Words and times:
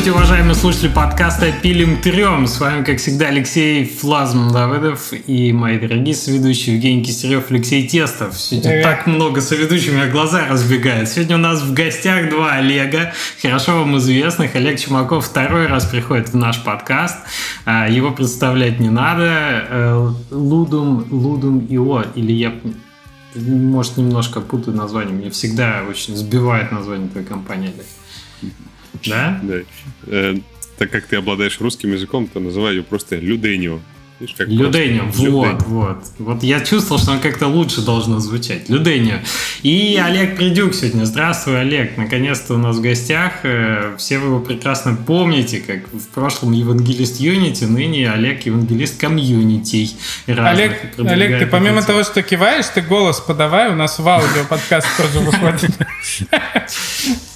Здравствуйте, 0.00 0.24
уважаемые 0.24 0.54
слушатели 0.54 0.88
подкаста 0.88 1.52
«Пилим 1.52 2.00
трем». 2.00 2.46
С 2.46 2.58
вами, 2.58 2.84
как 2.84 2.96
всегда, 2.96 3.26
Алексей 3.26 3.84
Флазм 3.84 4.50
Давыдов 4.50 5.12
и 5.12 5.52
мои 5.52 5.78
дорогие 5.78 6.14
соведущие 6.14 6.76
Евгений 6.76 7.04
Кистерев, 7.04 7.50
Алексей 7.50 7.86
Тестов. 7.86 8.40
Сегодня 8.40 8.70
Привет. 8.70 8.82
так 8.82 9.06
много 9.06 9.42
соведущих, 9.42 9.92
у 9.92 9.96
меня 9.96 10.08
глаза 10.08 10.46
разбегают. 10.48 11.10
Сегодня 11.10 11.36
у 11.36 11.40
нас 11.40 11.60
в 11.60 11.74
гостях 11.74 12.30
два 12.30 12.52
Олега, 12.52 13.12
хорошо 13.42 13.80
вам 13.80 13.98
известных. 13.98 14.56
Олег 14.56 14.80
Чумаков 14.80 15.26
второй 15.26 15.66
раз 15.66 15.84
приходит 15.84 16.30
в 16.30 16.34
наш 16.34 16.64
подкаст. 16.64 17.18
А, 17.66 17.86
его 17.86 18.10
представлять 18.10 18.80
не 18.80 18.88
надо. 18.88 19.66
Э, 19.68 20.12
Лудум, 20.30 21.08
Лудум 21.10 21.66
Ио, 21.68 22.04
или 22.14 22.32
я 22.32 22.54
может, 23.34 23.98
немножко 23.98 24.40
путаю 24.40 24.74
название. 24.78 25.12
Мне 25.12 25.28
всегда 25.28 25.82
очень 25.86 26.16
сбивает 26.16 26.72
название 26.72 27.10
твоей 27.10 27.26
компании, 27.26 27.68
Олег. 27.74 27.84
Да? 29.06 29.40
Да. 29.42 29.54
Э, 30.06 30.36
так 30.78 30.90
как 30.90 31.06
ты 31.06 31.16
обладаешь 31.16 31.60
русским 31.60 31.92
языком, 31.92 32.26
то 32.26 32.40
называй 32.40 32.76
ее 32.76 32.82
просто 32.82 33.16
Люденио. 33.16 33.80
Видишь, 34.20 34.34
как 34.36 34.48
Люденио, 34.48 35.04
вот, 35.06 35.16
Люденио. 35.16 35.58
вот. 35.66 36.04
Вот 36.18 36.42
я 36.42 36.60
чувствовал, 36.60 37.00
что 37.00 37.12
он 37.12 37.20
как-то 37.20 37.46
лучше 37.46 37.80
должно 37.80 38.18
звучать. 38.18 38.68
Люденио. 38.68 39.20
И 39.62 39.98
Олег 40.02 40.36
Придюк 40.36 40.74
сегодня. 40.74 41.06
Здравствуй, 41.06 41.58
Олег. 41.58 41.96
Наконец-то 41.96 42.54
у 42.54 42.58
нас 42.58 42.76
в 42.76 42.82
гостях. 42.82 43.32
Э, 43.44 43.94
все 43.96 44.18
вы 44.18 44.26
его 44.26 44.40
прекрасно 44.40 44.94
помните, 44.94 45.60
как 45.66 45.88
в 45.90 46.08
прошлом 46.08 46.52
евангелист 46.52 47.18
Юнити, 47.18 47.64
ныне 47.64 48.10
Олег 48.10 48.44
евангелист 48.44 49.00
комьюнитей. 49.00 49.96
Олег, 50.26 50.78
Олег, 50.98 51.38
ты 51.38 51.46
помимо 51.46 51.82
того, 51.82 52.04
что 52.04 52.22
киваешь, 52.22 52.66
ты 52.66 52.82
голос 52.82 53.20
подавай, 53.20 53.70
у 53.70 53.74
нас 53.74 53.98
в 53.98 54.06
аудио 54.06 54.44
подкаст 54.48 54.86
тоже 54.98 55.20
выходит. 55.20 55.70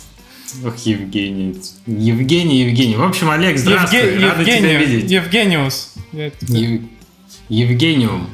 Ох, 0.63 0.77
Евгений. 0.85 1.57
Евгений, 1.87 2.63
Евгений. 2.63 2.97
В 2.97 3.03
общем, 3.03 3.31
Олег, 3.31 3.59
здравствуй. 3.59 3.99
Евге... 4.01 4.27
Рада 4.27 4.41
Евгениус. 4.41 4.61
тебя 4.61 4.79
видеть. 4.79 5.11
Евгениус. 5.11 5.95
Ев... 6.13 6.81
Евгениум. 7.49 8.29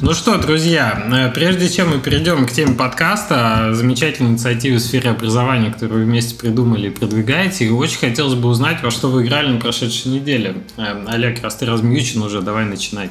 Ну 0.00 0.12
что, 0.12 0.38
друзья, 0.38 1.02
э, 1.10 1.32
прежде 1.32 1.68
чем 1.68 1.90
мы 1.90 1.98
перейдем 2.00 2.46
к 2.46 2.50
теме 2.50 2.74
подкаста, 2.74 3.70
замечательной 3.72 4.32
инициативе 4.32 4.76
в 4.76 4.80
сфере 4.80 5.10
образования, 5.10 5.70
которую 5.70 6.00
вы 6.00 6.10
вместе 6.10 6.34
придумали 6.34 6.88
и 6.88 6.90
продвигаете, 6.90 7.70
очень 7.70 7.98
хотелось 7.98 8.34
бы 8.34 8.48
узнать, 8.48 8.82
во 8.82 8.90
что 8.90 9.08
вы 9.08 9.24
играли 9.24 9.50
на 9.52 9.60
прошедшей 9.60 10.12
неделе. 10.12 10.56
Э, 10.76 11.04
Олег, 11.06 11.42
раз 11.42 11.56
ты 11.56 11.66
размьючен 11.66 12.22
уже, 12.22 12.42
давай 12.42 12.64
начинать. 12.64 13.10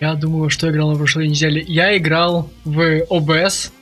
Я 0.00 0.14
думаю, 0.14 0.48
что 0.48 0.70
играл 0.70 0.92
на 0.92 0.96
прошлой 0.96 1.28
неделе. 1.28 1.62
Я 1.66 1.96
играл 1.98 2.50
в 2.64 3.02
OBS, 3.10 3.72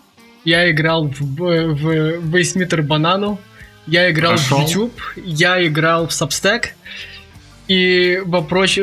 я 0.47 0.71
играл 0.71 1.09
в, 1.09 1.21
в, 1.21 1.75
в 1.75 2.35
Вейсмитер 2.35 2.83
Банану, 2.83 3.39
я 3.87 4.11
играл 4.11 4.35
Прошел. 4.35 4.59
в 4.59 4.69
YouTube, 4.69 5.01
я 5.17 5.67
играл 5.67 6.07
в 6.07 6.11
Substack, 6.11 6.69
и 7.69 8.23
вопроч... 8.25 8.79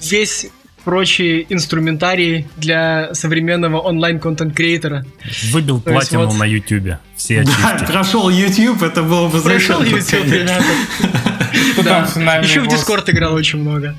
весь 0.00 0.46
прочие 0.84 1.52
инструментарии 1.52 2.48
для 2.56 3.12
современного 3.12 3.80
онлайн-контент-креатора. 3.80 5.04
Выбил 5.50 5.80
То 5.80 5.90
платину 5.90 6.26
вот... 6.26 6.38
на 6.38 6.44
YouTube. 6.44 6.98
Все 7.16 7.42
Да, 7.42 7.84
прошел 7.86 8.30
YouTube, 8.30 8.82
это 8.82 9.02
было 9.02 9.28
бы 9.28 9.40
Прошел 9.42 9.82
YouTube, 9.82 10.26
ребята. 10.26 10.64
Еще 12.42 12.60
в 12.60 12.68
Discord 12.68 13.10
играл 13.10 13.34
очень 13.34 13.58
много. 13.58 13.96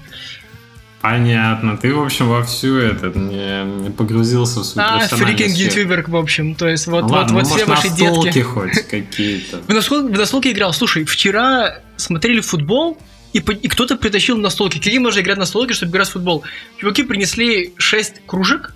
Понятно. 1.01 1.77
Ты, 1.77 1.93
в 1.93 2.01
общем, 2.01 2.27
во 2.27 2.43
всю 2.43 2.77
это 2.77 3.07
не 3.17 3.91
погрузился 3.91 4.61
в 4.61 4.63
свою 4.63 4.87
А, 4.89 4.99
фрикинг 5.07 5.55
ютубер, 5.55 6.03
в 6.07 6.15
общем. 6.15 6.55
То 6.55 6.67
есть 6.67 6.87
вот, 6.87 7.03
ну, 7.03 7.07
вот, 7.09 7.11
ладно, 7.11 7.33
вот 7.35 7.43
ну, 7.43 7.55
все 7.55 7.65
ваши 7.65 7.89
детки. 7.89 8.39
хоть 8.39 8.87
какие-то. 8.87 9.57
В 9.67 9.69
настолке, 9.69 10.13
в 10.13 10.17
настолке 10.17 10.51
играл. 10.51 10.73
Слушай, 10.73 11.05
вчера 11.05 11.79
смотрели 11.97 12.41
футбол, 12.41 12.97
и, 13.33 13.39
и 13.39 13.67
кто-то 13.67 13.95
притащил 13.95 14.37
настолки. 14.37 14.79
Каким 14.79 15.03
можно 15.03 15.19
играть 15.19 15.37
на 15.37 15.41
настолке, 15.41 15.73
чтобы 15.73 15.91
играть 15.91 16.07
в 16.07 16.13
футбол? 16.13 16.43
Чуваки 16.77 17.03
принесли 17.03 17.73
6 17.77 18.25
кружек, 18.25 18.73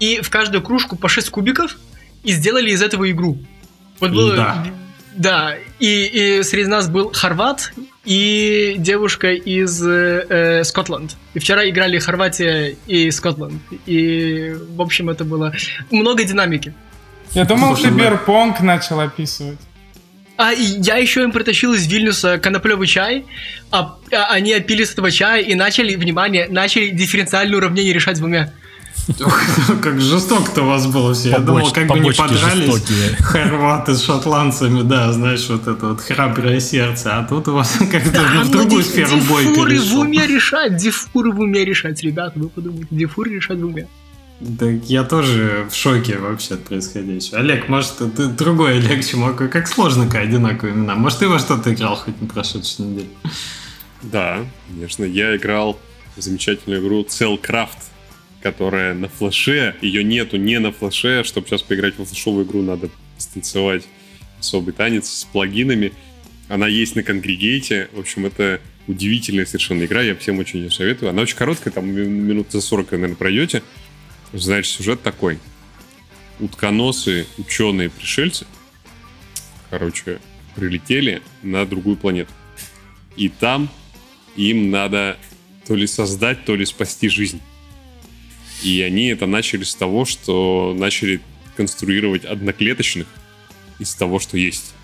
и 0.00 0.20
в 0.20 0.28
каждую 0.28 0.62
кружку 0.62 0.96
по 0.96 1.08
6 1.08 1.30
кубиков, 1.30 1.76
и 2.24 2.32
сделали 2.32 2.70
из 2.70 2.82
этого 2.82 3.10
игру. 3.10 3.38
Вот 4.00 4.10
было... 4.10 4.36
Да. 4.36 4.66
Да, 5.16 5.56
и, 5.80 6.38
и 6.38 6.42
среди 6.44 6.68
нас 6.68 6.88
был 6.88 7.10
хорват 7.12 7.72
и 8.08 8.76
девушка 8.78 9.34
из 9.34 9.86
э, 9.86 10.64
Скотланд. 10.64 11.16
И 11.34 11.38
вчера 11.38 11.68
играли 11.68 11.98
Хорватия 11.98 12.74
и 12.86 13.10
Скотланд. 13.10 13.60
И, 13.84 14.54
в 14.70 14.80
общем, 14.80 15.10
это 15.10 15.26
было 15.26 15.52
много 15.90 16.24
динамики. 16.24 16.72
Я 17.32 17.44
думал, 17.44 17.76
ты 17.76 17.90
Берпонг 17.90 18.60
начал 18.60 19.00
описывать. 19.00 19.58
А 20.38 20.52
я 20.52 20.96
еще 20.96 21.22
им 21.22 21.32
притащил 21.32 21.74
из 21.74 21.86
Вильнюса 21.86 22.38
коноплевый 22.38 22.86
чай, 22.86 23.26
а, 23.70 23.98
а 24.10 24.28
они 24.30 24.54
опили 24.54 24.84
с 24.84 24.92
этого 24.92 25.10
чая 25.10 25.42
и 25.42 25.54
начали, 25.54 25.94
внимание, 25.94 26.46
начали 26.48 26.88
дифференциальное 26.88 27.58
уравнение 27.58 27.92
решать 27.92 28.18
в 28.20 28.24
уме. 28.24 28.52
Как 29.82 30.00
жестоко-то 30.00 30.62
у 30.62 30.66
вас 30.66 30.86
было 30.86 31.14
все. 31.14 31.30
Я 31.30 31.38
думал, 31.38 31.70
как 31.70 31.86
бы 31.86 31.98
не 31.98 32.12
подрались 32.12 32.82
хорваты 33.20 33.94
с 33.94 34.02
шотландцами, 34.02 34.82
да, 34.82 35.12
знаешь, 35.12 35.48
вот 35.48 35.66
это 35.66 35.88
вот 35.88 36.00
храброе 36.00 36.60
сердце. 36.60 37.18
А 37.18 37.24
тут 37.24 37.48
у 37.48 37.54
вас 37.54 37.78
как-то 37.90 38.22
в 38.44 38.50
другую 38.50 38.82
сферу 38.82 39.16
бой 39.28 39.44
Дифуры 39.46 39.80
в 39.80 39.94
уме 39.98 40.26
решать, 40.26 40.76
дифуры 40.76 41.32
в 41.32 41.40
уме 41.40 41.64
решать, 41.64 42.02
ребята, 42.02 42.38
вы 42.38 42.48
подумайте, 42.48 42.88
дифуры 42.90 43.34
решать 43.34 43.58
в 43.58 43.66
уме. 43.66 43.88
Да 44.40 44.66
я 44.66 45.02
тоже 45.02 45.66
в 45.68 45.74
шоке 45.74 46.16
вообще 46.18 46.54
от 46.54 46.64
происходящего. 46.64 47.38
Олег, 47.38 47.68
может, 47.68 47.96
ты 47.98 48.26
другой 48.26 48.78
Олег 48.78 49.04
Чумаков. 49.04 49.50
Как 49.50 49.66
сложно, 49.66 50.06
как 50.06 50.22
одинаковые 50.22 50.76
имена. 50.76 50.94
Может, 50.94 51.18
ты 51.18 51.28
во 51.28 51.40
что-то 51.40 51.74
играл 51.74 51.96
хоть 51.96 52.20
на 52.20 52.28
прошедшей 52.28 52.84
неделе? 52.84 53.08
Да, 54.02 54.44
конечно. 54.68 55.02
Я 55.02 55.34
играл 55.34 55.80
в 56.16 56.20
замечательную 56.22 56.80
игру 56.80 57.02
Cellcraft 57.02 57.87
которая 58.42 58.94
на 58.94 59.08
флеше, 59.08 59.74
ее 59.80 60.04
нету 60.04 60.36
не 60.36 60.58
на 60.58 60.72
флеше, 60.72 61.24
чтобы 61.24 61.48
сейчас 61.48 61.62
поиграть 61.62 61.98
в 61.98 62.04
флешовую 62.04 62.44
игру, 62.44 62.62
надо 62.62 62.90
станцевать 63.16 63.84
особый 64.38 64.72
танец 64.72 65.08
с 65.08 65.24
плагинами. 65.24 65.92
Она 66.48 66.66
есть 66.66 66.96
на 66.96 67.02
конгрегейте, 67.02 67.88
в 67.92 68.00
общем, 68.00 68.26
это 68.26 68.60
удивительная 68.86 69.44
совершенно 69.44 69.84
игра, 69.84 70.02
я 70.02 70.16
всем 70.16 70.38
очень 70.38 70.60
ее 70.60 70.70
советую. 70.70 71.10
Она 71.10 71.22
очень 71.22 71.36
короткая, 71.36 71.72
там 71.72 71.88
минут 71.88 72.50
за 72.50 72.60
40, 72.60 72.92
наверное, 72.92 73.16
пройдете. 73.16 73.62
Значит, 74.32 74.72
сюжет 74.72 75.02
такой. 75.02 75.38
Утконосы, 76.40 77.26
ученые-пришельцы, 77.36 78.46
короче, 79.70 80.20
прилетели 80.54 81.22
на 81.42 81.66
другую 81.66 81.96
планету. 81.96 82.32
И 83.16 83.28
там 83.28 83.68
им 84.36 84.70
надо 84.70 85.18
то 85.66 85.74
ли 85.74 85.86
создать, 85.86 86.44
то 86.44 86.54
ли 86.54 86.64
спасти 86.64 87.08
жизнь. 87.08 87.40
И 88.62 88.82
они 88.82 89.08
это 89.08 89.26
начали 89.26 89.64
с 89.64 89.74
того, 89.74 90.04
что 90.04 90.74
начали 90.76 91.20
конструировать 91.56 92.24
одноклеточных 92.24 93.06
из 93.78 93.94
того, 93.94 94.18
что 94.18 94.36
есть. 94.36 94.74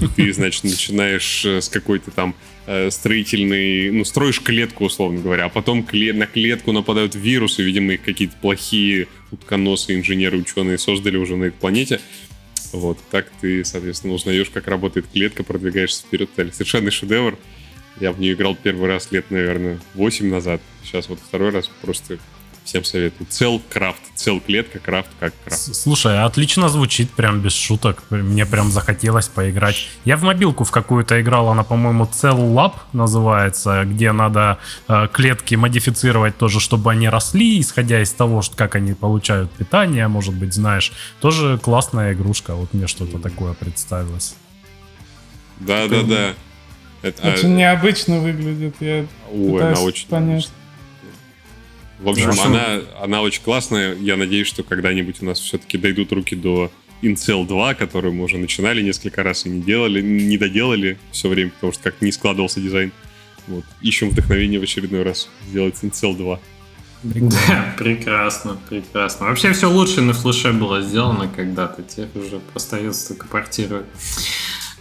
И 0.00 0.06
ты, 0.06 0.32
значит, 0.32 0.64
начинаешь 0.64 1.44
э, 1.44 1.60
с 1.60 1.68
какой-то 1.68 2.10
там 2.10 2.34
э, 2.66 2.90
строительной, 2.90 3.90
ну, 3.90 4.04
строишь 4.04 4.40
клетку, 4.40 4.84
условно 4.84 5.20
говоря, 5.20 5.44
а 5.44 5.48
потом 5.48 5.86
на 5.92 6.26
клетку 6.26 6.72
нападают 6.72 7.14
вирусы, 7.14 7.62
видимо, 7.62 7.94
их 7.94 8.02
какие-то 8.02 8.34
плохие 8.40 9.08
утконосы, 9.30 9.94
инженеры, 9.94 10.38
ученые 10.38 10.78
создали 10.78 11.16
уже 11.16 11.36
на 11.36 11.44
этой 11.44 11.58
планете. 11.58 12.00
Вот, 12.72 12.98
так 13.10 13.30
ты, 13.40 13.64
соответственно, 13.64 14.14
узнаешь, 14.14 14.48
как 14.48 14.68
работает 14.68 15.06
клетка, 15.12 15.42
продвигаешься 15.42 16.02
вперед. 16.02 16.30
Совершенный 16.52 16.92
шедевр. 16.92 17.36
Я 18.00 18.12
в 18.12 18.20
нее 18.20 18.34
играл 18.34 18.56
первый 18.60 18.88
раз 18.88 19.10
лет, 19.10 19.30
наверное, 19.30 19.80
8 19.94 20.28
назад. 20.28 20.62
Сейчас 20.84 21.08
вот 21.08 21.18
второй 21.18 21.50
раз 21.50 21.68
просто 21.82 22.18
Всем 22.64 22.84
советую. 22.84 23.26
Цел 23.28 23.60
крафт. 23.68 24.00
Цел 24.14 24.38
клетка, 24.40 24.78
крафт 24.78 25.08
как 25.18 25.32
крафт. 25.44 25.74
Слушай, 25.74 26.22
отлично 26.22 26.68
звучит, 26.68 27.10
прям 27.10 27.40
без 27.40 27.52
шуток. 27.52 28.04
Мне 28.10 28.46
прям 28.46 28.70
захотелось 28.70 29.28
поиграть. 29.28 29.88
Я 30.04 30.16
в 30.16 30.22
мобилку 30.22 30.64
в 30.64 30.70
какую-то 30.70 31.20
играл, 31.20 31.48
она, 31.48 31.64
по-моему, 31.64 32.04
Cell 32.04 32.38
Lab 32.54 32.74
называется, 32.92 33.84
где 33.84 34.12
надо 34.12 34.58
э, 34.88 35.08
клетки 35.12 35.54
модифицировать 35.54 36.36
тоже, 36.36 36.60
чтобы 36.60 36.92
они 36.92 37.08
росли, 37.08 37.60
исходя 37.60 38.02
из 38.02 38.12
того, 38.12 38.42
что, 38.42 38.56
как 38.56 38.76
они 38.76 38.92
получают 38.92 39.50
питание, 39.52 40.06
может 40.06 40.34
быть, 40.34 40.54
знаешь. 40.54 40.92
Тоже 41.20 41.58
классная 41.58 42.12
игрушка, 42.12 42.54
вот 42.54 42.74
мне 42.74 42.86
что-то 42.86 43.18
такое 43.18 43.54
представилось. 43.54 44.34
Да-да-да. 45.60 46.34
Это, 47.02 47.28
очень 47.28 47.54
а... 47.54 47.56
необычно 47.56 48.20
выглядит. 48.20 48.76
Я 48.80 49.06
Ой, 49.32 49.62
она 49.62 49.80
очень 49.80 50.08
понять. 50.08 50.50
В 52.00 52.08
общем, 52.08 52.24
Хорошо. 52.24 52.44
она, 52.44 52.80
она 53.00 53.22
очень 53.22 53.42
классная. 53.42 53.94
Я 53.94 54.16
надеюсь, 54.16 54.46
что 54.46 54.62
когда-нибудь 54.62 55.16
у 55.20 55.26
нас 55.26 55.38
все-таки 55.38 55.76
дойдут 55.76 56.12
руки 56.12 56.34
до 56.34 56.70
Incel 57.02 57.46
2, 57.46 57.74
которую 57.74 58.14
мы 58.14 58.24
уже 58.24 58.38
начинали 58.38 58.80
несколько 58.82 59.22
раз 59.22 59.44
и 59.44 59.50
не 59.50 59.60
делали, 59.60 60.00
не 60.00 60.38
доделали 60.38 60.98
все 61.12 61.28
время, 61.28 61.50
потому 61.50 61.72
что 61.72 61.82
как 61.82 62.00
не 62.00 62.10
складывался 62.10 62.60
дизайн. 62.60 62.92
Вот. 63.46 63.64
Ищем 63.82 64.10
вдохновение 64.10 64.60
в 64.60 64.62
очередной 64.62 65.02
раз 65.02 65.28
сделать 65.48 65.76
Incel 65.82 66.16
2. 66.16 66.40
Да, 67.02 67.74
прекрасно, 67.78 68.58
прекрасно. 68.68 69.26
Вообще 69.26 69.52
все 69.52 69.70
лучше 69.70 70.00
на 70.00 70.12
флеше 70.12 70.52
было 70.52 70.82
сделано 70.82 71.28
когда-то, 71.28 71.82
тех 71.82 72.08
уже 72.14 72.40
остается 72.54 73.08
только 73.08 73.26
портировать. 73.26 73.86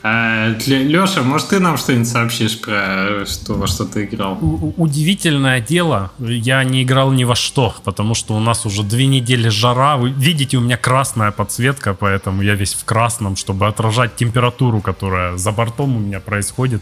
А, 0.01 0.56
Леша, 0.66 1.24
может, 1.24 1.50
ты 1.50 1.60
нам 1.60 1.78
что-нибудь 1.78 2.07
сообщишь 2.07 2.62
про 2.62 3.25
что, 3.25 3.56
во 3.56 3.68
что 3.68 3.84
ты 3.84 4.06
играл? 4.06 4.38
У- 4.42 4.74
удивительное 4.78 5.60
дело, 5.60 6.12
я 6.19 6.63
не 6.63 6.84
играл 6.84 7.12
ни 7.12 7.25
во 7.25 7.36
что, 7.36 7.75
потому 7.84 8.16
что 8.16 8.34
у 8.34 8.40
нас 8.40 8.66
уже 8.66 8.84
две 8.84 9.07
недели 9.07 9.50
жара. 9.50 9.98
Вы 9.98 10.12
видите, 10.12 10.57
у 10.57 10.62
меня 10.62 10.78
красная 10.78 11.31
подсветка, 11.31 11.94
поэтому 11.94 12.42
я 12.42 12.56
весь 12.56 12.75
в 12.75 12.86
красном, 12.86 13.36
чтобы 13.36 13.68
отражать 13.68 14.16
температуру, 14.16 14.80
которая 14.80 15.38
за 15.38 15.51
бортом 15.51 15.98
у 15.98 16.00
меня 16.00 16.22
происходит. 16.22 16.81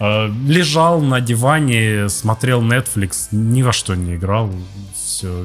А, 0.00 0.32
лежал 0.46 1.02
на 1.02 1.20
диване, 1.20 2.08
смотрел 2.08 2.62
Netflix, 2.62 3.28
ни 3.32 3.62
во 3.62 3.72
что 3.72 3.94
не 3.94 4.16
играл 4.16 4.50
все. 5.20 5.44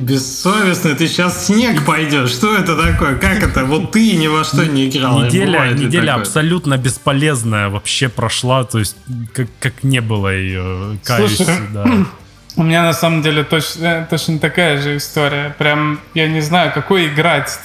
Бессовестно, 0.00 0.94
ты 0.94 1.06
сейчас 1.06 1.46
снег 1.46 1.84
пойдешь. 1.86 2.30
Что 2.30 2.54
это 2.54 2.76
такое? 2.76 3.16
Как 3.16 3.42
это? 3.42 3.64
Вот 3.64 3.92
ты 3.92 4.16
ни 4.16 4.26
во 4.26 4.44
что 4.44 4.66
не 4.66 4.88
играл. 4.88 5.24
Неделя, 5.24 5.72
неделя 5.72 6.14
абсолютно 6.14 6.76
бесполезная 6.76 7.68
вообще 7.68 8.08
прошла, 8.08 8.64
то 8.64 8.78
есть 8.78 8.96
как, 9.32 9.48
как 9.60 9.84
не 9.84 10.00
было 10.00 10.34
ее. 10.34 10.98
Каюсь, 11.04 11.36
Слушай, 11.36 11.60
да. 11.72 12.06
У 12.56 12.62
меня 12.62 12.82
на 12.82 12.92
самом 12.92 13.22
деле 13.22 13.42
точно, 13.42 13.84
э, 13.84 14.06
точно 14.08 14.38
такая 14.38 14.80
же 14.80 14.96
история. 14.96 15.54
Прям 15.58 16.00
я 16.14 16.28
не 16.28 16.40
знаю, 16.40 16.72
какой 16.72 17.08
играть. 17.08 17.58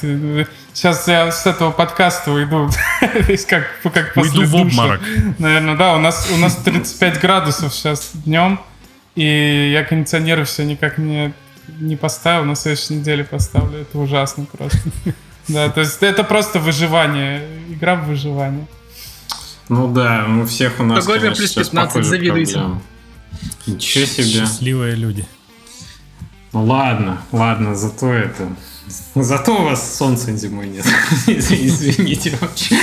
Сейчас 0.74 1.08
я 1.08 1.32
с 1.32 1.46
этого 1.46 1.72
подкаста 1.72 2.32
уйду. 2.32 2.70
Как, 3.48 3.68
как 3.94 4.14
после 4.14 4.42
Уйду 4.42 4.46
в 4.46 4.56
обморок. 4.56 5.02
Наверное, 5.38 5.76
да. 5.76 5.96
У 5.96 6.00
нас, 6.00 6.30
у 6.34 6.38
нас 6.38 6.56
35 6.56 7.20
градусов 7.20 7.74
сейчас 7.74 8.12
днем. 8.14 8.60
И 9.16 9.72
я 9.74 9.84
кондиционеры 9.84 10.46
все 10.46 10.64
никак 10.64 10.98
не 10.98 11.34
не 11.80 11.96
поставил, 11.96 12.46
на 12.46 12.56
следующей 12.56 12.96
неделе 12.96 13.24
поставлю. 13.24 13.80
Это 13.80 13.98
ужасно 13.98 14.46
просто. 14.46 14.80
Да, 15.48 15.68
то 15.70 15.80
есть 15.80 16.04
это 16.04 16.24
просто 16.24 16.60
выживание. 16.60 17.42
Игра 17.70 17.96
в 17.96 18.06
выживание. 18.06 18.68
Ну 19.68 19.92
да, 19.92 20.28
у 20.28 20.46
всех 20.46 20.80
у 20.80 20.84
нас, 20.84 21.04
Погода 21.04 21.32
плюс 21.32 21.56
15, 21.56 22.06
завидуйте. 22.06 22.62
Ничего 23.68 24.06
себе. 24.06 24.46
Счастливые 24.46 24.96
люди. 24.96 25.26
Ну 26.52 26.66
ладно, 26.66 27.22
ладно, 27.32 27.76
зато 27.76 28.12
это... 28.12 28.50
Зато 29.14 29.56
у 29.56 29.64
вас 29.66 29.98
солнца 29.98 30.36
зимой 30.36 30.68
нет. 30.68 30.84
Извините 31.28 32.36
вообще. 32.42 32.76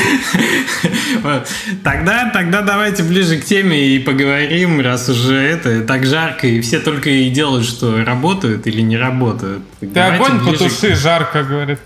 Тогда, 1.83 2.31
тогда 2.31 2.63
давайте 2.63 3.03
ближе 3.03 3.41
к 3.41 3.45
теме 3.45 3.89
и 3.89 3.99
поговорим, 3.99 4.81
раз 4.81 5.09
уже 5.09 5.35
это 5.35 5.81
так 5.83 6.07
жарко, 6.07 6.47
и 6.47 6.61
все 6.61 6.79
только 6.79 7.11
и 7.11 7.29
делают, 7.31 7.67
что 7.67 8.05
работают 8.05 8.69
или 8.69 8.83
не 8.83 8.97
работают. 8.97 9.65
Ты 9.81 9.99
огонь 9.99 10.45
потуши, 10.45 10.95
жарко, 10.95 11.43
говорит. 11.43 11.81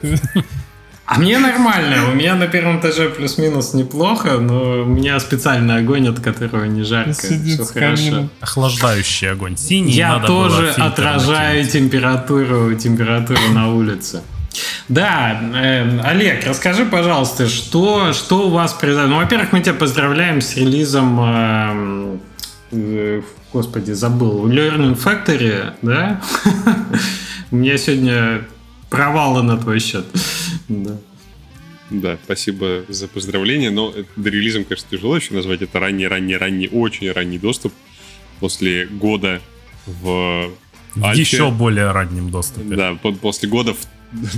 А 1.11 1.19
мне 1.19 1.41
нормально. 1.41 2.09
У 2.13 2.15
меня 2.15 2.37
на 2.37 2.47
первом 2.47 2.79
этаже 2.79 3.09
плюс-минус 3.09 3.75
неплохо, 3.75 4.39
но 4.39 4.83
у 4.83 4.85
меня 4.85 5.19
специальный 5.19 5.79
огонь, 5.79 6.07
от 6.07 6.21
которого 6.21 6.67
не 6.67 6.85
жарко. 6.85 7.15
Все 7.15 7.65
хорошо. 7.65 8.29
Охлаждающий 8.41 9.29
огонь. 9.33 9.57
Синий. 9.57 9.91
Я 9.91 10.21
тоже 10.21 10.71
отражаю 10.71 11.67
температуру, 11.67 12.77
температуру 12.77 13.41
на 13.53 13.75
улице. 13.75 14.23
Да, 14.89 15.41
э, 15.53 16.01
Олег, 16.03 16.47
расскажи, 16.47 16.85
пожалуйста, 16.85 17.49
что, 17.49 18.13
что 18.13 18.47
у 18.47 18.51
вас 18.51 18.73
произошло? 18.73 19.09
Ну, 19.09 19.17
во-первых, 19.17 19.51
мы 19.51 19.63
тебя 19.63 19.75
поздравляем 19.75 20.41
с 20.41 20.57
релизом, 20.57 21.21
э, 21.21 22.19
э, 22.71 23.23
господи, 23.53 23.91
забыл, 23.91 24.49
Learning 24.49 24.97
Factory, 24.97 25.73
да? 25.83 26.21
У 27.51 27.57
меня 27.57 27.77
сегодня 27.79 28.43
провалы 28.91 29.43
на 29.43 29.57
твой 29.57 29.81
счет. 29.81 30.07
Да. 30.71 30.97
Да, 31.91 32.19
спасибо 32.25 32.85
за 32.89 33.09
поздравление, 33.09 33.71
но 33.71 33.93
до 34.15 34.31
релизом, 34.31 34.65
конечно, 34.65 34.89
тяжело 34.91 35.17
еще 35.17 35.35
назвать. 35.35 35.61
Это 35.63 35.81
ранний-ранний-ранний, 35.81 36.69
очень 36.69 37.11
ранний 37.11 37.39
доступ 37.39 37.73
после 38.39 38.87
года 38.87 39.41
в 39.87 40.51
Альфе. 41.03 41.21
Еще 41.21 41.51
более 41.51 41.91
раннем 41.91 42.31
доступе. 42.31 42.77
Да, 42.77 42.95
после 42.95 43.49
года 43.49 43.75
в, 43.75 43.79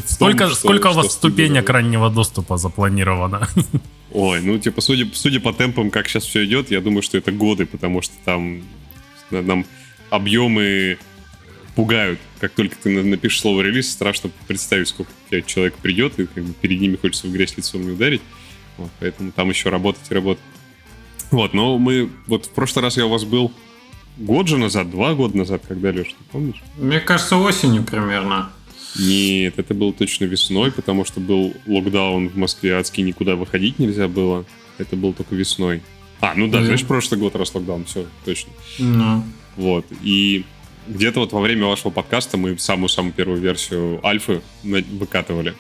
Сколько, 0.07 0.47
том, 0.47 0.55
сколько 0.55 0.91
что, 0.91 1.01
у 1.01 1.03
вас 1.03 1.13
ступенек 1.13 1.69
раннего 1.69 2.11
доступа 2.11 2.57
запланировано? 2.57 3.49
Ой, 4.13 4.41
ну, 4.43 4.59
типа, 4.59 4.81
судя, 4.81 5.07
судя 5.15 5.41
по 5.41 5.53
темпам, 5.53 5.91
как 5.91 6.09
сейчас 6.09 6.25
все 6.25 6.45
идет, 6.45 6.71
я 6.71 6.81
думаю, 6.81 7.03
что 7.03 7.17
это 7.17 7.33
годы, 7.33 7.65
потому 7.65 8.03
что 8.03 8.15
там 8.25 8.63
нам 9.31 9.65
объемы 10.11 10.99
пугают. 11.75 12.19
Как 12.41 12.53
только 12.53 12.77
ты 12.77 13.03
напишешь 13.03 13.41
слово 13.41 13.63
релиз, 13.63 13.91
страшно 13.91 14.31
представить, 14.47 14.89
сколько 14.89 15.13
человек 15.47 15.75
придет, 15.75 16.19
и 16.19 16.27
как 16.27 16.45
бы 16.45 16.53
перед 16.55 16.81
ними 16.81 16.97
хочется 16.97 17.27
в 17.27 17.33
грязь 17.33 17.57
лицом 17.57 17.83
не 17.83 17.93
ударить. 17.93 18.23
Вот, 18.77 18.91
поэтому 19.01 19.33
там 19.33 19.49
еще 19.51 19.69
работать 19.69 20.03
и 20.11 20.15
работать. 20.15 20.43
Вот, 21.31 21.55
но 21.55 21.79
мы... 21.79 22.11
Вот 22.27 22.47
в 22.47 22.51
прошлый 22.51 22.83
раз 22.83 22.97
я 22.97 23.07
у 23.07 23.09
вас 23.09 23.25
был 23.25 23.53
год 24.19 24.49
же 24.49 24.59
назад, 24.59 24.91
два 24.91 25.15
года 25.15 25.37
назад, 25.37 25.63
когда, 25.67 25.91
Леш, 25.91 26.09
ты 26.09 26.25
помнишь? 26.31 26.63
Мне 26.77 27.01
кажется, 27.01 27.37
осенью 27.37 27.85
примерно. 27.85 28.53
Нет, 28.99 29.59
это 29.59 29.73
было 29.73 29.93
точно 29.93 30.27
весной, 30.27 30.71
потому 30.71 31.05
что 31.05 31.21
был 31.21 31.55
локдаун 31.67 32.29
в 32.29 32.37
Москве, 32.37 32.75
адский 32.75 33.03
никуда 33.03 33.37
выходить 33.37 33.79
нельзя 33.79 34.09
было. 34.09 34.45
Это 34.77 34.97
был 34.97 35.15
только 35.15 35.35
весной. 35.35 35.83
А, 36.21 36.35
ну 36.37 36.49
да, 36.49 36.63
знаешь, 36.63 36.85
прошлый 36.85 37.19
год 37.19 37.35
раз 37.35 37.55
локдаун, 37.55 37.85
все, 37.85 38.07
точно. 38.25 38.53
Mm. 38.79 39.23
Вот, 39.57 39.87
и 40.03 40.45
где-то 40.87 41.21
вот 41.21 41.33
во 41.33 41.41
время 41.41 41.67
вашего 41.67 41.91
подкаста 41.91 42.37
мы 42.37 42.59
самую-самую 42.59 43.13
первую 43.13 43.41
версию 43.41 44.05
Альфы 44.05 44.41
выкатывали 44.63 45.55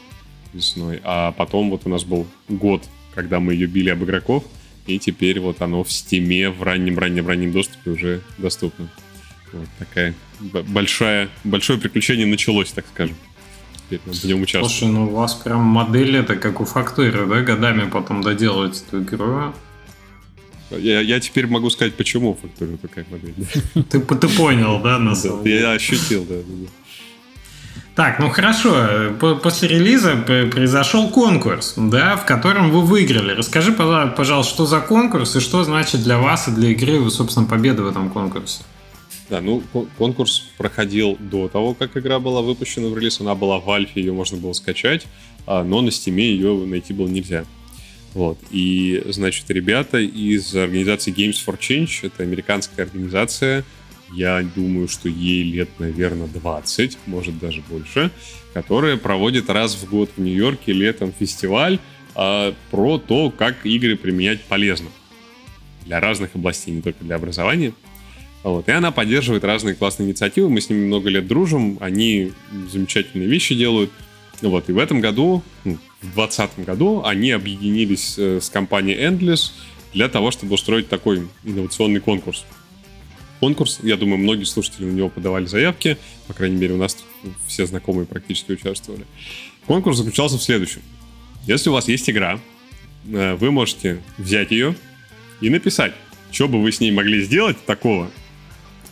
весной, 0.53 1.01
а 1.05 1.33
потом 1.33 1.71
вот 1.71 1.83
у 1.85 1.89
нас 1.89 2.05
был 2.05 2.27
год, 2.49 2.83
когда 3.15 3.41
мы 3.41 3.55
ее 3.55 3.67
били 3.67 3.91
об 3.91 4.05
игроков, 4.05 4.45
и 4.87 4.99
теперь 4.99 5.41
вот 5.41 5.63
оно 5.63 5.85
в 5.85 5.93
стиме 5.93 6.51
в 6.51 6.63
раннем-раннем-раннем 6.63 7.53
доступе 7.53 7.91
уже 7.91 8.21
доступно. 8.39 8.89
Вот 9.53 9.69
такая 9.79 10.15
большая, 10.41 11.29
большое 11.45 11.79
приключение 11.79 12.27
началось, 12.27 12.73
так 12.73 12.87
скажем. 12.93 13.17
Теперь 13.85 14.01
мы 14.07 14.13
будем 14.13 14.43
участвовать. 14.43 14.73
Слушай, 14.73 14.93
ну 14.93 15.07
у 15.07 15.11
вас 15.11 15.35
прям 15.35 15.61
модель 15.61 16.17
это 16.17 16.37
как 16.37 16.61
у 16.61 16.65
фактуры, 16.65 17.27
да, 17.27 17.43
годами 17.43 17.89
потом 17.91 18.23
доделывать 18.23 18.83
эту 18.89 19.03
игру. 19.03 19.53
Я, 20.79 21.01
я 21.01 21.21
теперь 21.21 21.47
могу 21.47 21.71
сказать, 21.71 21.95
почему 21.95 22.39
фактура 22.41 22.77
такая 22.77 23.07
модель. 23.11 23.35
Ты, 23.91 24.01
ты 24.01 24.29
понял, 24.29 24.81
да, 24.83 24.99
на 24.99 25.15
самом 25.15 25.45
деле? 25.45 25.61
Я 25.61 25.73
ощутил, 25.73 26.25
да. 26.29 26.37
Так, 27.95 28.19
ну 28.19 28.31
хорошо. 28.31 29.13
После 29.43 29.69
релиза 29.69 30.17
произошел 30.17 31.11
конкурс, 31.11 31.75
да, 31.77 32.17
в 32.17 32.25
котором 32.25 32.71
вы 32.71 32.81
выиграли. 32.81 33.33
Расскажи, 33.33 33.73
пожалуйста, 33.73 34.55
что 34.55 34.67
за 34.67 34.81
конкурс 34.81 35.37
и 35.37 35.41
что 35.41 35.63
значит 35.63 36.03
для 36.03 36.19
вас 36.19 36.49
и 36.49 36.53
для 36.53 36.71
игры, 36.71 37.11
собственно, 37.11 37.47
победа 37.47 37.83
в 37.83 37.89
этом 37.89 38.09
конкурсе. 38.09 38.63
Да, 39.29 39.41
ну, 39.41 39.63
конкурс 39.99 40.45
проходил 40.59 41.17
до 41.19 41.49
того, 41.49 41.75
как 41.75 41.97
игра 41.97 42.19
была 42.19 42.43
выпущена 42.43 42.89
в 42.89 42.99
релиз. 42.99 43.21
Она 43.21 43.35
была 43.35 43.59
в 43.61 43.71
альфе, 43.71 44.01
ее 44.01 44.13
можно 44.13 44.37
было 44.37 44.53
скачать, 44.53 45.07
а, 45.47 45.63
но 45.63 45.81
на 45.81 45.91
стиме 45.91 46.31
ее 46.31 46.55
найти 46.67 46.93
было 46.93 47.09
нельзя. 47.09 47.45
Вот. 48.15 48.39
И, 48.51 49.03
значит, 49.07 49.51
ребята 49.51 49.99
из 49.99 50.55
организации 50.55 51.13
Games 51.13 51.39
for 51.45 51.59
Change, 51.59 52.07
это 52.07 52.23
американская 52.23 52.85
организация, 52.85 53.65
я 54.15 54.43
думаю, 54.55 54.89
что 54.89 55.09
ей 55.09 55.43
лет, 55.43 55.71
наверное, 55.79 56.27
20, 56.27 56.99
может 57.07 57.39
даже 57.39 57.63
больше, 57.63 58.11
которая 58.53 58.99
проводит 58.99 59.49
раз 59.49 59.75
в 59.75 59.89
год 59.89 60.11
в 60.17 60.21
Нью-Йорке 60.21 60.73
летом 60.73 61.13
фестиваль 61.19 61.79
а, 62.15 62.55
про 62.71 62.99
то, 62.99 63.31
как 63.31 63.65
игры 63.65 63.97
применять 63.97 64.43
полезно 64.43 64.91
для 65.87 65.99
разных 66.01 66.35
областей, 66.35 66.73
не 66.73 66.83
только 66.83 67.03
для 67.05 67.17
образования. 67.17 67.73
Вот. 68.43 68.69
И 68.69 68.73
она 68.73 68.91
поддерживает 68.91 69.45
разные 69.45 69.75
классные 69.75 70.09
инициативы. 70.09 70.51
Мы 70.51 70.61
с 70.61 70.69
ними 70.69 70.87
много 70.87 71.09
лет 71.09 71.27
дружим. 71.27 71.79
Они 71.81 72.33
замечательные 72.71 73.29
вещи 73.29 73.55
делают. 73.55 73.91
Вот. 74.43 74.69
И 74.69 74.73
в 74.73 74.79
этом 74.79 75.01
году, 75.01 75.43
ну, 75.65 75.79
в 76.01 76.15
2020 76.15 76.65
году, 76.65 77.03
они 77.05 77.31
объединились 77.31 78.17
э, 78.19 78.41
с 78.41 78.51
компанией 78.51 78.99
Endless 78.99 79.53
для 79.95 80.09
того, 80.09 80.31
чтобы 80.31 80.55
устроить 80.55 80.89
такой 80.89 81.29
инновационный 81.45 82.01
конкурс. 82.01 82.45
Конкурс, 83.41 83.81
я 83.83 83.97
думаю, 83.97 84.19
многие 84.19 84.45
слушатели 84.45 84.85
на 84.85 84.93
него 84.93 85.09
подавали 85.09 85.47
заявки, 85.47 85.97
по 86.29 86.35
крайней 86.35 86.57
мере, 86.57 86.75
у 86.75 86.77
нас 86.77 86.97
все 87.47 87.67
знакомые 87.67 88.07
практически 88.07 88.53
участвовали. 88.53 89.05
Конкурс 89.67 89.99
заключался 89.99 90.39
в 90.39 90.43
следующем. 90.43 90.83
Если 91.47 91.71
у 91.71 91.73
вас 91.73 91.89
есть 91.89 92.09
игра, 92.11 92.41
э, 93.07 93.35
вы 93.35 93.51
можете 93.51 94.03
взять 94.19 94.51
ее 94.51 94.75
и 95.41 95.51
написать, 95.51 95.93
что 96.31 96.49
бы 96.49 96.61
вы 96.61 96.73
с 96.73 96.81
ней 96.81 96.91
могли 96.91 97.23
сделать 97.23 97.57
такого, 97.65 98.11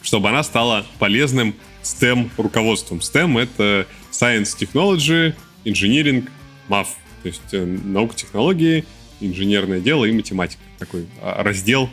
чтобы 0.03 0.29
она 0.29 0.43
стала 0.43 0.87
полезным 0.99 1.55
STEM 1.83 2.31
руководством. 2.37 2.99
STEM— 2.99 3.39
это 3.41 3.87
Science 4.21 4.57
Technology, 4.59 5.35
Engineering, 5.65 6.29
MAF. 6.69 6.89
То 7.23 7.29
есть 7.29 7.41
э, 7.53 7.65
наука, 7.65 8.15
технологии, 8.15 8.85
инженерное 9.21 9.81
дело 9.81 10.05
и 10.05 10.13
математика. 10.13 10.63
Такой 10.79 11.07
а, 11.23 11.43
раздел 11.43 11.89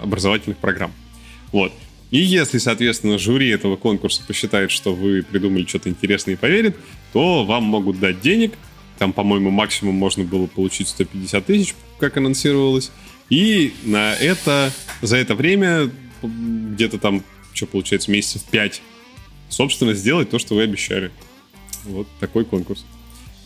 образовательных 0.00 0.58
программ. 0.58 0.92
Вот. 1.52 1.72
И 2.10 2.18
если, 2.18 2.58
соответственно, 2.58 3.18
жюри 3.18 3.48
этого 3.48 3.76
конкурса 3.76 4.22
посчитает, 4.26 4.70
что 4.70 4.94
вы 4.94 5.22
придумали 5.22 5.66
что-то 5.66 5.88
интересное 5.88 6.34
и 6.34 6.36
поверит, 6.36 6.76
то 7.12 7.44
вам 7.44 7.64
могут 7.64 7.98
дать 7.98 8.20
денег 8.20 8.52
Там, 8.98 9.12
по-моему, 9.12 9.50
максимум 9.50 9.96
можно 9.96 10.24
было 10.24 10.46
получить 10.46 10.88
150 10.88 11.44
тысяч, 11.44 11.74
как 11.98 12.16
анонсировалось. 12.16 12.90
И 13.28 13.74
на 13.84 14.14
это, 14.14 14.72
за 15.02 15.16
это 15.16 15.34
время, 15.34 15.90
где-то 16.22 16.98
там, 16.98 17.22
что 17.52 17.66
получается, 17.66 18.10
месяцев 18.10 18.42
5, 18.50 18.80
собственно, 19.48 19.94
сделать 19.94 20.30
то, 20.30 20.38
что 20.38 20.54
вы 20.54 20.62
обещали. 20.62 21.10
Вот 21.86 22.06
такой 22.20 22.44
конкурс. 22.44 22.84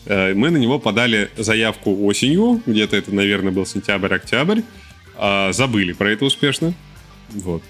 Э, 0.06 0.34
мы 0.34 0.50
на 0.50 0.56
него 0.56 0.78
подали 0.78 1.30
заявку 1.36 2.04
осенью, 2.04 2.62
где-то 2.66 2.96
это, 2.96 3.14
наверное, 3.14 3.52
был 3.52 3.66
сентябрь-октябрь. 3.66 4.62
А 5.16 5.52
забыли 5.52 5.92
про 5.92 6.10
это 6.10 6.24
успешно. 6.24 6.72
Вот. 7.30 7.62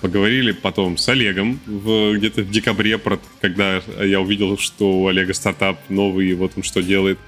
Поговорили 0.00 0.52
потом 0.52 0.96
с 0.96 1.08
Олегом 1.08 1.60
в, 1.66 2.14
где-то 2.14 2.42
в 2.42 2.50
декабре, 2.50 2.98
про, 2.98 3.18
когда 3.40 3.82
я 4.02 4.20
увидел, 4.20 4.58
что 4.58 5.02
у 5.02 5.06
Олега 5.06 5.34
стартап 5.34 5.78
новый, 5.88 6.30
и 6.30 6.34
вот 6.34 6.52
он 6.56 6.62
что 6.62 6.82
делает. 6.82 7.18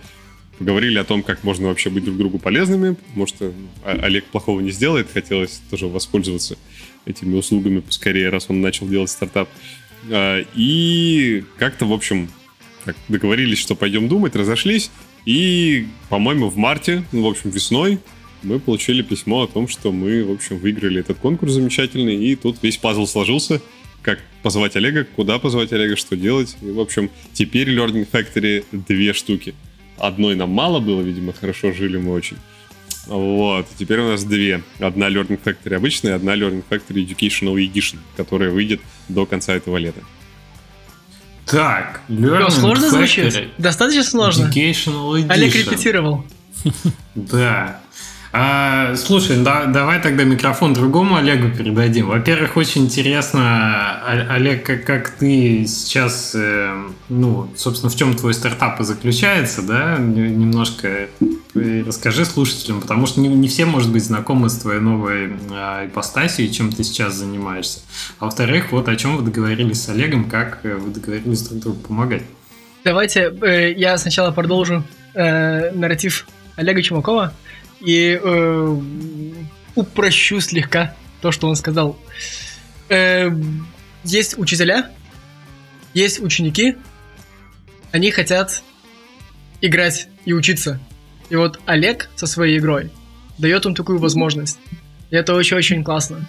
Поговорили 0.59 0.99
о 0.99 1.05
том, 1.05 1.23
как 1.23 1.45
можно 1.45 1.69
вообще 1.69 1.91
быть 1.91 2.05
друг 2.05 2.17
другу 2.17 2.39
полезными, 2.39 2.95
потому 2.95 3.27
что 3.27 3.53
Олег 3.85 4.25
плохого 4.25 4.61
не 4.61 4.71
сделает, 4.71 5.09
хотелось 5.13 5.61
тоже 5.71 5.87
воспользоваться 5.87 6.57
этими 7.05 7.37
услугами 7.37 7.81
поскорее, 7.81 8.31
раз 8.31 8.47
он 8.49 8.63
начал 8.63 8.89
делать 8.89 9.11
стартап. 9.11 9.49
А, 10.11 10.43
и 10.55 11.45
как-то, 11.59 11.85
в 11.85 11.93
общем, 11.93 12.31
так, 12.87 12.97
договорились, 13.09 13.59
что 13.59 13.75
пойдем 13.75 14.09
думать, 14.09 14.35
разошлись. 14.35 14.91
И, 15.27 15.89
по-моему, 16.09 16.49
в 16.49 16.57
марте, 16.57 17.05
ну, 17.13 17.23
в 17.23 17.27
общем, 17.27 17.51
весной, 17.51 17.99
мы 18.43 18.61
получили 18.61 19.03
письмо 19.03 19.43
о 19.43 19.49
том, 19.49 19.67
что 19.67 19.91
мы, 19.93 20.25
в 20.25 20.31
общем, 20.31 20.57
выиграли 20.57 21.01
этот 21.01 21.19
конкурс 21.19 21.53
замечательный. 21.53 22.17
И 22.17 22.37
тут 22.37 22.63
весь 22.63 22.77
пазл 22.77 23.07
сложился. 23.07 23.61
Как 24.03 24.21
позвать 24.43 24.77
Олега, 24.77 25.05
куда 25.05 25.41
позвать 25.41 25.73
Олега, 25.73 25.97
что 25.97 26.17
делать. 26.17 26.57
И, 26.63 26.71
в 26.71 26.79
общем, 26.79 27.11
теперь 27.33 27.69
Learning 27.71 28.09
Factory 28.11 28.65
две 28.71 29.13
штуки. 29.13 29.55
Одной 29.99 30.37
нам 30.37 30.51
мало 30.51 30.79
было, 30.79 31.03
видимо, 31.03 31.33
хорошо 31.33 31.73
жили 31.73 31.97
мы 31.97 32.13
очень. 32.13 32.37
Вот, 33.07 33.67
теперь 33.79 34.01
у 34.01 34.09
нас 34.09 34.25
две. 34.25 34.63
Одна 34.79 35.09
Learning 35.09 35.41
Factory 35.43 35.75
обычная, 35.75 36.15
одна 36.15 36.37
Learning 36.37 36.63
Factory 36.69 37.05
Educational 37.05 37.57
Edition, 37.57 37.99
которая 38.17 38.51
выйдет 38.51 38.81
до 39.09 39.27
конца 39.27 39.55
этого 39.55 39.77
лета. 39.77 40.03
Так, 41.47 42.01
Learning 42.09 42.51
сложно 42.51 42.91
звучит? 42.91 43.51
Достаточно 43.59 44.03
сложно? 44.03 44.47
Educational 44.47 45.13
Edition. 45.13 45.31
Олег 45.33 45.55
репетировал. 45.55 46.25
Да. 47.15 47.81
А, 48.39 48.95
слушай, 48.97 49.43
да, 49.43 49.65
давай 49.65 49.99
тогда 49.99 50.25
микрофон 50.25 50.75
другому 50.75 51.17
Олегу 51.17 51.49
передадим. 51.57 52.09
Во-первых, 52.09 52.59
очень 52.59 52.85
интересно, 52.85 54.03
Олег, 54.29 54.63
как, 54.63 54.85
как 54.85 55.09
ты 55.09 55.65
сейчас, 55.67 56.35
э, 56.35 56.71
ну, 57.09 57.51
собственно, 57.57 57.89
в 57.89 57.97
чем 57.97 58.15
твой 58.15 58.35
стартап 58.35 58.79
и 58.81 58.85
заключается, 58.85 59.63
да? 59.63 59.97
Немножко 59.97 61.09
расскажи 61.55 62.27
слушателям, 62.27 62.83
потому 62.83 63.07
что 63.07 63.21
не, 63.21 63.29
не 63.29 63.49
все, 63.49 63.65
может 63.65 63.91
быть, 63.91 64.05
знакомы 64.05 64.51
с 64.51 64.59
твоей 64.59 64.81
новой 64.81 65.31
э, 65.31 65.87
ипостасью 65.87 66.51
чем 66.51 66.71
ты 66.71 66.85
сейчас 66.85 67.15
занимаешься. 67.15 67.81
А 68.19 68.27
во-вторых, 68.27 68.71
вот 68.71 68.87
о 68.91 68.97
чем 68.97 69.17
вы 69.17 69.23
договорились 69.23 69.83
с 69.83 69.89
Олегом, 69.89 70.29
как 70.29 70.59
э, 70.63 70.75
вы 70.75 70.91
договорились 70.91 71.41
друг 71.41 71.61
другу 71.63 71.79
помогать. 71.79 72.23
Давайте 72.85 73.35
э, 73.41 73.73
я 73.73 73.97
сначала 73.97 74.31
продолжу 74.31 74.85
э, 75.15 75.71
нарратив 75.71 76.27
Олега 76.57 76.83
Чумакова 76.83 77.33
и 77.81 78.21
э, 78.23 78.81
упрощу 79.75 80.41
слегка 80.41 80.95
то, 81.21 81.33
что 81.33 81.49
он 81.49 81.57
сказал. 81.57 81.99
Э, 82.89 83.31
есть 84.05 84.39
учителя, 84.39 84.91
есть 85.95 86.21
ученики, 86.21 86.77
они 87.93 88.11
хотят 88.11 88.63
играть 89.61 90.09
и 90.25 90.33
учиться. 90.33 90.81
И 91.29 91.37
вот 91.37 91.61
Олег 91.67 92.09
со 92.15 92.27
своей 92.27 92.59
игрой 92.59 92.91
дает 93.39 93.65
им 93.67 93.75
такую 93.75 93.99
возможность. 93.99 94.59
И 95.11 95.17
это 95.17 95.35
очень-очень 95.35 95.83
классно. 95.83 96.29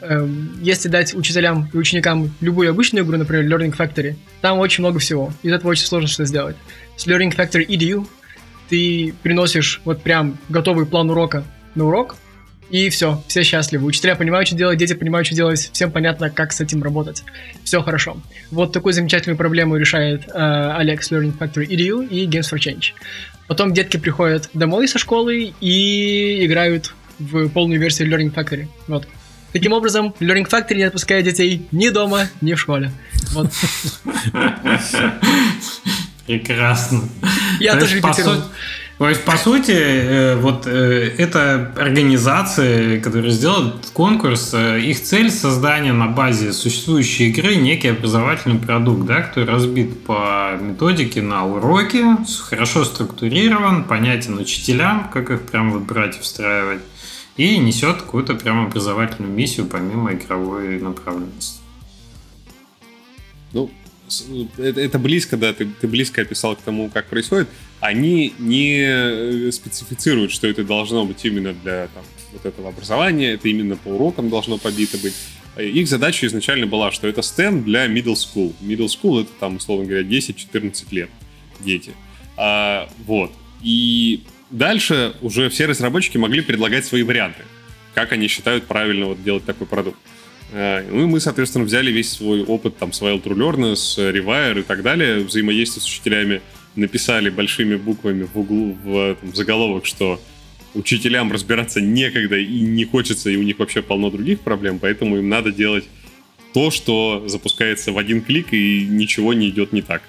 Эм, 0.00 0.58
если 0.60 0.88
дать 0.88 1.14
учителям 1.14 1.70
и 1.72 1.76
ученикам 1.76 2.34
любую 2.40 2.70
обычную 2.70 3.04
игру, 3.04 3.16
например, 3.16 3.46
Learning 3.46 3.76
Factory, 3.76 4.16
там 4.40 4.58
очень 4.58 4.82
много 4.82 4.98
всего. 4.98 5.32
Из 5.42 5.52
этого 5.52 5.70
очень 5.70 5.86
сложно 5.86 6.08
что 6.08 6.24
сделать. 6.24 6.56
С 6.96 7.06
Learning 7.06 7.34
Factory 7.34 7.66
EDU 7.66 8.06
ты 8.68 9.14
приносишь 9.22 9.80
вот 9.84 10.02
прям 10.02 10.38
готовый 10.48 10.86
план 10.86 11.10
урока 11.10 11.44
на 11.74 11.86
урок, 11.86 12.16
и 12.72 12.88
все, 12.88 13.22
все 13.28 13.42
счастливы. 13.42 13.84
Учителя 13.84 14.16
понимают, 14.16 14.48
что 14.48 14.56
делать, 14.56 14.78
дети 14.78 14.94
понимают, 14.94 15.26
что 15.26 15.36
делать, 15.36 15.70
всем 15.72 15.92
понятно, 15.92 16.30
как 16.30 16.52
с 16.52 16.60
этим 16.60 16.82
работать. 16.82 17.22
Все 17.64 17.82
хорошо. 17.82 18.16
Вот 18.50 18.72
такую 18.72 18.94
замечательную 18.94 19.36
проблему 19.36 19.76
решает 19.76 20.22
э, 20.26 20.30
с 20.30 21.12
Learning 21.12 21.36
Factory 21.36 21.66
EDU 21.66 22.08
и 22.08 22.26
Games 22.26 22.50
for 22.50 22.58
Change. 22.58 22.94
Потом 23.46 23.74
детки 23.74 23.98
приходят 23.98 24.48
домой 24.54 24.88
со 24.88 24.98
школы 24.98 25.52
и 25.60 26.46
играют 26.46 26.94
в 27.18 27.50
полную 27.50 27.78
версию 27.78 28.08
Learning 28.08 28.32
Factory. 28.32 28.68
Вот. 28.88 29.06
Таким 29.52 29.74
образом, 29.74 30.14
Learning 30.20 30.48
Factory 30.48 30.76
не 30.76 30.84
отпускает 30.84 31.26
детей 31.26 31.66
ни 31.72 31.90
дома, 31.90 32.28
ни 32.40 32.54
в 32.54 32.58
школе. 32.58 32.90
Вот. 33.32 33.50
Прекрасно. 36.26 37.02
Я 37.60 37.74
То 37.74 37.80
тоже 37.80 37.96
репетировал. 37.96 38.42
То 39.02 39.08
есть, 39.08 39.24
по 39.24 39.36
сути, 39.36 39.72
э, 39.72 40.36
вот 40.36 40.66
э, 40.68 41.14
эта 41.18 41.72
организация, 41.76 43.00
которая 43.00 43.32
сделала 43.32 43.70
этот 43.70 43.90
конкурс, 43.90 44.54
э, 44.54 44.78
их 44.78 45.02
цель 45.02 45.28
создания 45.28 45.92
на 45.92 46.06
базе 46.06 46.52
существующей 46.52 47.30
игры 47.30 47.56
некий 47.56 47.88
образовательный 47.88 48.60
продукт, 48.60 49.04
да, 49.06 49.22
который 49.22 49.48
разбит 49.48 50.04
по 50.04 50.56
методике 50.60 51.20
на 51.20 51.44
уроки, 51.44 52.04
хорошо 52.48 52.84
структурирован, 52.84 53.84
понятен 53.84 54.38
учителям, 54.38 55.10
как 55.12 55.30
их 55.30 55.42
прям 55.42 55.72
вот 55.72 55.82
брать 55.82 56.18
и 56.18 56.20
встраивать, 56.20 56.82
и 57.36 57.58
несет 57.58 58.02
какую-то 58.02 58.34
прям 58.34 58.66
образовательную 58.66 59.32
миссию 59.34 59.66
помимо 59.66 60.12
игровой 60.12 60.78
направленности. 60.78 61.58
Ну, 63.52 63.68
это, 64.58 64.98
близко, 64.98 65.36
да, 65.36 65.52
ты, 65.52 65.66
ты 65.80 65.88
близко 65.88 66.22
описал 66.22 66.56
к 66.56 66.60
тому, 66.60 66.90
как 66.90 67.06
происходит. 67.06 67.48
Они 67.80 68.34
не 68.38 68.80
э, 68.80 69.50
специфицируют, 69.52 70.32
что 70.32 70.46
это 70.46 70.64
должно 70.64 71.04
быть 71.04 71.24
именно 71.24 71.52
для 71.52 71.88
там, 71.88 72.04
вот 72.32 72.46
этого 72.46 72.68
образования, 72.68 73.32
это 73.32 73.48
именно 73.48 73.76
по 73.76 73.88
урокам 73.88 74.30
должно 74.30 74.58
побито 74.58 74.98
быть. 74.98 75.14
Их 75.58 75.86
задача 75.86 76.26
изначально 76.26 76.66
была, 76.66 76.90
что 76.92 77.06
это 77.08 77.20
STEM 77.20 77.64
для 77.64 77.86
middle 77.86 78.14
school. 78.14 78.54
Middle 78.62 78.86
school 78.86 79.22
это 79.22 79.30
там, 79.38 79.56
условно 79.56 79.84
говоря, 79.86 80.02
10-14 80.04 80.86
лет 80.90 81.10
дети. 81.60 81.92
А, 82.36 82.88
вот. 83.06 83.32
И 83.62 84.24
дальше 84.50 85.14
уже 85.20 85.48
все 85.50 85.66
разработчики 85.66 86.16
могли 86.16 86.40
предлагать 86.40 86.84
свои 86.84 87.02
варианты, 87.02 87.42
как 87.94 88.12
они 88.12 88.28
считают 88.28 88.64
правильно 88.64 89.06
вот 89.06 89.22
делать 89.22 89.44
такой 89.44 89.66
продукт. 89.66 89.98
Э, 90.52 90.84
ну 90.90 91.04
и 91.04 91.06
мы, 91.06 91.20
соответственно, 91.20 91.64
взяли 91.64 91.90
весь 91.90 92.12
свой 92.12 92.44
опыт 92.44 92.76
там, 92.76 92.92
с 92.92 93.00
Wild 93.02 93.22
True 93.22 93.36
Learn, 93.36 93.74
с 93.74 93.98
Rewire 93.98 94.60
и 94.60 94.62
так 94.62 94.82
далее, 94.82 95.20
взаимодействие 95.20 95.82
с 95.82 95.86
учителями, 95.86 96.42
написали 96.76 97.30
большими 97.30 97.76
буквами 97.76 98.24
в 98.24 98.38
углу, 98.38 98.76
в 98.82 99.16
там, 99.20 99.34
заголовок, 99.34 99.86
что 99.86 100.20
учителям 100.74 101.32
разбираться 101.32 101.80
некогда 101.80 102.36
и 102.38 102.60
не 102.60 102.84
хочется, 102.84 103.30
и 103.30 103.36
у 103.36 103.42
них 103.42 103.58
вообще 103.58 103.82
полно 103.82 104.10
других 104.10 104.40
проблем, 104.40 104.78
поэтому 104.78 105.18
им 105.18 105.28
надо 105.28 105.52
делать 105.52 105.84
то, 106.54 106.70
что 106.70 107.24
запускается 107.28 107.92
в 107.92 107.98
один 107.98 108.22
клик, 108.22 108.52
и 108.52 108.86
ничего 108.88 109.32
не 109.32 109.48
идет 109.48 109.72
не 109.72 109.82
так. 109.82 110.02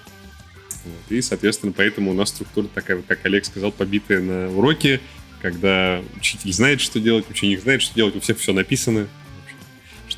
Вот. 0.86 1.18
И, 1.18 1.22
соответственно, 1.22 1.74
поэтому 1.76 2.12
у 2.12 2.14
нас 2.14 2.30
структура 2.30 2.68
такая, 2.74 3.02
как 3.02 3.26
Олег 3.26 3.46
сказал, 3.46 3.72
побитая 3.72 4.20
на 4.20 4.50
уроке, 4.50 5.00
когда 5.42 6.02
учитель 6.18 6.52
знает, 6.52 6.82
что 6.82 7.00
делать, 7.00 7.30
ученик 7.30 7.62
знает, 7.62 7.82
что 7.82 7.96
делать, 7.96 8.16
у 8.16 8.20
всех 8.20 8.38
все 8.40 8.54
написано, 8.54 9.08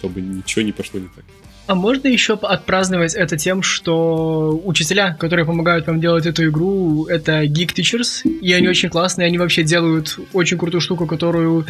чтобы 0.06 0.22
ничего 0.22 0.64
не 0.64 0.72
пошло 0.72 1.00
не 1.00 1.08
так. 1.08 1.26
А 1.68 1.74
можно 1.74 2.08
еще 2.08 2.34
отпраздновать 2.34 3.16
это 3.16 3.38
тем, 3.38 3.64
что 3.64 4.62
учителя, 4.64 5.16
которые 5.20 5.46
помогают 5.46 5.88
вам 5.88 6.00
делать 6.00 6.28
эту 6.28 6.48
игру, 6.50 7.08
это 7.08 7.44
Geek 7.44 7.74
Teachers, 7.74 8.22
и 8.30 8.54
они 8.54 8.68
очень 8.68 8.90
классные, 8.90 9.26
они 9.26 9.40
вообще 9.40 9.64
делают 9.64 10.20
очень 10.32 10.60
крутую 10.60 10.82
штуку, 10.82 11.08
которую... 11.08 11.66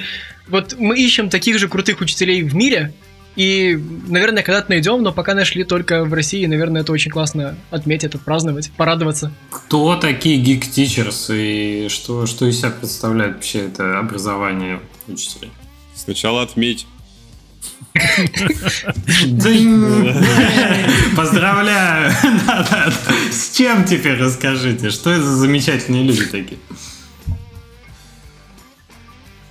Вот 0.49 0.75
мы 0.77 0.99
ищем 0.99 1.29
таких 1.29 1.59
же 1.59 1.69
крутых 1.69 2.01
учителей 2.01 2.43
в 2.43 2.53
мире, 2.53 2.93
и, 3.37 3.79
наверное, 4.07 4.43
когда-то 4.43 4.69
найдем, 4.69 5.01
но 5.01 5.13
пока 5.13 5.33
нашли 5.33 5.63
только 5.63 6.03
в 6.03 6.13
России, 6.13 6.45
наверное, 6.45 6.81
это 6.81 6.91
очень 6.91 7.11
классно 7.11 7.55
отметить, 7.71 8.15
отпраздновать, 8.15 8.71
порадоваться. 8.71 9.31
Кто 9.49 9.95
такие 9.95 10.43
Geek 10.43 10.63
Teachers 10.63 11.33
и 11.33 11.87
что, 11.87 12.25
что 12.25 12.45
из 12.47 12.59
себя 12.59 12.71
представляет 12.71 13.35
вообще 13.35 13.59
это 13.59 13.97
образование 13.97 14.81
учителей? 15.07 15.51
Сначала 15.95 16.41
отметь 16.41 16.85
Поздравляю! 21.15 22.11
С 23.31 23.55
чем 23.55 23.85
теперь 23.85 24.17
расскажите? 24.17 24.89
Что 24.89 25.11
это 25.11 25.23
за 25.23 25.35
замечательные 25.37 26.03
люди 26.03 26.25
такие? 26.25 26.57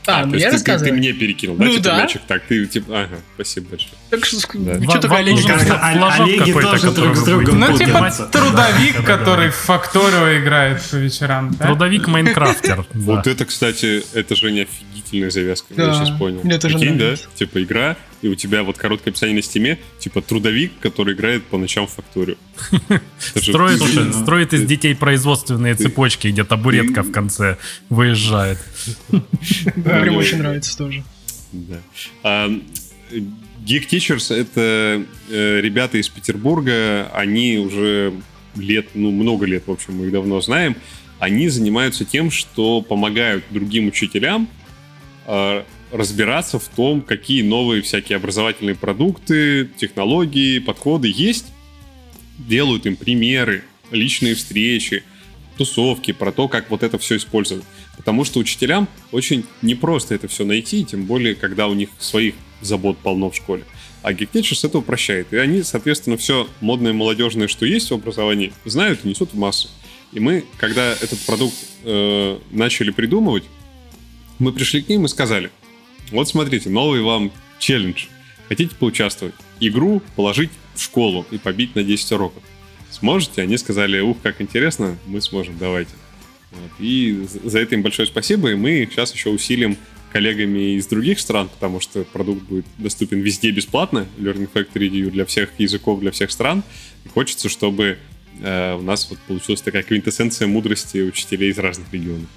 А, 0.06 0.20
то 0.20 0.26
ну 0.26 0.34
есть 0.34 0.44
я 0.66 0.78
ты, 0.78 0.84
ты- 0.84 0.92
мне 0.92 1.14
перекинул, 1.14 1.56
да, 1.56 1.64
Ну 1.64 1.70
типа 1.70 1.82
да. 1.84 2.02
мячик? 2.02 2.20
Так, 2.28 2.42
ты 2.46 2.66
типа, 2.66 3.04
ага, 3.04 3.16
спасибо 3.36 3.70
большое. 3.70 3.94
Так 4.10 4.26
что, 4.26 4.36
Да. 4.52 4.74
что 4.90 4.98
такое, 5.00 5.18
Олеги 5.20 5.40
какой-то, 6.52 6.70
тоже 6.72 6.90
друг 6.90 7.16
с 7.16 7.22
другом 7.24 7.58
Ну, 7.58 7.78
типа 7.78 8.10
трудовик, 8.30 9.02
который 9.06 9.48
в 9.48 9.54
Факторио 9.54 10.38
играет 10.38 10.82
по 10.90 10.96
вечерам. 10.96 11.54
да? 11.58 11.68
Трудовик 11.68 12.06
Майнкрафтер. 12.06 12.76
да. 12.76 12.84
Вот 12.92 13.26
это, 13.26 13.46
кстати, 13.46 14.04
это 14.12 14.36
же 14.36 14.52
не 14.52 14.60
офигительная 14.64 14.93
завязка, 15.30 15.72
я 15.76 15.86
Да, 15.86 15.94
сейчас 15.94 16.18
понял. 16.18 16.40
мне 16.44 16.58
тоже 16.58 16.78
Прикинь, 16.78 16.96
да? 16.98 17.04
нравится. 17.04 17.26
Типа 17.34 17.62
игра, 17.62 17.96
и 18.22 18.28
у 18.28 18.34
тебя 18.34 18.62
вот 18.62 18.76
короткое 18.78 19.10
описание 19.10 19.36
на 19.36 19.42
стиме, 19.42 19.78
типа 19.98 20.22
трудовик, 20.22 20.72
который 20.80 21.14
играет 21.14 21.44
по 21.44 21.58
ночам 21.58 21.86
в 21.86 21.90
же- 23.34 23.42
Строит, 23.52 23.80
уже- 23.80 24.12
строит 24.12 24.52
из 24.52 24.64
детей 24.66 24.94
производственные 24.94 25.74
цепочки, 25.74 26.28
где 26.28 26.44
табуретка 26.44 27.02
в 27.02 27.10
конце 27.12 27.58
выезжает. 27.90 28.58
Мне 29.10 29.22
Ну, 30.10 30.16
очень 30.16 30.38
нравится 30.38 30.76
тоже. 30.76 31.04
Да. 31.52 31.76
А, 32.22 32.48
Geek 33.10 33.88
Teachers— 33.88 34.34
это 34.36 35.04
э, 35.30 35.60
ребята 35.60 35.98
из 35.98 36.08
Петербурга, 36.08 37.10
они 37.14 37.58
уже 37.58 38.12
лет, 38.56 38.88
ну, 38.94 39.10
много 39.10 39.46
лет, 39.46 39.64
в 39.66 39.70
общем, 39.70 39.96
мы 39.96 40.06
их 40.06 40.12
давно 40.12 40.40
знаем. 40.40 40.76
Они 41.20 41.48
занимаются 41.48 42.04
тем, 42.04 42.30
что 42.30 42.82
помогают 42.82 43.44
другим 43.50 43.86
учителям 43.88 44.48
разбираться 45.26 46.58
в 46.58 46.68
том, 46.68 47.02
какие 47.02 47.42
новые 47.42 47.82
всякие 47.82 48.16
образовательные 48.16 48.74
продукты, 48.74 49.70
технологии, 49.76 50.58
подходы 50.58 51.10
есть. 51.14 51.46
Делают 52.38 52.86
им 52.86 52.96
примеры, 52.96 53.62
личные 53.92 54.34
встречи, 54.34 55.04
тусовки, 55.56 56.12
про 56.12 56.32
то, 56.32 56.48
как 56.48 56.70
вот 56.70 56.82
это 56.82 56.98
все 56.98 57.16
использовать. 57.16 57.64
Потому 57.96 58.24
что 58.24 58.40
учителям 58.40 58.88
очень 59.12 59.44
непросто 59.62 60.14
это 60.14 60.26
все 60.26 60.44
найти, 60.44 60.84
тем 60.84 61.04
более, 61.04 61.34
когда 61.34 61.68
у 61.68 61.74
них 61.74 61.90
своих 61.98 62.34
забот 62.60 62.98
полно 62.98 63.30
в 63.30 63.36
школе. 63.36 63.64
А 64.02 64.12
Geek 64.12 64.30
Teachers 64.32 64.66
это 64.66 64.78
упрощает. 64.78 65.32
И 65.32 65.36
они, 65.36 65.62
соответственно, 65.62 66.16
все 66.16 66.48
модное 66.60 66.92
молодежное, 66.92 67.48
что 67.48 67.64
есть 67.64 67.90
в 67.90 67.94
образовании, 67.94 68.52
знают 68.64 69.00
и 69.04 69.08
несут 69.08 69.32
в 69.32 69.38
массы. 69.38 69.68
И 70.12 70.20
мы, 70.20 70.44
когда 70.58 70.92
этот 70.92 71.18
продукт 71.20 71.56
э, 71.84 72.38
начали 72.50 72.90
придумывать, 72.90 73.44
мы 74.38 74.52
пришли 74.52 74.82
к 74.82 74.88
ним 74.88 75.04
и 75.04 75.08
сказали, 75.08 75.50
вот 76.10 76.28
смотрите, 76.28 76.70
новый 76.70 77.00
вам 77.02 77.32
челлендж. 77.58 78.06
Хотите 78.48 78.74
поучаствовать? 78.76 79.34
Игру 79.60 80.02
положить 80.16 80.50
в 80.74 80.82
школу 80.82 81.26
и 81.30 81.38
побить 81.38 81.74
на 81.74 81.82
10 81.82 82.12
уроков. 82.12 82.42
Сможете? 82.90 83.42
Они 83.42 83.56
сказали, 83.56 84.00
ух, 84.00 84.18
как 84.22 84.40
интересно, 84.40 84.96
мы 85.06 85.20
сможем, 85.20 85.56
давайте. 85.58 85.92
Вот. 86.52 86.70
И 86.78 87.26
за- 87.44 87.58
это 87.58 87.74
им 87.74 87.82
большое 87.82 88.06
спасибо, 88.06 88.50
и 88.50 88.54
мы 88.54 88.86
сейчас 88.90 89.12
еще 89.14 89.30
усилим 89.30 89.76
коллегами 90.12 90.76
из 90.76 90.86
других 90.86 91.18
стран, 91.18 91.48
потому 91.48 91.80
что 91.80 92.04
продукт 92.04 92.42
будет 92.42 92.66
доступен 92.78 93.18
везде 93.20 93.50
бесплатно, 93.50 94.06
Learning 94.18 94.48
Factory 94.52 95.10
для 95.10 95.24
всех 95.24 95.50
языков, 95.58 95.98
для 96.00 96.12
всех 96.12 96.30
стран. 96.30 96.62
И 97.04 97.08
хочется, 97.08 97.48
чтобы 97.48 97.98
э, 98.40 98.74
у 98.74 98.82
нас 98.82 99.08
вот 99.10 99.18
получилась 99.20 99.60
такая 99.62 99.82
квинтэссенция 99.82 100.46
мудрости 100.46 100.98
учителей 100.98 101.50
из 101.50 101.58
разных 101.58 101.92
регионов. 101.92 102.28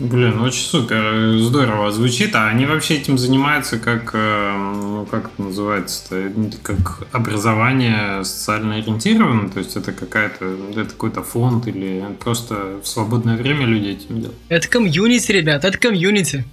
Блин, 0.00 0.40
очень 0.40 0.62
супер, 0.64 1.38
здорово 1.38 1.90
звучит. 1.90 2.34
А 2.36 2.46
они 2.48 2.66
вообще 2.66 2.94
этим 2.98 3.18
занимаются 3.18 3.78
как, 3.80 4.10
э, 4.14 4.52
ну, 4.56 5.06
как 5.10 5.30
это 5.34 5.42
называется-то, 5.42 6.30
как 6.62 7.08
образование 7.10 8.22
социально 8.24 8.76
ориентировано? 8.76 9.50
То 9.50 9.58
есть 9.58 9.76
это 9.76 9.90
какая-то, 9.92 10.56
это 10.76 10.90
какой-то 10.90 11.24
фонд 11.24 11.66
или 11.66 12.04
просто 12.20 12.78
в 12.82 12.86
свободное 12.86 13.36
время 13.36 13.66
люди 13.66 13.88
этим 13.88 14.20
делают? 14.20 14.38
Это 14.48 14.68
комьюнити, 14.68 15.32
ребят, 15.32 15.64
это 15.64 15.76
комьюнити. 15.78 16.44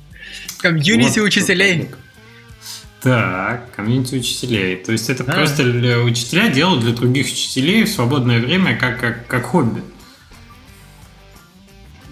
Комьюнити 0.57 1.19
Вот 1.19 1.27
учителей. 1.27 1.89
Так, 3.03 3.75
комьюнити 3.75 4.15
учителей. 4.15 4.77
То 4.77 4.91
есть 4.91 5.07
это 5.11 5.23
Да. 5.23 5.33
просто 5.33 5.63
для- 5.63 5.99
учителя 5.99 6.49
делают 6.49 6.81
для 6.83 6.93
других 6.93 7.27
учителей 7.27 7.83
в 7.83 7.89
свободное 7.89 8.39
время 8.39 8.75
как, 8.75 8.99
как, 8.99 9.27
как 9.27 9.43
хобби. 9.43 9.83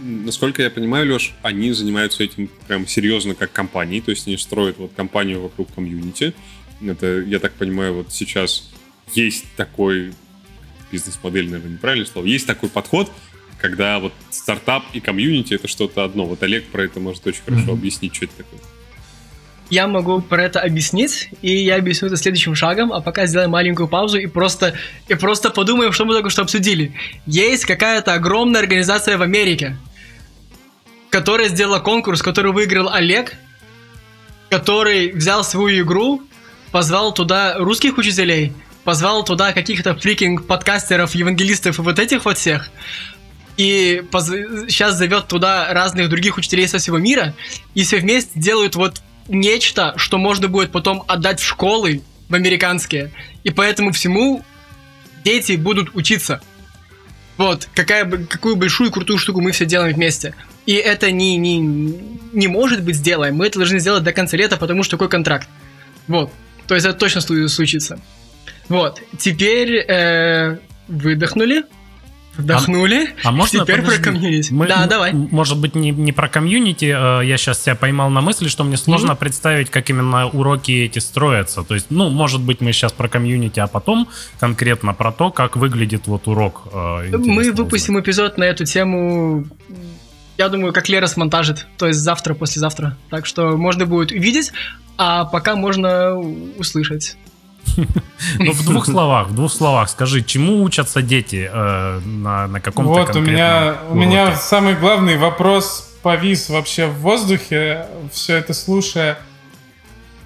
Насколько 0.04 0.62
я 0.64 0.70
понимаю, 0.70 1.12
Леш, 1.14 1.34
они 1.44 1.72
занимаются 1.72 2.24
этим 2.24 2.50
прям 2.68 2.86
серьезно 2.86 3.36
как 3.36 3.54
компании, 3.54 4.02
то 4.02 4.12
есть 4.12 4.28
они 4.28 4.38
строят 4.38 4.78
вот 4.78 4.92
компанию 4.96 5.42
вокруг 5.42 5.74
комьюнити. 5.74 6.34
Это, 6.86 7.22
я 7.22 7.40
так 7.40 7.54
понимаю, 7.54 7.94
вот 7.94 8.12
сейчас 8.12 8.70
есть 9.14 9.46
такой 9.56 10.14
бизнес-модель, 10.92 11.46
наверное, 11.46 11.74
неправильное 11.74 12.06
слово, 12.06 12.26
есть 12.26 12.46
такой 12.46 12.68
подход, 12.68 13.10
когда 13.60 14.00
вот 14.00 14.12
стартап 14.30 14.84
и 14.92 15.00
комьюнити 15.00 15.54
это 15.54 15.70
что-то 15.70 16.04
одно. 16.04 16.26
Вот 16.26 16.44
Олег 16.44 16.66
про 16.66 16.84
это 16.84 17.00
может 17.00 17.26
очень 17.26 17.42
хорошо 17.46 17.64
Мгм. 17.68 17.72
объяснить, 17.72 18.14
что 18.14 18.26
это 18.26 18.36
такое. 18.36 18.60
Я 19.70 19.88
могу 19.88 20.22
про 20.22 20.44
это 20.44 20.60
объяснить, 20.60 21.30
и 21.42 21.56
я 21.56 21.78
объясню 21.78 22.10
это 22.10 22.18
следующим 22.18 22.54
шагом, 22.54 22.92
а 22.92 23.00
пока 23.00 23.26
сделаем 23.26 23.52
маленькую 23.52 23.88
паузу 23.88 24.18
и 24.20 24.28
просто, 24.28 24.74
и 25.08 25.16
просто 25.16 25.50
подумаем, 25.50 25.94
что 25.94 26.04
мы 26.04 26.14
только 26.14 26.30
что 26.30 26.42
обсудили. 26.42 26.94
Есть 27.26 27.64
какая-то 27.66 28.14
огромная 28.14 28.60
организация 28.62 29.18
в 29.18 29.22
Америке, 29.22 29.78
которая 31.14 31.48
сделала 31.48 31.78
конкурс, 31.78 32.24
который 32.24 32.52
выиграл 32.52 32.90
Олег, 32.90 33.36
который 34.50 35.12
взял 35.12 35.44
свою 35.44 35.84
игру, 35.86 36.24
позвал 36.72 37.14
туда 37.14 37.54
русских 37.60 38.00
учителей, 38.00 38.52
позвал 38.84 39.24
туда 39.24 39.54
каких-то 39.54 39.94
фрикинг 39.94 40.48
подкастеров, 40.48 41.14
евангелистов 41.14 41.78
и 41.78 41.82
вот 41.84 42.00
этих 42.00 42.26
вот 42.26 42.40
всех, 42.40 42.72
и 43.58 44.04
сейчас 44.68 44.98
зовет 44.98 45.28
туда 45.28 45.72
разных 45.72 46.10
других 46.10 46.38
учителей 46.38 46.68
со 46.68 46.80
всего 46.80 46.98
мира, 46.98 47.36
и 47.76 47.84
все 47.84 47.98
вместе 48.00 48.32
делают 48.34 48.76
вот 48.76 49.04
нечто, 49.28 49.94
что 49.98 50.18
можно 50.18 50.48
будет 50.48 50.72
потом 50.72 51.04
отдать 51.08 51.40
в 51.40 51.46
школы, 51.46 52.02
в 52.28 52.34
американские. 52.34 53.12
И 53.44 53.52
поэтому 53.52 53.92
всему 53.92 54.44
дети 55.24 55.52
будут 55.52 55.96
учиться. 55.96 56.42
Вот, 57.38 57.70
какая, 57.76 58.10
какую 58.10 58.56
большую 58.56 58.90
крутую 58.90 59.20
штуку 59.20 59.42
мы 59.42 59.52
все 59.52 59.68
делаем 59.68 59.94
вместе. 59.94 60.34
И 60.66 60.74
это 60.76 61.12
не, 61.12 61.36
не, 61.38 61.60
не 62.32 62.48
может 62.48 62.84
быть 62.84 62.96
сделаем. 62.96 63.36
Мы 63.36 63.48
это 63.48 63.60
должны 63.60 63.80
сделать 63.80 64.04
до 64.04 64.14
конца 64.14 64.38
лета, 64.38 64.58
потому 64.58 64.84
что 64.84 64.92
такой 64.98 65.10
контракт. 65.10 65.48
Вот. 66.08 66.32
То 66.68 66.76
есть 66.76 66.86
это 66.88 66.98
точно 66.98 67.22
случится. 67.50 68.00
Вот. 68.70 69.02
Теперь 69.18 69.76
э, 69.76 70.58
выдохнули. 70.88 71.64
Вдохнули. 72.36 73.10
А 73.24 73.32
можно, 73.32 73.60
Теперь 73.60 73.82
подожди, 73.82 74.02
про 74.04 74.12
комьюнити. 74.12 74.52
мы- 74.54 74.68
да, 74.68 74.88
давай. 74.88 75.14
Может 75.14 75.60
быть, 75.60 75.76
не, 75.76 75.92
не 75.92 76.12
про 76.12 76.28
комьюнити. 76.28 76.86
э, 76.86 77.26
Я 77.28 77.38
сейчас 77.38 77.62
себя 77.62 77.76
поймал 77.76 78.10
на 78.10 78.22
мысли, 78.22 78.48
что 78.48 78.64
мне 78.64 78.76
сложно 78.76 79.16
представить, 79.16 79.70
как 79.70 79.88
именно 79.92 80.26
уроки 80.28 80.72
эти 80.72 80.98
строятся. 80.98 81.62
То 81.62 81.76
есть, 81.76 81.88
ну, 81.92 82.10
может 82.10 82.42
быть, 82.42 82.60
мы 82.60 82.72
сейчас 82.74 82.92
про 82.92 83.08
комьюнити, 83.08 83.60
а 83.60 83.68
потом 83.68 84.10
конкретно 84.40 84.96
про 84.96 85.12
то, 85.12 85.30
как 85.30 85.56
выглядит 85.58 86.08
вот 86.08 86.28
урок. 86.28 86.64
э, 86.74 87.10
Мы 87.12 87.18
интересно 87.44 87.54
выпустим 87.64 88.00
эпизод 88.00 88.40
на 88.40 88.46
эту 88.46 88.66
тему, 88.66 89.46
я 90.38 90.50
думаю, 90.50 90.74
как 90.74 90.90
Лера 90.90 91.08
смонтажит, 91.08 91.68
то 91.78 91.88
есть 91.88 92.00
завтра, 92.00 92.34
послезавтра. 92.34 92.98
Так 93.10 93.26
что 93.26 93.56
можно 93.58 93.86
будет 93.86 94.12
увидеть, 94.12 94.52
а 94.98 95.26
пока 95.26 95.56
можно 95.56 96.18
услышать. 96.18 97.18
Ну, 98.40 98.52
в 98.52 98.66
двух 98.66 98.86
словах, 98.86 99.30
в 99.30 99.36
двух 99.36 99.52
словах 99.52 99.90
скажи, 99.90 100.22
чему 100.22 100.64
учатся 100.64 101.02
дети 101.02 101.50
э, 101.52 102.00
на, 102.06 102.48
на 102.48 102.62
каком-то 102.62 102.92
Вот, 102.92 103.10
у 103.10 103.14
конкретном 103.14 103.34
меня, 103.34 103.76
у 103.90 103.96
меня 103.96 104.36
самый 104.36 104.76
главный 104.76 105.18
вопрос 105.18 105.94
повис 106.02 106.50
вообще 106.50 106.88
в 106.88 107.00
воздухе, 107.00 107.88
все 108.12 108.36
это 108.36 108.54
слушая. 108.54 109.18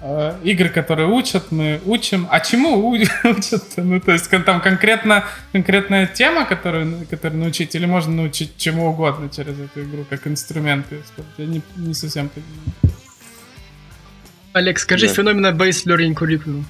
Э, 0.00 0.38
Игры, 0.44 0.68
которые 0.68 1.08
учат, 1.08 1.50
мы 1.50 1.80
учим. 1.84 2.26
А 2.30 2.40
чему 2.40 2.88
учат? 2.90 3.64
Ну, 3.76 4.00
то 4.00 4.12
есть 4.12 4.30
там 4.30 4.60
конкретно, 4.60 5.24
конкретная 5.52 6.06
тема, 6.06 6.44
которую, 6.46 7.06
которую 7.10 7.40
научить, 7.40 7.74
или 7.74 7.86
можно 7.86 8.12
научить 8.12 8.56
чему 8.56 8.86
угодно 8.86 9.28
через 9.28 9.58
эту 9.58 9.82
игру, 9.82 10.04
как 10.08 10.26
инструменты? 10.26 11.02
Я 11.36 11.46
не, 11.46 11.62
не 11.76 11.94
совсем 11.94 12.28
понимаю. 12.28 12.96
Олег, 14.52 14.78
скажи 14.78 15.08
Да. 15.08 15.14
феномена 15.14 15.48
Based 15.48 15.86
Learning 15.86 16.14
Curriculum. 16.14 16.64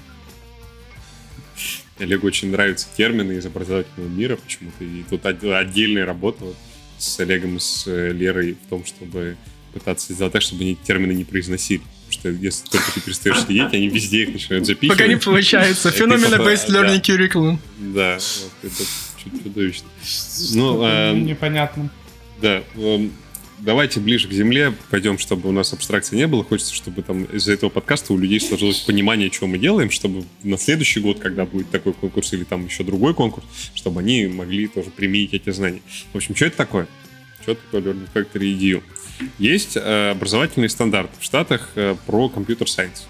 Олегу 1.99 2.27
очень 2.27 2.49
нравятся 2.51 2.87
термины 2.95 3.33
из 3.33 3.45
образовательного 3.45 4.09
мира 4.09 4.37
почему-то. 4.37 4.83
И 4.83 5.03
тут 5.09 5.25
от- 5.25 5.43
отдельная 5.43 6.05
работа 6.05 6.45
вот 6.45 6.55
с 6.97 7.19
Олегом 7.19 7.57
и 7.57 7.59
с 7.59 7.85
э, 7.87 8.11
Лерой 8.11 8.53
в 8.65 8.69
том, 8.69 8.85
чтобы 8.85 9.37
пытаться 9.73 10.13
сделать 10.13 10.33
так, 10.33 10.41
чтобы 10.41 10.63
они 10.63 10.75
термины 10.75 11.11
не 11.11 11.25
произносили. 11.25 11.81
Потому 12.09 12.35
что 12.35 12.43
если 12.43 12.67
только 12.67 12.91
ты 12.93 13.01
перестаешь 13.01 13.41
сидеть, 13.41 13.73
они 13.73 13.87
везде 13.87 14.23
их 14.23 14.33
начинают 14.33 14.65
запихивать. 14.65 14.97
Пока 14.97 15.07
не 15.07 15.17
получается. 15.17 15.91
Потом- 15.99 16.11
Based 16.11 16.67
Learning 16.69 17.01
Curriculum. 17.01 17.57
Да, 17.77 18.15
это 18.63 18.83
чуть 19.23 19.43
чудовищно. 19.43 19.87
Ну, 20.53 20.83
эм, 20.83 21.25
непонятно. 21.25 21.89
Да, 22.41 22.63
эм, 22.75 23.11
давайте 23.59 23.99
ближе 23.99 24.27
к 24.27 24.31
земле 24.31 24.73
пойдем, 24.89 25.17
чтобы 25.19 25.49
у 25.49 25.51
нас 25.51 25.71
абстракции 25.73 26.15
не 26.15 26.25
было. 26.25 26.43
Хочется, 26.43 26.73
чтобы 26.73 27.03
там 27.03 27.25
из-за 27.25 27.53
этого 27.53 27.69
подкаста 27.69 28.13
у 28.13 28.17
людей 28.17 28.39
сложилось 28.39 28.79
понимание, 28.79 29.31
что 29.31 29.45
мы 29.45 29.57
делаем, 29.59 29.91
чтобы 29.91 30.25
на 30.43 30.57
следующий 30.57 31.01
год, 31.01 31.19
когда 31.19 31.45
будет 31.45 31.69
такой 31.69 31.93
конкурс 31.93 32.33
или 32.33 32.43
там 32.43 32.65
еще 32.65 32.83
другой 32.83 33.13
конкурс, 33.13 33.45
чтобы 33.75 33.99
они 33.99 34.25
могли 34.27 34.67
тоже 34.67 34.89
применить 34.89 35.33
эти 35.33 35.51
знания. 35.51 35.81
В 36.13 36.17
общем, 36.17 36.35
что 36.35 36.45
это 36.45 36.57
такое? 36.57 36.87
Что 37.43 37.55
такое 37.55 37.81
Learning 37.81 38.07
Factory 38.13 38.57
EDU? 38.57 38.81
Есть 39.37 39.75
э, 39.75 40.11
образовательный 40.11 40.69
стандарт 40.69 41.09
в 41.19 41.23
Штатах 41.23 41.71
э, 41.75 41.95
про 42.05 42.29
компьютер-сайенс. 42.29 43.07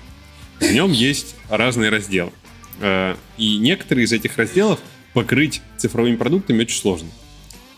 В 0.59 0.71
нем 0.71 0.91
есть 0.91 1.35
разные 1.49 1.89
разделы. 1.89 2.31
Э, 2.79 3.15
и 3.37 3.57
некоторые 3.57 4.05
из 4.05 4.11
этих 4.11 4.37
разделов 4.37 4.79
покрыть 5.13 5.61
цифровыми 5.77 6.15
продуктами 6.15 6.61
очень 6.61 6.79
сложно. 6.79 7.09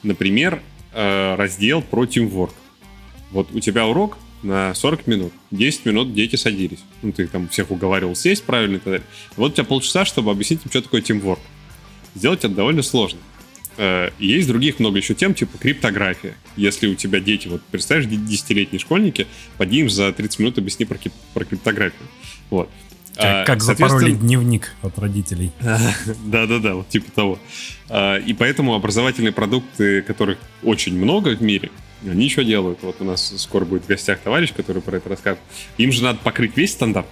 Например, 0.04 0.62
раздел 0.94 1.82
про 1.82 2.04
teamwork. 2.04 2.52
Вот 3.30 3.50
у 3.54 3.60
тебя 3.60 3.86
урок 3.86 4.18
на 4.44 4.74
40 4.74 5.08
минут. 5.08 5.34
10 5.52 5.86
минут 5.86 6.14
дети 6.14 6.36
садились. 6.36 6.80
Ну, 7.02 7.12
ты 7.12 7.28
там 7.28 7.48
всех 7.48 7.72
уговаривал 7.72 8.16
сесть 8.16 8.44
правильно 8.44 8.76
и 8.76 8.80
так 8.80 8.86
далее. 8.86 9.08
Вот 9.38 9.52
у 9.52 9.56
тебя 9.56 9.64
полчаса, 9.64 10.04
чтобы 10.04 10.32
объяснить 10.32 10.62
им, 10.66 10.72
что 10.72 10.82
такое 10.82 11.02
teamwork. 11.02 11.40
Сделать 12.16 12.40
это 12.40 12.50
довольно 12.50 12.82
сложно. 12.82 13.20
Э, 13.78 14.10
есть 14.20 14.48
других 14.48 14.80
много 14.80 14.98
еще 14.98 15.14
тем, 15.14 15.34
типа 15.34 15.58
криптография. 15.58 16.36
Если 16.56 16.88
у 16.88 16.96
тебя 16.96 17.20
дети, 17.20 17.48
вот 17.48 17.62
представляешь, 17.72 18.10
десятилетние 18.10 18.80
школьники, 18.80 19.28
поди 19.58 19.80
им 19.80 19.90
за 19.90 20.12
30 20.12 20.40
минут 20.40 20.58
объясни 20.58 20.86
про, 20.86 20.98
про 21.34 21.46
криптографию. 21.46 22.08
Вот. 22.50 22.70
Как, 23.16 23.26
а, 23.26 23.46
как 23.46 23.62
запоролить 23.62 24.20
дневник 24.20 24.74
от 24.82 24.98
родителей. 24.98 25.52
Да-да-да, 26.26 26.76
вот 26.76 26.90
типа 26.90 27.12
того. 27.12 27.40
А, 27.90 28.18
и 28.18 28.34
поэтому 28.34 28.74
образовательные 28.74 29.34
продукты, 29.34 30.02
которых 30.02 30.38
очень 30.64 30.98
много 30.98 31.36
в 31.36 31.42
мире, 31.42 31.72
они 32.04 32.26
еще 32.26 32.44
делают. 32.44 32.80
Вот 32.82 32.98
у 33.00 33.04
нас 33.04 33.34
скоро 33.38 33.66
будет 33.66 33.84
в 33.84 33.88
гостях 33.88 34.20
товарищ, 34.20 34.54
который 34.54 34.82
про 34.82 34.98
это 34.98 35.10
расскажет. 35.10 35.40
Им 35.78 35.92
же 35.92 36.04
надо 36.04 36.20
покрыть 36.24 36.58
весь 36.58 36.72
стандарт. 36.72 37.08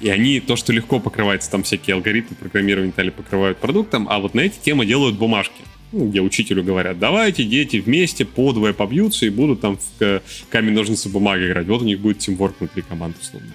И 0.00 0.08
они 0.08 0.40
то, 0.40 0.56
что 0.56 0.72
легко 0.72 1.00
покрывается, 1.00 1.50
там 1.50 1.62
всякие 1.62 1.94
алгоритмы 1.94 2.36
программирования 2.36 2.92
и 2.96 3.10
покрывают 3.10 3.58
продуктом, 3.58 4.06
а 4.10 4.18
вот 4.18 4.34
на 4.34 4.40
эти 4.40 4.58
темы 4.58 4.86
делают 4.86 5.16
бумажки. 5.16 5.62
Ну, 5.92 6.08
где 6.08 6.20
учителю 6.20 6.64
говорят, 6.64 6.98
давайте 6.98 7.44
дети 7.44 7.76
вместе 7.76 8.24
подвое 8.24 8.72
побьются 8.72 9.26
и 9.26 9.30
будут 9.30 9.60
там 9.60 9.78
в 10.00 10.22
камень, 10.50 10.72
ножницы, 10.72 11.08
бумага 11.08 11.46
играть. 11.46 11.68
Вот 11.68 11.82
у 11.82 11.84
них 11.84 12.00
будет 12.00 12.18
тимворк 12.18 12.56
внутри 12.58 12.82
команды, 12.82 13.18
условно. 13.20 13.52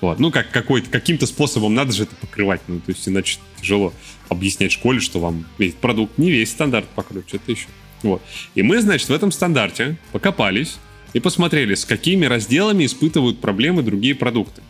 Вот. 0.00 0.18
Ну, 0.18 0.30
как 0.30 0.50
какой-то, 0.50 0.88
каким-то 0.88 1.26
способом 1.26 1.74
надо 1.74 1.92
же 1.92 2.04
это 2.04 2.16
покрывать. 2.16 2.62
Ну, 2.66 2.80
то 2.80 2.90
есть, 2.90 3.06
иначе 3.06 3.38
тяжело 3.60 3.92
объяснять 4.30 4.72
школе, 4.72 5.00
что 5.00 5.20
вам 5.20 5.44
весь 5.58 5.74
продукт 5.74 6.16
не 6.16 6.30
весь 6.30 6.50
стандарт 6.50 6.86
покрыть, 6.94 7.28
что-то 7.28 7.52
еще. 7.52 7.66
Вот. 8.02 8.22
И 8.54 8.62
мы, 8.62 8.80
значит, 8.80 9.10
в 9.10 9.12
этом 9.12 9.30
стандарте 9.30 9.98
покопались 10.12 10.78
и 11.12 11.20
посмотрели, 11.20 11.74
с 11.74 11.84
какими 11.84 12.24
разделами 12.24 12.86
испытывают 12.86 13.40
проблемы 13.40 13.82
другие 13.82 14.14
продукты. 14.14 14.62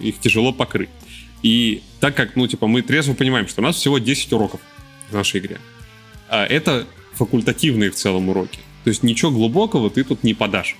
Их 0.00 0.18
тяжело 0.18 0.52
покрыть. 0.52 0.90
И 1.42 1.82
так 2.00 2.14
как, 2.14 2.36
ну, 2.36 2.46
типа, 2.46 2.66
мы 2.66 2.82
трезво 2.82 3.14
понимаем, 3.14 3.48
что 3.48 3.60
у 3.60 3.64
нас 3.64 3.76
всего 3.76 3.98
10 3.98 4.32
уроков 4.32 4.60
в 5.10 5.14
нашей 5.14 5.40
игре. 5.40 5.58
А 6.28 6.46
это 6.46 6.86
факультативные 7.14 7.90
в 7.90 7.94
целом 7.94 8.28
уроки. 8.28 8.60
То 8.84 8.90
есть 8.90 9.02
ничего 9.02 9.30
глубокого 9.30 9.90
ты 9.90 10.04
тут 10.04 10.24
не 10.24 10.34
подашь. 10.34 10.76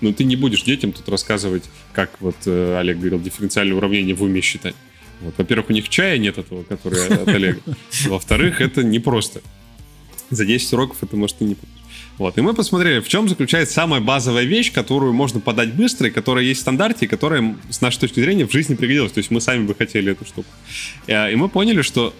Но 0.00 0.12
ты 0.12 0.24
не 0.24 0.36
будешь 0.36 0.62
детям 0.62 0.92
тут 0.92 1.08
рассказывать, 1.08 1.64
как 1.92 2.10
вот 2.20 2.36
э, 2.46 2.78
Олег 2.78 2.98
говорил, 2.98 3.20
дифференциальное 3.20 3.76
уравнение 3.76 4.14
в 4.14 4.22
уме 4.22 4.40
считать. 4.40 4.74
Вот, 5.20 5.34
во-первых, 5.36 5.68
у 5.70 5.72
них 5.72 5.88
чая 5.88 6.16
нет 6.18 6.38
этого, 6.38 6.62
который 6.62 7.06
от 7.08 7.28
Олега. 7.28 7.60
Во-вторых, 8.06 8.60
это 8.60 8.82
непросто. 8.82 9.42
За 10.30 10.46
10 10.46 10.72
уроков 10.72 11.02
это 11.02 11.16
может 11.16 11.36
и 11.40 11.44
не 11.44 11.56
вот, 12.20 12.36
и 12.36 12.42
мы 12.42 12.52
посмотрели, 12.52 13.00
в 13.00 13.08
чем 13.08 13.30
заключается 13.30 13.72
самая 13.72 14.02
базовая 14.02 14.44
вещь, 14.44 14.72
которую 14.72 15.14
можно 15.14 15.40
подать 15.40 15.72
быстро, 15.72 16.08
и 16.08 16.10
которая 16.10 16.44
есть 16.44 16.60
в 16.60 16.60
стандарте, 16.60 17.06
и 17.06 17.08
которая, 17.08 17.56
с 17.70 17.80
нашей 17.80 18.00
точки 18.00 18.20
зрения, 18.20 18.46
в 18.46 18.52
жизни 18.52 18.74
пригодилась. 18.74 19.10
То 19.12 19.20
есть 19.20 19.30
мы 19.30 19.40
сами 19.40 19.64
бы 19.64 19.74
хотели 19.74 20.12
эту 20.12 20.26
штуку. 20.26 20.46
Э, 21.06 21.32
и 21.32 21.34
мы 21.34 21.48
поняли, 21.48 21.80
что 21.80 22.14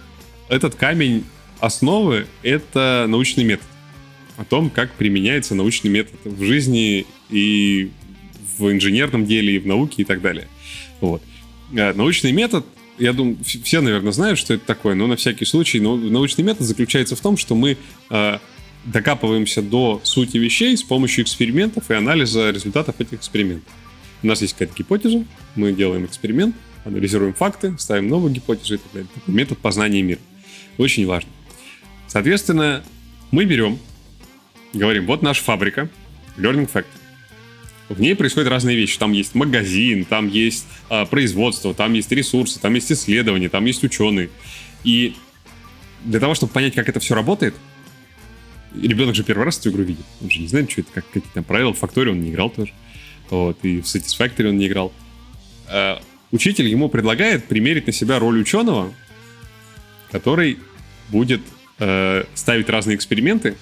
этот 0.49 0.75
камень 0.75 1.27
основы— 1.59 2.27
это 2.43 3.05
научный 3.11 3.45
метод. 3.45 3.67
О 4.39 4.45
том, 4.47 4.71
как 4.71 4.91
применяется 4.93 5.55
научный 5.55 5.91
метод 5.91 6.19
в 6.25 6.43
жизни 6.45 7.05
и 7.29 7.91
в 8.57 8.73
инженерном 8.73 9.27
деле, 9.27 9.57
и 9.57 9.59
в 9.59 9.67
науке, 9.67 10.01
и 10.01 10.05
так 10.07 10.23
далее. 10.23 10.49
Вот. 11.03 11.23
Э, 11.75 11.93
научный 11.93 12.33
метод 12.33 12.65
я 12.99 13.13
думаю, 13.13 13.37
все, 13.45 13.83
наверное, 13.83 14.13
знают, 14.13 14.39
что 14.39 14.55
это 14.55 14.65
такое, 14.65 14.95
но 14.95 15.07
на 15.07 15.17
всякий 15.17 15.45
случай, 15.45 15.79
научный 15.79 16.43
метод 16.43 16.67
заключается 16.67 17.17
в 17.17 17.21
том, 17.21 17.37
что 17.37 17.55
мы 17.55 17.77
э, 18.09 18.39
докапываемся 18.85 19.63
до 19.63 20.01
сути 20.05 20.37
вещей 20.39 20.77
с 20.77 20.83
помощью 20.83 21.25
экспериментов 21.25 21.91
и 21.91 21.95
анализа 21.95 22.51
результатов 22.51 23.01
этих 23.01 23.15
экспериментов. 23.15 23.73
У 24.23 24.27
нас 24.27 24.43
есть 24.43 24.55
какая-то 24.55 24.75
гипотеза, 24.77 25.25
мы 25.55 25.73
делаем 25.73 26.05
эксперимент, 26.05 26.55
анализируем 26.85 27.35
факты, 27.35 27.75
ставим 27.79 28.09
новые 28.09 28.35
гипотезы 28.35 28.75
и 28.75 28.79
так 28.79 28.93
далее. 28.93 29.09
Такой 29.15 29.35
метод 29.35 29.59
познания 29.59 30.03
мира. 30.03 30.21
Очень 30.79 31.07
важно. 31.07 31.31
Соответственно, 32.07 32.83
мы 33.31 33.45
берем, 33.45 33.79
говорим, 34.73 35.07
вот 35.07 35.23
наша 35.23 35.43
фабрика, 35.43 35.89
Learning 36.37 36.71
Factory. 36.71 36.87
В 37.89 38.01
ней 38.01 38.15
происходят 38.15 38.49
разные 38.49 38.77
вещи. 38.77 38.99
Там 38.99 39.13
есть 39.13 39.35
магазин, 39.35 40.05
там 40.05 40.29
есть 40.29 40.65
а, 40.89 41.07
производство, 41.07 41.75
там 41.75 41.93
есть 41.93 42.11
ресурсы, 42.13 42.61
там 42.61 42.75
есть 42.75 42.91
исследования, 42.93 43.49
там 43.49 43.65
есть 43.65 43.83
ученые. 43.83 44.31
И 44.85 45.15
для 46.05 46.21
того, 46.21 46.35
чтобы 46.35 46.53
понять, 46.53 46.75
как 46.75 46.89
это 46.89 47.01
все 47.01 47.15
работает, 47.15 47.55
ребенок 48.75 49.15
же 49.15 49.25
первый 49.25 49.45
раз 49.45 49.59
эту 49.59 49.71
игру 49.71 49.83
видит. 49.83 50.05
Он 50.23 50.31
же 50.31 50.41
не 50.41 50.49
знает, 50.49 50.71
что 50.71 50.83
это, 50.83 50.91
как, 50.93 51.07
какие 51.09 51.33
там 51.33 51.45
правила. 51.45 51.73
В 51.73 51.83
Factory 51.83 52.11
он 52.11 52.21
не 52.21 52.31
играл 52.31 52.51
тоже. 52.51 52.73
Вот, 53.31 53.59
и 53.63 53.81
в 53.81 53.85
Satisfactory 53.85 54.49
он 54.49 54.59
не 54.59 54.67
играл. 54.67 54.93
А, 55.69 56.01
учитель 56.33 56.69
ему 56.69 56.89
предлагает 56.89 57.45
примерить 57.45 57.87
на 57.87 57.93
себя 57.93 58.19
роль 58.19 58.41
ученого, 58.41 58.93
который 60.11 60.59
будет 61.09 61.41
э, 61.79 62.25
ставить 62.35 62.69
разные 62.69 62.97
эксперименты 62.97 63.57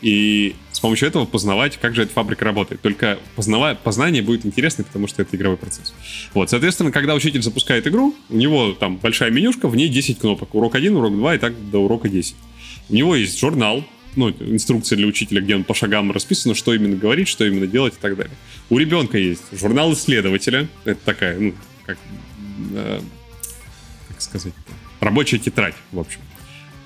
и 0.00 0.54
с 0.70 0.80
помощью 0.80 1.08
этого 1.08 1.24
познавать, 1.24 1.78
как 1.78 1.94
же 1.94 2.02
эта 2.02 2.12
фабрика 2.12 2.44
работает. 2.44 2.80
Только 2.82 3.18
познава... 3.36 3.74
познание 3.74 4.22
будет 4.22 4.44
интересно, 4.44 4.84
потому 4.84 5.06
что 5.06 5.22
это 5.22 5.34
игровой 5.34 5.56
процесс. 5.56 5.94
Вот, 6.34 6.50
соответственно, 6.50 6.92
когда 6.92 7.14
учитель 7.14 7.42
запускает 7.42 7.86
игру, 7.86 8.14
у 8.28 8.36
него 8.36 8.72
там 8.72 8.98
большая 8.98 9.30
менюшка, 9.30 9.66
в 9.66 9.76
ней 9.76 9.88
10 9.88 10.18
кнопок. 10.18 10.54
Урок 10.54 10.74
1, 10.74 10.94
урок 10.94 11.16
2 11.16 11.34
и 11.36 11.38
так 11.38 11.70
до 11.70 11.78
урока 11.78 12.08
10. 12.08 12.36
У 12.90 12.94
него 12.94 13.16
есть 13.16 13.38
журнал, 13.38 13.82
ну, 14.16 14.30
инструкция 14.30 14.96
для 14.96 15.06
учителя, 15.06 15.40
где 15.40 15.56
он 15.56 15.64
по 15.64 15.74
шагам 15.74 16.12
расписано, 16.12 16.54
что 16.54 16.74
именно 16.74 16.96
говорить, 16.96 17.28
что 17.28 17.44
именно 17.44 17.66
делать 17.66 17.94
и 17.94 18.00
так 18.00 18.16
далее. 18.16 18.34
У 18.70 18.78
ребенка 18.78 19.18
есть 19.18 19.42
журнал 19.52 19.92
исследователя. 19.92 20.68
Это 20.84 21.00
такая, 21.04 21.38
ну, 21.38 21.54
как, 21.84 21.98
э, 22.72 23.00
как 24.08 24.20
сказать, 24.20 24.54
рабочая 25.00 25.38
тетрадь, 25.38 25.74
в 25.92 25.98
общем. 25.98 26.20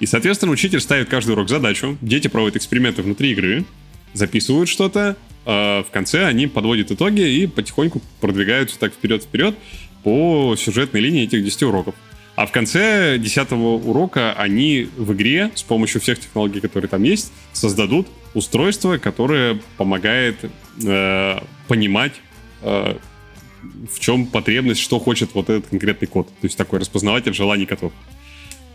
И, 0.01 0.07
соответственно, 0.07 0.53
учитель 0.53 0.81
ставит 0.81 1.09
каждый 1.09 1.33
урок 1.33 1.49
задачу, 1.49 1.99
дети 2.01 2.29
проводят 2.29 2.57
эксперименты 2.57 3.03
внутри 3.03 3.33
игры, 3.33 3.65
записывают 4.13 4.69
что-то, 4.69 5.17
а 5.45 5.83
в 5.83 5.91
конце 5.91 6.27
они 6.27 6.47
подводят 6.47 6.91
итоги 6.91 7.23
и 7.23 7.47
потихоньку 7.47 8.03
продвигаются 8.21 8.79
так 8.79 8.93
вперед-вперед 8.93 9.57
по 10.03 10.55
сюжетной 10.57 11.01
линии 11.01 11.25
этих 11.25 11.45
10 11.45 11.65
уроков. 11.65 11.95
А 12.39 12.47
в 12.47 12.53
конце 12.53 13.19
10 13.19 13.51
урока 13.51 14.33
они 14.35 14.89
в 14.97 15.13
игре 15.13 15.51
с 15.57 15.65
помощью 15.65 16.01
всех 16.01 16.21
технологий, 16.21 16.61
которые 16.61 16.89
там 16.89 17.03
есть, 17.03 17.33
создадут 17.53 18.07
устройство, 18.33 18.97
которое 18.97 19.61
помогает 19.77 20.37
э, 20.87 21.41
понимать, 21.67 22.13
э, 22.63 22.97
в 23.93 23.99
чем 23.99 24.27
потребность, 24.27 24.81
что 24.81 25.01
хочет 25.01 25.35
вот 25.35 25.51
этот 25.51 25.67
конкретный 25.67 26.07
код. 26.07 26.29
То 26.29 26.45
есть 26.45 26.57
такой 26.57 26.79
распознаватель 26.79 27.35
желаний 27.35 27.67
котов. 27.67 27.93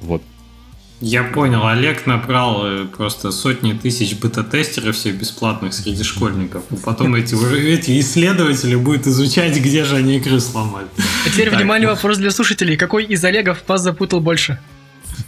Вот. 0.02 0.22
Я 1.06 1.24
понял, 1.24 1.68
Олег 1.68 2.06
набрал 2.06 2.66
э, 2.66 2.86
просто 2.86 3.32
сотни 3.32 3.74
тысяч 3.74 4.16
бета-тестеров 4.16 4.96
все 4.96 5.12
бесплатных 5.12 5.74
среди 5.74 6.02
школьников. 6.02 6.64
И 6.72 6.78
потом 6.78 7.14
эти, 7.16 7.36
эти 7.74 8.00
исследователи 8.00 8.76
будут 8.76 9.06
изучать, 9.06 9.60
где 9.60 9.84
же 9.84 9.98
они 9.98 10.16
игры 10.16 10.40
сломали. 10.40 10.88
А 11.26 11.30
теперь 11.30 11.50
так, 11.50 11.60
внимание, 11.60 11.90
вопрос 11.90 12.20
для 12.20 12.32
слушателей. 12.32 12.78
Какой 12.78 13.04
из 13.04 13.22
Олегов 13.26 13.58
вас 13.68 13.82
запутал 13.82 14.22
больше? 14.22 14.60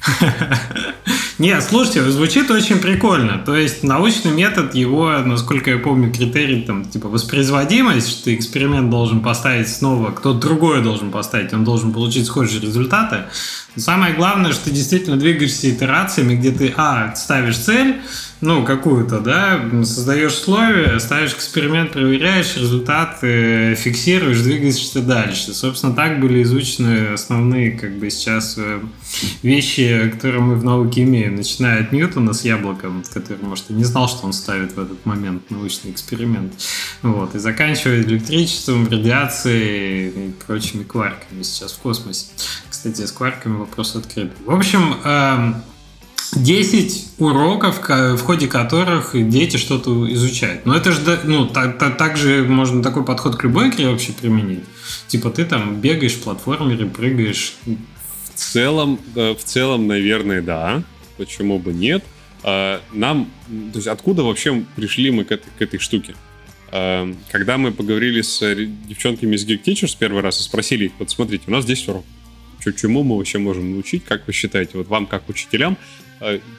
Не, 1.38 1.60
слушайте, 1.60 2.10
звучит 2.12 2.50
очень 2.50 2.80
прикольно. 2.80 3.38
То 3.38 3.58
есть 3.58 3.84
научный 3.84 4.32
метод, 4.32 4.74
его, 4.74 5.12
насколько 5.19 5.69
я 5.69 5.78
помню, 5.78 6.10
критерий 6.10 6.62
там 6.62 6.86
типа 6.86 7.10
воспроизводимость, 7.10 8.10
что 8.10 8.34
эксперимент 8.34 8.89
должен 8.89 9.19
поставить 9.19 9.67
снова, 9.67 10.12
кто-то 10.12 10.39
другой 10.39 10.82
должен 10.82 11.12
поставить, 11.12 11.52
он 11.52 11.65
должен 11.65 11.91
получить 11.91 12.26
схожие 12.26 12.62
результаты. 12.62 13.24
Самое 13.76 14.13
главное, 14.13 14.54
что 14.54 14.65
ты 14.65 14.71
действительно 14.71 15.17
двигаешься 15.17 15.69
итерациями, 15.69 16.36
где 16.36 16.52
ты, 16.52 16.74
а, 16.78 17.13
ставишь 17.15 17.58
цель, 17.58 17.98
ну, 18.41 18.65
какую-то, 18.65 19.19
да, 19.19 19.62
создаешь 19.84 20.34
условия, 20.34 21.00
ставишь 21.00 21.34
эксперимент, 21.34 21.91
проверяешь, 21.91 22.58
результат 22.58 23.19
фиксируешь, 23.19 24.41
двигаешься 24.41 25.02
дальше. 25.02 25.54
Собственно, 25.54 25.93
так 25.93 26.19
были 26.19 26.43
изучены 26.43 27.13
основные, 27.13 27.71
как 27.71 27.98
бы, 27.98 28.10
сейчас 28.10 28.56
э, 28.58 28.82
вещи, 29.41 30.10
которые 30.13 30.41
мы 30.41 30.56
в 30.56 30.63
науке 30.63 31.04
имеем, 31.04 31.36
начиная 31.36 31.82
от 31.82 31.91
Ньютона 31.91 32.34
с 32.34 32.43
яблоком, 32.43 33.04
который, 33.13 33.41
может, 33.41 33.69
и 33.69 33.74
не 33.74 33.84
знал, 33.84 34.10
что 34.10 34.26
он 34.26 34.34
ставит 34.34 34.76
в 34.76 34.80
этот 34.80 35.06
момент 35.06 35.50
научный 35.50 35.91
эксперимент, 35.91 36.54
вот, 37.02 37.36
и 37.36 37.39
заканчивая 37.39 38.02
электричеством, 38.02 38.88
радиацией 38.89 40.10
и 40.10 40.32
прочими 40.45 40.84
кварками 40.84 41.43
сейчас 41.43 41.71
в 41.74 41.80
космосе. 41.80 42.28
Кстати, 42.69 43.06
с 43.06 43.12
кварками 43.12 43.58
вопрос 43.58 43.95
открыт. 43.95 44.32
В 44.45 44.52
общем, 44.52 44.95
эм, 45.04 45.63
10 46.36 47.13
уроков, 47.19 47.80
в 47.88 48.17
ходе 48.19 48.48
которых 48.48 49.12
дети 49.13 49.58
что-то 49.58 50.12
изучают. 50.13 50.65
Но 50.65 50.76
это 50.76 50.91
же, 50.91 51.19
ну, 51.24 51.48
так, 51.48 51.78
так, 51.78 51.98
так 51.98 52.17
же 52.17 52.43
можно 52.43 52.84
такой 52.84 53.04
подход 53.06 53.36
к 53.36 53.43
любой 53.43 53.69
игре 53.69 53.89
вообще 53.89 54.12
применить. 54.12 54.63
Типа 55.08 55.30
ты 55.30 55.45
там 55.45 55.82
бегаешь 55.82 56.13
в 56.13 56.24
платформере, 56.24 56.86
прыгаешь. 56.86 57.56
В 57.65 58.38
целом, 58.38 59.00
э, 59.15 59.34
в 59.34 59.43
целом, 59.43 59.88
наверное, 59.88 60.41
да. 60.41 60.84
Почему 61.17 61.60
бы 61.60 61.74
нет? 61.74 62.04
А, 62.43 62.82
Нам, 62.91 63.32
то 63.48 63.78
есть 63.78 63.88
откуда 63.88 64.24
вообще 64.24 64.63
пришли 64.76 65.10
мы 65.12 65.24
к 65.24 65.32
этой, 65.32 65.50
к 65.58 65.62
этой 65.62 65.80
штуке? 65.80 66.15
А, 66.71 67.12
Когда 67.32 67.58
мы 67.58 67.71
поговорили 67.71 68.21
с 68.21 68.41
э, 68.41 68.65
девчонками 68.65 69.36
из 69.36 69.48
Geek 69.48 69.63
Teachers 69.63 69.95
первый 69.98 70.21
раз 70.21 70.39
и 70.41 70.43
спросили 70.43 70.86
их, 70.86 70.91
вот 71.00 71.10
смотрите, 71.10 71.45
у 71.48 71.52
нас 71.52 71.65
10 71.65 71.89
уроков. 71.89 72.10
Чему 72.78 73.04
мы 73.04 73.17
вообще 73.17 73.38
можем 73.38 73.71
научить? 73.71 74.04
Как 74.06 74.26
вы 74.26 74.34
считаете, 74.34 74.71
вот 74.80 74.88
вам 74.88 75.06
как 75.06 75.30
учителям, 75.30 75.78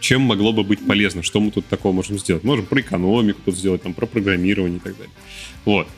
чем 0.00 0.22
могло 0.22 0.52
бы 0.52 0.62
быть 0.62 0.86
полезно? 0.86 1.22
Что 1.22 1.40
мы 1.40 1.50
тут 1.50 1.66
такого 1.66 1.92
можем 1.92 2.18
сделать? 2.18 2.44
Можем 2.44 2.66
про 2.66 2.80
экономику 2.80 3.40
тут 3.44 3.56
сделать, 3.56 3.82
там, 3.82 3.94
про 3.94 4.06
программирование 4.06 4.78
и 4.78 4.80
так 4.80 4.96
далее. 4.96 5.12
Вот. 5.64 5.88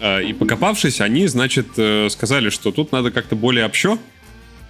А, 0.00 0.20
И 0.20 0.32
покопавшись, 0.32 1.00
они, 1.00 1.26
значит, 1.26 1.66
э, 1.76 2.08
сказали, 2.10 2.50
что 2.50 2.72
тут 2.72 2.92
надо 2.92 3.10
как-то 3.10 3.34
более 3.34 3.64
общо 3.64 3.98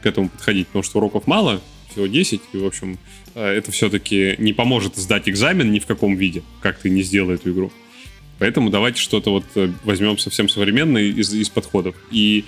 к 0.03 0.07
этому 0.07 0.29
подходить, 0.29 0.69
потому 0.69 0.83
что 0.83 0.99
уроков 0.99 1.27
мало, 1.27 1.61
всего 1.91 2.07
10, 2.07 2.41
и, 2.53 2.57
в 2.59 2.67
общем, 2.67 2.99
э, 3.35 3.45
это 3.45 3.73
все-таки 3.73 4.37
не 4.39 4.53
поможет 4.53 4.97
сдать 4.97 5.29
экзамен 5.29 5.73
ни 5.73 5.79
в 5.79 5.87
каком 5.87 6.17
виде, 6.17 6.43
как 6.61 6.79
ты 6.79 6.91
не 6.91 7.03
сделал 7.03 7.31
эту 7.31 7.51
игру. 7.53 7.73
Поэтому 8.39 8.71
давайте 8.71 9.01
что-то 9.01 9.31
вот 9.31 9.45
э, 9.55 9.73
возьмем 9.85 10.19
совсем 10.19 10.49
современное 10.49 11.05
из, 11.05 11.33
из 11.33 11.49
подходов. 11.49 11.97
И 12.11 12.45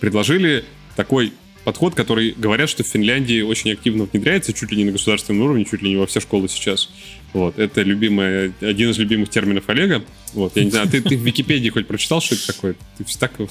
предложили 0.00 0.64
такой 0.96 1.32
подход, 1.64 1.94
который 1.94 2.32
говорят, 2.32 2.68
что 2.68 2.82
в 2.82 2.86
Финляндии 2.86 3.42
очень 3.42 3.72
активно 3.72 4.04
внедряется, 4.04 4.52
чуть 4.52 4.70
ли 4.70 4.78
не 4.78 4.84
на 4.84 4.92
государственном 4.92 5.42
уровне, 5.42 5.64
чуть 5.64 5.82
ли 5.82 5.90
не 5.90 5.96
во 5.96 6.06
все 6.06 6.20
школы 6.20 6.48
сейчас. 6.48 6.90
Вот, 7.32 7.58
это 7.58 7.82
любимая, 7.82 8.52
один 8.60 8.90
из 8.90 8.98
любимых 8.98 9.30
терминов 9.30 9.68
Олега. 9.68 10.04
Вот, 10.34 10.56
я 10.56 10.64
не 10.64 10.70
знаю, 10.70 10.88
а 10.88 10.90
ты, 10.90 11.00
ты 11.00 11.16
в 11.16 11.20
Википедии 11.20 11.70
хоть 11.70 11.86
прочитал, 11.86 12.20
что 12.20 12.34
это 12.34 12.46
такое? 12.46 12.74
Ты 12.98 13.04
так 13.18 13.32
его 13.38 13.48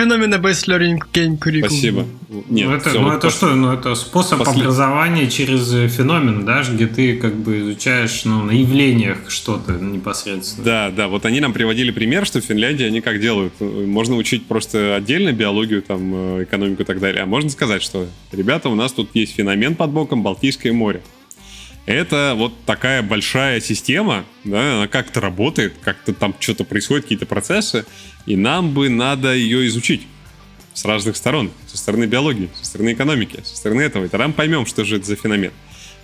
все. 0.00 0.16
Phenomenon-based 0.16 0.66
learning 0.68 0.98
game 1.12 1.38
curriculum. 1.38 1.68
Спасибо. 1.68 2.06
Нет, 2.48 2.68
ну, 2.68 2.74
это, 2.74 2.90
ну, 2.94 3.02
вот 3.02 3.12
это 3.12 3.20
то, 3.22 3.30
что? 3.30 3.54
Ну, 3.54 3.72
это 3.72 3.94
способ 3.94 4.38
После- 4.38 4.62
образования 4.62 5.28
через 5.28 5.72
э, 5.72 5.88
феномен, 5.88 6.44
да, 6.44 6.62
где 6.62 6.86
ты 6.86 7.16
как 7.16 7.34
бы 7.34 7.60
изучаешь 7.60 8.24
ну, 8.24 8.42
на 8.42 8.52
явлениях 8.52 9.30
что-то 9.30 9.72
непосредственно. 9.72 10.64
Да, 10.64 10.90
да, 10.90 11.08
вот 11.08 11.24
они 11.26 11.40
нам 11.40 11.52
приводили 11.52 11.90
пример, 11.90 12.26
что 12.26 12.40
в 12.40 12.44
Финляндии 12.44 12.84
они 12.84 13.00
как 13.00 13.20
делают. 13.20 13.52
Можно 13.60 14.16
учить 14.16 14.46
просто 14.46 14.94
отдельно 14.96 15.32
биологию, 15.32 15.82
там, 15.82 16.38
э, 16.38 16.44
экономику 16.44 16.82
и 16.82 16.84
так 16.84 17.00
далее. 17.00 17.22
А 17.22 17.26
можно 17.26 17.50
сказать, 17.50 17.82
что, 17.82 18.06
ребята, 18.32 18.68
у 18.68 18.74
нас 18.74 18.92
тут 18.92 19.10
есть 19.14 19.34
феномен 19.34 19.74
под 19.74 19.90
боком 19.90 20.22
Балтийское 20.22 20.72
море. 20.72 21.02
Это 21.86 22.34
вот 22.36 22.52
такая 22.66 23.02
большая 23.02 23.60
система, 23.60 24.24
да, 24.44 24.76
она 24.76 24.88
как-то 24.88 25.20
работает, 25.20 25.74
как-то 25.82 26.12
там 26.12 26.34
что-то 26.38 26.64
происходит, 26.64 27.04
какие-то 27.04 27.26
процессы, 27.26 27.84
и 28.26 28.36
нам 28.36 28.72
бы 28.74 28.88
надо 28.88 29.34
ее 29.34 29.66
изучить 29.68 30.06
с 30.74 30.84
разных 30.84 31.16
сторон. 31.16 31.50
Со 31.66 31.78
стороны 31.78 32.04
биологии, 32.04 32.48
со 32.54 32.64
стороны 32.64 32.92
экономики, 32.92 33.40
со 33.42 33.56
стороны 33.56 33.80
этого. 33.82 34.04
И 34.04 34.08
тогда 34.08 34.28
мы 34.28 34.34
поймем, 34.34 34.66
что 34.66 34.84
же 34.84 34.96
это 34.96 35.06
за 35.06 35.16
феномен. 35.16 35.52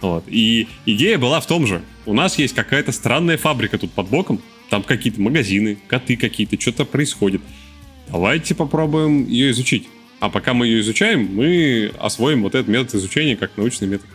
Вот. 0.00 0.24
И 0.26 0.68
идея 0.84 1.18
была 1.18 1.40
в 1.40 1.46
том 1.46 1.66
же. 1.66 1.82
У 2.04 2.12
нас 2.12 2.38
есть 2.38 2.54
какая-то 2.54 2.92
странная 2.92 3.38
фабрика 3.38 3.78
тут 3.78 3.92
под 3.92 4.08
боком. 4.08 4.42
Там 4.70 4.82
какие-то 4.82 5.20
магазины, 5.20 5.78
коты 5.86 6.16
какие-то, 6.16 6.60
что-то 6.60 6.84
происходит. 6.84 7.40
Давайте 8.08 8.54
попробуем 8.54 9.26
ее 9.26 9.50
изучить. 9.52 9.88
А 10.20 10.28
пока 10.28 10.54
мы 10.54 10.66
ее 10.66 10.80
изучаем, 10.80 11.28
мы 11.32 11.92
освоим 11.98 12.42
вот 12.42 12.54
этот 12.54 12.68
метод 12.68 12.94
изучения 12.94 13.36
как 13.36 13.56
научный 13.56 13.86
метод. 13.86 14.06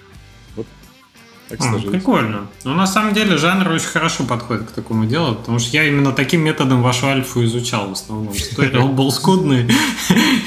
Так 1.52 1.60
А, 1.60 1.64
сложилось. 1.64 1.92
прикольно. 1.94 2.48
Ну, 2.64 2.74
на 2.74 2.88
самом 2.88 3.14
деле, 3.14 3.38
жанр 3.38 3.70
очень 3.70 3.88
хорошо 3.88 4.24
подходит 4.24 4.70
к 4.70 4.72
такому 4.72 5.06
делу, 5.06 5.36
потому 5.36 5.60
что 5.60 5.76
я 5.76 5.86
именно 5.88 6.12
таким 6.14 6.42
методом 6.42 6.82
вашу 6.82 7.08
альфу 7.08 7.44
изучал 7.44 7.90
в 7.90 7.92
основном. 7.92 8.34
Туториал 8.34 8.88
был 8.94 9.12
скудный. 9.12 9.70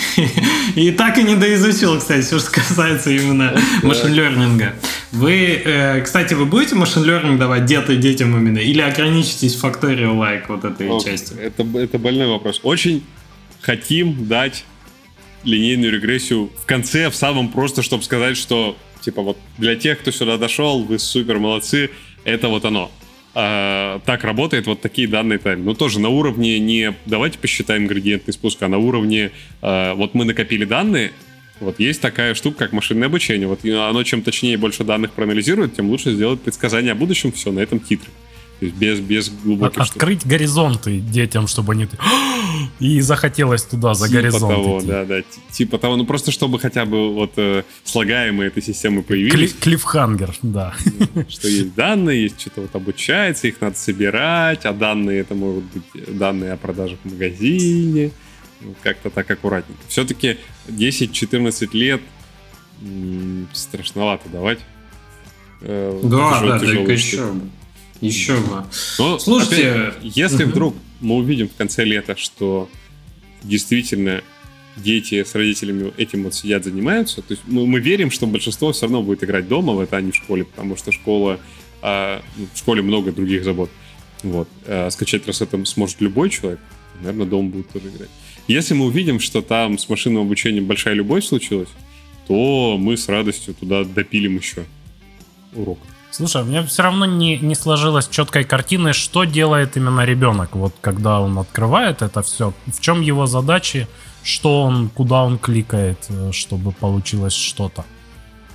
И 0.74 0.90
так 0.90 1.18
и 1.18 1.22
не 1.22 1.34
доизучил, 1.36 1.98
кстати, 1.98 2.24
все, 2.24 2.38
что 2.38 2.50
касается 2.50 3.10
именно 3.10 3.54
машин-лернинга. 3.82 4.74
Вы, 5.12 5.60
э, 5.64 6.00
кстати, 6.00 6.34
вы 6.34 6.46
будете 6.46 6.74
машин-лернинг 6.74 7.38
давать 7.38 7.62
где-то 7.62 7.94
детям 7.96 8.36
именно? 8.36 8.58
Или 8.58 8.80
ограничитесь 8.80 9.54
факториал 9.56 10.16
лайк 10.18 10.48
вот 10.48 10.64
этой 10.64 10.88
частью? 11.02 11.38
Это, 11.40 11.64
это 11.78 11.98
больной 11.98 12.26
вопрос. 12.26 12.60
Очень 12.62 13.04
хотим 13.60 14.26
дать 14.26 14.64
линейную 15.44 15.92
регрессию 15.92 16.50
в 16.60 16.66
конце, 16.66 17.10
в 17.10 17.14
самом 17.14 17.48
просто, 17.50 17.82
чтобы 17.82 18.02
сказать, 18.02 18.36
что 18.36 18.76
типа 19.04 19.22
вот 19.22 19.38
для 19.58 19.76
тех, 19.76 20.00
кто 20.00 20.10
сюда 20.10 20.38
дошел, 20.38 20.82
вы 20.82 20.98
супер 20.98 21.38
молодцы, 21.38 21.90
это 22.24 22.48
вот 22.48 22.64
оно. 22.64 22.90
А, 23.36 24.00
так 24.04 24.24
работает, 24.24 24.66
вот 24.66 24.80
такие 24.80 25.08
данные 25.08 25.38
тайм. 25.38 25.64
Но 25.64 25.74
тоже 25.74 25.98
на 26.00 26.08
уровне 26.08 26.58
не 26.58 26.94
давайте 27.04 27.38
посчитаем 27.38 27.86
градиентный 27.86 28.32
спуск, 28.32 28.62
а 28.62 28.68
на 28.68 28.78
уровне 28.78 29.32
а, 29.60 29.94
вот 29.94 30.14
мы 30.14 30.24
накопили 30.24 30.64
данные, 30.64 31.12
вот 31.60 31.78
есть 31.80 32.00
такая 32.00 32.34
штука, 32.34 32.58
как 32.58 32.72
машинное 32.72 33.08
обучение. 33.08 33.46
Вот 33.46 33.64
оно 33.64 34.02
чем 34.02 34.22
точнее 34.22 34.56
больше 34.56 34.84
данных 34.84 35.12
проанализирует, 35.12 35.74
тем 35.74 35.88
лучше 35.88 36.12
сделать 36.12 36.40
предсказание 36.40 36.92
о 36.92 36.94
будущем. 36.94 37.32
Все, 37.32 37.52
на 37.52 37.60
этом 37.60 37.80
титры. 37.80 38.10
То 38.64 38.68
есть 38.68 38.76
без, 38.76 39.00
без 39.00 39.28
От- 39.28 39.42
глубоких 39.42 39.84
штук. 39.84 39.96
Открыть 39.96 40.26
горизонты 40.26 40.98
детям, 41.00 41.46
чтобы 41.48 41.74
они... 41.74 41.86
И 42.80 43.00
захотелось 43.02 43.62
туда, 43.64 43.92
за 43.94 44.08
типа 44.08 44.20
горизонт 44.22 44.54
того, 44.54 44.78
идти. 44.78 44.86
да, 44.86 45.04
да, 45.04 45.20
ти- 45.22 45.26
типа 45.52 45.76
того, 45.78 45.96
ну 45.96 46.06
просто 46.06 46.30
чтобы 46.30 46.58
хотя 46.58 46.84
бы 46.86 47.12
вот 47.12 47.32
э, 47.36 47.62
слагаемые 47.84 48.48
этой 48.48 48.62
системы 48.62 49.00
Кли- 49.02 49.04
появились, 49.04 49.52
клиффхангер, 49.54 50.34
да. 50.42 50.72
что 51.28 51.48
есть 51.48 51.74
данные, 51.74 52.22
есть 52.24 52.40
что-то 52.40 52.62
вот 52.62 52.74
обучается, 52.74 53.48
их 53.48 53.60
надо 53.60 53.76
собирать, 53.76 54.64
а 54.64 54.72
данные 54.72 55.20
это 55.20 55.34
могут 55.34 55.64
быть 55.64 56.18
данные 56.18 56.52
о 56.52 56.56
продажах 56.56 56.98
в 57.04 57.12
магазине, 57.12 58.10
Ну, 58.62 58.74
как-то 58.82 59.10
так 59.10 59.30
аккуратненько. 59.30 59.82
Все-таки 59.88 60.38
10-14 60.68 61.68
лет 61.76 62.00
м, 62.82 63.46
страшновато 63.52 64.28
давать. 64.30 64.58
Э, 65.60 66.00
Да, 66.04 66.40
тяжел- 66.40 66.48
да, 66.48 66.58
штук. 66.72 66.88
еще. 66.88 67.24
Еще 68.04 68.36
бы. 68.36 68.64
Но, 68.98 69.18
Слушайте, 69.18 69.72
опять, 69.72 69.94
если 70.02 70.44
мгм. 70.44 70.52
вдруг 70.52 70.76
мы 71.00 71.16
увидим 71.16 71.48
в 71.48 71.54
конце 71.54 71.84
лета, 71.84 72.16
что 72.16 72.68
действительно 73.42 74.22
дети 74.76 75.22
с 75.22 75.34
родителями 75.34 75.92
этим 75.96 76.24
вот 76.24 76.34
сидят, 76.34 76.64
занимаются, 76.64 77.22
то 77.22 77.32
есть 77.32 77.42
мы, 77.46 77.66
мы 77.66 77.80
верим, 77.80 78.10
что 78.10 78.26
большинство 78.26 78.72
все 78.72 78.82
равно 78.82 79.02
будет 79.02 79.22
играть 79.24 79.48
дома 79.48 79.72
в 79.72 79.80
это, 79.80 79.96
а 79.96 80.00
не 80.00 80.10
в 80.10 80.16
школе, 80.16 80.44
потому 80.44 80.76
что 80.76 80.92
школа, 80.92 81.38
ну, 81.82 81.88
в 82.52 82.58
школе 82.58 82.82
много 82.82 83.12
других 83.12 83.44
забот. 83.44 83.70
Вот. 84.22 84.48
А 84.66 84.90
скачать 84.90 85.26
раз 85.26 85.42
это 85.42 85.64
сможет 85.64 86.00
любой 86.00 86.30
человек, 86.30 86.60
наверное, 87.00 87.26
дома 87.26 87.50
будет 87.50 87.70
тоже 87.70 87.88
играть. 87.88 88.10
Если 88.48 88.74
мы 88.74 88.86
увидим, 88.86 89.20
что 89.20 89.40
там 89.40 89.78
с 89.78 89.88
машинным 89.88 90.22
обучением 90.22 90.66
большая 90.66 90.94
любовь 90.94 91.24
случилась, 91.24 91.70
то 92.26 92.76
мы 92.78 92.96
с 92.96 93.08
радостью 93.08 93.54
туда 93.54 93.84
допилим 93.84 94.36
еще 94.36 94.64
урок. 95.54 95.78
Слушай, 96.16 96.42
у 96.42 96.44
меня 96.44 96.62
все 96.62 96.84
равно 96.84 97.06
не, 97.06 97.38
не 97.38 97.56
сложилось 97.56 98.06
четкой 98.06 98.44
картины, 98.44 98.92
что 98.92 99.24
делает 99.24 99.76
именно 99.76 100.04
ребенок, 100.04 100.54
вот 100.54 100.72
когда 100.80 101.20
он 101.20 101.36
открывает 101.36 102.02
это 102.02 102.22
все, 102.22 102.52
в 102.66 102.80
чем 102.80 103.00
его 103.00 103.26
задачи, 103.26 103.88
что 104.22 104.62
он, 104.62 104.90
куда 104.90 105.24
он 105.24 105.38
кликает, 105.38 105.98
э, 106.10 106.30
чтобы 106.30 106.70
получилось 106.70 107.32
что-то. 107.34 107.84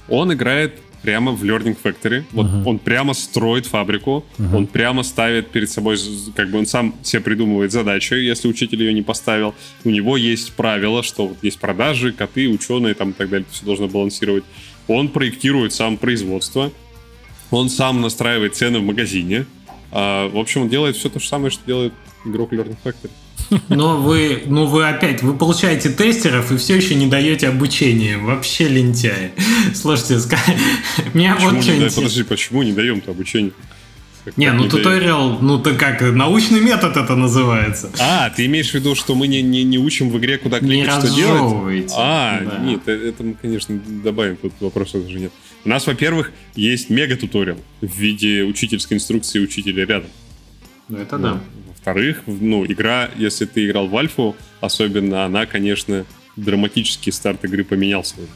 Он 0.08 0.32
играет 0.32 0.80
прямо 1.02 1.34
в 1.34 1.44
Learning 1.44 1.76
Factory. 1.84 2.24
Вот 2.32 2.46
Мгм. 2.46 2.68
он 2.68 2.80
прямо 2.80 3.14
строит 3.14 3.66
фабрику, 3.66 4.24
Мгм. 4.38 4.56
он 4.56 4.68
прямо 4.68 5.04
ставит 5.04 5.50
перед 5.52 5.70
собой, 5.70 5.98
как 6.38 6.50
бы 6.52 6.60
он 6.60 6.66
сам 6.66 6.96
себе 7.04 7.22
придумывает 7.22 7.74
задачу, 7.74 8.16
если 8.16 8.48
учитель 8.48 8.84
ее 8.84 8.94
не 8.94 9.02
поставил. 9.02 9.54
У 9.84 9.90
него 9.90 10.16
есть 10.16 10.54
правила, 10.54 11.04
что 11.04 11.28
вот 11.28 11.38
есть 11.42 11.60
продажи, 11.60 12.14
коты, 12.14 12.48
ученые 12.48 12.94
там 12.94 13.10
и 13.10 13.14
так 13.14 13.30
далее, 13.30 13.46
все 13.52 13.66
должно 13.66 13.90
балансировать. 13.90 14.46
Он 14.88 15.10
проектирует 15.10 15.74
сам 15.74 15.98
производство, 15.98 16.72
он 17.52 17.70
сам 17.70 18.02
настраивает 18.02 18.56
цены 18.56 18.80
в 18.80 18.84
магазине. 18.84 19.46
А, 19.92 20.28
в 20.30 20.38
общем, 20.38 20.62
он 20.64 20.70
делает 20.70 20.96
все 20.96 21.10
то 21.10 21.20
же 21.20 21.28
самое, 21.28 21.50
что 21.52 21.66
делает 21.66 21.94
игрок 22.26 22.54
Learning 22.54 22.78
Factory. 22.84 23.10
Но 23.70 23.98
вы, 23.98 24.44
ну 24.46 24.66
вы 24.68 24.88
опять, 24.88 25.24
вы 25.24 25.34
получаете 25.36 25.92
тестеров 25.92 26.52
и 26.52 26.58
все 26.58 26.76
еще 26.76 26.94
не 26.94 27.08
даете 27.08 27.48
обучение. 27.48 28.18
Вообще 28.18 28.68
лентяи. 28.68 29.32
Слушайте, 29.74 30.16
ска- 30.16 30.38
меня 31.14 31.34
Почему 31.36 31.50
вот 31.52 31.56
не 31.56 31.62
что 31.62 31.72
да- 31.72 31.76
интересно. 31.78 32.02
Подожди, 32.04 32.24
почему 32.24 32.64
не 32.64 32.74
даем-то 32.74 33.12
обучение? 33.12 33.52
Не, 34.36 34.52
ну 34.52 34.70
туториал, 34.70 35.40
ну 35.42 35.60
то 35.60 35.74
как, 35.76 36.02
научный 36.02 36.62
метод 36.62 36.98
это 36.98 37.16
называется. 37.16 37.92
А, 38.00 38.30
ты 38.30 38.46
имеешь 38.46 38.72
в 38.72 38.74
виду, 38.74 38.96
что 38.96 39.16
мы 39.16 39.28
не, 39.28 39.42
не, 39.42 39.64
не 39.64 39.78
учим 39.78 40.10
в 40.10 40.18
игре, 40.18 40.38
куда 40.38 40.60
кликать, 40.60 41.06
что 41.06 41.16
делать? 41.16 41.92
А, 41.96 42.42
Да. 42.42 42.58
нет, 42.60 42.82
э- 42.86 43.10
это 43.10 43.24
мы, 43.24 43.34
конечно, 43.42 43.80
добавим, 44.04 44.38
тут 44.38 44.54
вопросов 44.60 45.04
даже 45.04 45.20
нет. 45.20 45.32
У 45.66 45.70
нас, 45.70 45.88
во-первых, 45.88 46.32
есть 46.56 46.90
мега-туториал 46.90 47.58
в 47.82 47.98
виде 47.98 48.44
учительской 48.44 48.98
инструкции 48.98 49.40
учителя 49.40 49.86
рядом. 49.86 50.10
Ну 50.88 50.98
это 50.98 51.18
да. 51.18 51.42
Во-вторых, 51.68 52.24
ну, 52.28 52.66
игра, 52.66 53.10
если 53.16 53.46
ты 53.46 53.66
играл 53.66 53.88
в 53.88 53.96
Альфу, 53.96 54.36
особенно 54.60 55.26
она, 55.26 55.46
конечно, 55.46 56.06
драматический 56.36 57.12
старт 57.12 57.44
игры 57.46 57.64
поменял 57.64 58.04
свой. 58.04 58.28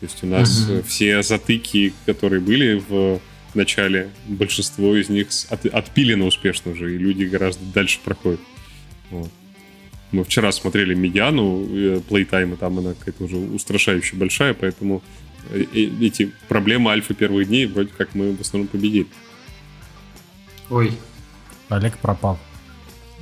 То 0.00 0.06
есть 0.06 0.22
у 0.22 0.26
нас 0.26 0.68
угу. 0.68 0.82
все 0.86 1.22
затыки, 1.22 1.92
которые 2.06 2.40
были 2.40 2.82
в 2.88 3.20
начале, 3.54 4.10
большинство 4.26 4.96
из 4.96 5.08
них 5.08 5.28
от, 5.48 5.66
отпилено 5.66 6.26
успешно 6.26 6.72
уже, 6.72 6.94
и 6.94 6.98
люди 6.98 7.24
гораздо 7.24 7.64
дальше 7.66 7.98
проходят. 8.04 8.40
Вот. 9.10 9.30
Мы 10.12 10.24
вчера 10.24 10.50
смотрели 10.52 10.94
медиану 10.94 12.00
плейтайма, 12.08 12.56
там 12.56 12.78
она 12.78 12.94
какая-то 12.94 13.24
уже 13.24 13.36
устрашающе 13.36 14.16
большая, 14.16 14.54
поэтому 14.54 15.02
э, 15.50 15.64
эти 15.72 16.32
проблемы 16.48 16.90
альфа 16.90 17.14
первых 17.14 17.46
дней 17.46 17.66
вроде 17.66 17.90
как 17.96 18.14
мы 18.14 18.34
в 18.34 18.40
основном 18.40 18.68
победили. 18.68 19.06
Ой. 20.68 20.92
Олег 21.68 21.96
пропал. 21.98 22.38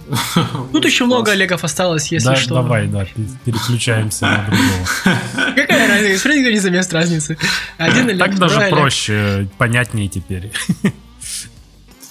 Тут 0.72 0.84
еще 0.84 1.04
много 1.04 1.32
Олегов 1.32 1.64
осталось, 1.64 2.10
если 2.10 2.28
да, 2.28 2.36
что. 2.36 2.54
Давай, 2.54 2.86
да, 2.86 3.06
переключаемся 3.44 4.26
на 4.26 4.44
другого. 4.46 5.20
Какая 5.54 5.88
разница? 5.88 6.18
Все 6.20 6.38
никто 6.38 6.50
не 6.50 6.58
замест 6.58 6.92
разницы. 6.92 7.38
Один 7.76 8.08
Олег, 8.08 8.18
Так 8.18 8.38
даже 8.38 8.60
проще, 8.70 9.48
понятнее 9.58 10.08
теперь. 10.08 10.50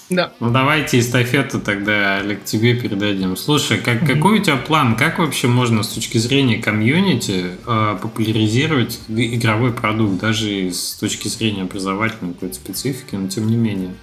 Да. 0.09 0.31
Ну 0.39 0.51
давайте 0.51 0.99
эстафету 0.99 1.59
тогда, 1.59 2.19
Олег, 2.19 2.45
тебе 2.45 2.75
передадим. 2.75 3.35
Слушай, 3.35 3.77
как, 3.77 4.03
mm-hmm. 4.03 4.15
какой 4.15 4.39
у 4.39 4.41
тебя 4.41 4.55
план? 4.55 4.95
Как 4.95 5.19
вообще 5.19 5.47
можно 5.47 5.83
с 5.83 5.89
точки 5.89 6.17
зрения 6.17 6.59
комьюнити 6.59 7.57
э, 7.65 7.97
популяризировать 8.01 9.01
игровой 9.09 9.73
продукт, 9.73 10.17
даже 10.21 10.71
с 10.71 10.93
точки 10.93 11.27
зрения 11.27 11.63
образовательной 11.63 12.33
какой-то 12.33 12.55
специфики, 12.55 13.15
но 13.15 13.27
тем 13.27 13.47
не 13.47 13.57
менее? 13.57 13.95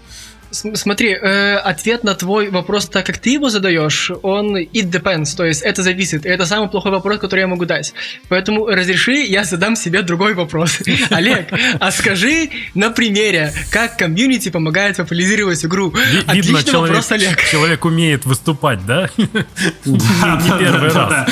Смотри, 0.54 1.10
э, 1.10 1.56
ответ 1.56 2.04
на 2.04 2.14
твой 2.14 2.48
вопрос, 2.50 2.86
так 2.86 3.04
как 3.06 3.18
ты 3.18 3.30
его 3.30 3.50
задаешь, 3.50 4.10
он 4.22 4.56
it 4.56 4.90
depends, 4.90 5.36
то 5.36 5.44
есть 5.44 5.62
это 5.62 5.82
зависит. 5.82 6.24
И 6.24 6.28
это 6.28 6.46
самый 6.46 6.68
плохой 6.68 6.92
вопрос, 6.92 7.18
который 7.18 7.40
я 7.40 7.46
могу 7.48 7.64
дать. 7.64 7.92
Поэтому 8.28 8.66
разреши, 8.66 9.24
я 9.24 9.44
задам 9.44 9.76
себе 9.76 10.02
другой 10.02 10.34
вопрос. 10.34 10.78
Олег, 11.10 11.48
а 11.80 11.90
скажи 11.90 12.50
на 12.74 12.90
примере, 12.90 13.52
как 13.70 13.98
комьюнити 13.98 14.50
помогает 14.50 14.96
популяризировать 14.96 15.64
игру. 15.64 15.92
Видно, 16.32 16.62
человек, 16.62 17.04
Олег. 17.10 17.44
Человек 17.50 17.84
умеет 17.84 18.24
выступать, 18.24 18.86
да? 18.86 19.10
Не 19.16 20.58
первый 20.58 20.90
раз. 20.90 21.28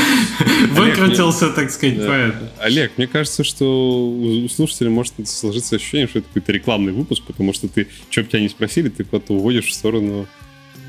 Выкрутился, 0.70 1.50
так 1.50 1.70
сказать, 1.70 2.04
поэт. 2.06 2.34
Олег, 2.60 2.92
мне 2.96 3.06
кажется, 3.06 3.44
что 3.44 4.08
у 4.08 4.48
слушателя 4.48 4.90
может 4.90 5.14
сложиться 5.28 5.76
ощущение, 5.76 6.08
что 6.08 6.18
это 6.18 6.28
какой-то 6.28 6.52
рекламный 6.52 6.92
выпуск, 6.92 7.22
потому 7.26 7.52
что 7.52 7.68
ты, 7.68 7.88
что 8.10 8.22
бы 8.22 8.28
тебя 8.28 8.40
не 8.40 8.48
спросили, 8.48 8.88
ты 8.88 9.04
куда-то 9.12 9.34
уводишь 9.34 9.66
в 9.66 9.74
сторону... 9.74 10.26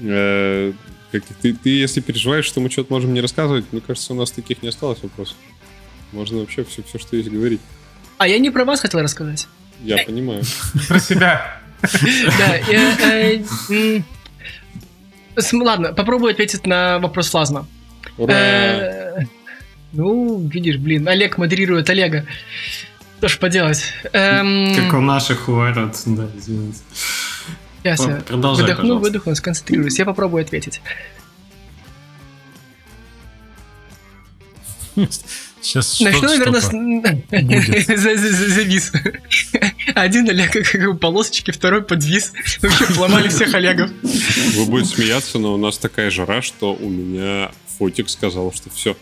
Э, 0.01 0.71
как, 1.11 1.23
ты, 1.41 1.53
ты, 1.53 1.69
если 1.69 1.99
переживаешь, 1.99 2.45
что 2.45 2.61
мы 2.61 2.71
что-то 2.71 2.91
можем 2.91 3.13
не 3.13 3.19
рассказывать, 3.19 3.65
мне 3.71 3.81
кажется, 3.85 4.13
у 4.13 4.15
нас 4.15 4.31
таких 4.31 4.63
не 4.63 4.69
осталось 4.69 5.03
вопросов. 5.03 5.35
Можно 6.13 6.39
вообще 6.39 6.63
все, 6.63 6.81
все, 6.83 6.97
что 6.97 7.17
есть, 7.17 7.29
говорить. 7.29 7.59
А 8.17 8.27
я 8.27 8.39
не 8.39 8.49
про 8.49 8.63
вас 8.63 8.79
хотел 8.79 9.01
рассказать. 9.01 9.47
Я 9.83 9.97
понимаю. 10.05 10.43
Про 10.87 10.99
себя. 10.99 11.59
Да, 11.81 12.57
э, 12.71 13.43
ладно, 15.51 15.91
попробую 15.91 16.31
ответить 16.31 16.65
на 16.65 16.99
вопрос 16.99 17.29
Флазма. 17.29 17.67
Э, 18.17 19.25
ну, 19.91 20.39
видишь, 20.47 20.77
блин, 20.77 21.07
Олег 21.09 21.37
модерирует 21.37 21.89
Олега. 21.89 22.25
Что 23.17 23.27
ж 23.27 23.37
поделать. 23.37 23.93
Эм, 24.13 24.75
как 24.75 24.93
у 24.93 25.01
наших 25.01 25.49
у 25.49 25.53
ворот, 25.53 26.01
да, 26.05 26.27
извините. 26.37 26.79
Сейчас 27.83 27.99
я 28.05 28.15
Продолжай, 28.21 28.63
выдохну, 28.63 28.81
пожалуйста. 28.83 29.03
выдохну, 29.03 29.35
сконцентрируюсь. 29.35 29.99
Я 29.99 30.05
попробую 30.05 30.43
ответить. 30.43 30.81
Сейчас 35.61 35.99
Начну, 36.01 36.27
наверное, 36.27 36.59
с... 36.59 36.69
завис. 38.55 38.91
Один 39.95 40.29
Олег 40.29 40.51
как 40.51 40.99
полосочки, 40.99 41.51
второй 41.51 41.83
подвис. 41.83 42.33
Вообще 42.61 42.85
поломали 42.93 43.29
всех 43.29 43.53
Олегов. 43.53 43.89
Вы 44.01 44.65
будете 44.65 44.95
смеяться, 44.95 45.39
но 45.39 45.53
у 45.53 45.57
нас 45.57 45.77
такая 45.77 46.09
жара, 46.09 46.41
что 46.41 46.75
у 46.75 46.89
меня 46.89 47.51
Фотик 47.77 48.09
сказал, 48.09 48.51
что 48.53 48.69
все, 48.69 48.97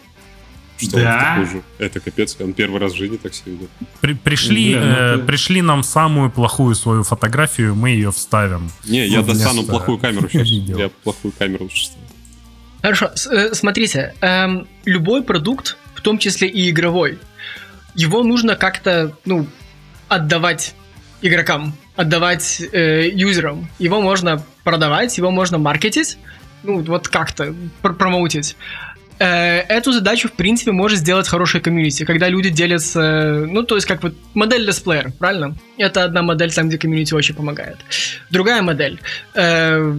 что 0.82 1.02
да? 1.02 1.36
он 1.38 1.46
хуже. 1.46 1.62
Это 1.78 2.00
капец, 2.00 2.38
он 2.40 2.54
первый 2.54 2.80
раз 2.80 2.94
в 2.94 2.98
жизни 2.98 3.18
так 3.18 3.34
себя 3.34 3.54
ведет. 3.54 3.70
При, 4.00 4.14
пришли, 4.14 4.74
да, 4.74 4.80
э, 4.82 5.16
ну, 5.18 5.26
пришли 5.26 5.62
нам 5.62 5.84
самую 5.84 6.32
плохую 6.32 6.76
свою 6.76 7.04
фотографию, 7.04 7.76
мы 7.76 7.92
ее 7.92 8.12
вставим. 8.12 8.70
Не, 8.86 9.08
я 9.08 9.22
достану 9.22 9.64
плохую 9.64 9.98
камеру 9.98 10.30
сейчас. 10.30 10.48
Я 10.48 10.90
плохую 11.04 11.34
камеру 11.38 11.64
лучше 11.66 11.90
Хорошо, 12.82 13.12
э, 13.32 13.54
смотрите, 13.54 14.16
эм, 14.22 14.68
любой 14.86 15.24
продукт, 15.24 15.78
в 15.94 16.02
том 16.02 16.18
числе 16.18 16.48
и 16.48 16.70
игровой, 16.72 17.20
его 17.94 18.24
нужно 18.24 18.56
как-то, 18.56 19.16
ну, 19.26 19.46
отдавать 20.08 20.74
игрокам, 21.22 21.74
отдавать 21.96 22.62
э, 22.72 23.10
юзерам. 23.14 23.68
Его 23.78 24.02
можно 24.02 24.44
продавать, 24.64 25.18
его 25.18 25.30
можно 25.30 25.58
маркетить, 25.58 26.18
ну, 26.64 26.82
вот 26.82 27.08
как-то 27.08 27.56
пр 27.82 27.94
промоутить. 27.94 28.56
Э, 29.22 29.60
эту 29.68 29.92
задачу, 29.92 30.30
в 30.30 30.32
принципе, 30.32 30.72
может 30.72 30.98
сделать 30.98 31.28
хорошая 31.28 31.62
комьюнити, 31.62 32.06
когда 32.06 32.28
люди 32.28 32.50
делятся, 32.50 33.46
ну, 33.48 33.62
то 33.62 33.76
есть 33.76 33.86
как 33.86 34.02
вот 34.02 34.16
модель 34.34 34.66
летсплеер, 34.66 35.12
правильно? 35.20 35.56
Это 35.78 36.04
одна 36.04 36.24
модель 36.24 36.52
там, 36.52 36.70
где 36.70 36.80
комьюнити 36.80 37.14
очень 37.14 37.36
помогает. 37.36 37.78
Другая 38.32 38.64
модель 38.64 39.00
э, 39.36 39.96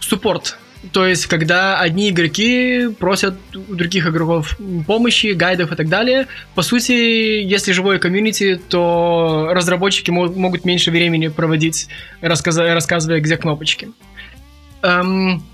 суппорт. 0.00 0.58
То 0.90 1.06
есть, 1.06 1.26
когда 1.26 1.78
одни 1.78 2.10
игроки 2.10 2.88
просят 2.98 3.36
у 3.54 3.74
других 3.76 4.08
игроков 4.08 4.58
помощи, 4.88 5.34
гайдов 5.34 5.70
и 5.70 5.76
так 5.76 5.88
далее, 5.88 6.26
по 6.56 6.62
сути, 6.62 6.92
если 6.92 7.70
живое 7.70 8.00
комьюнити, 8.00 8.60
то 8.68 9.50
разработчики 9.52 10.10
могут 10.10 10.64
меньше 10.64 10.90
времени 10.90 11.28
проводить, 11.28 11.86
рассказывая, 12.20 13.20
где 13.20 13.36
кнопочки. 13.36 13.90
Эм, 14.82 15.44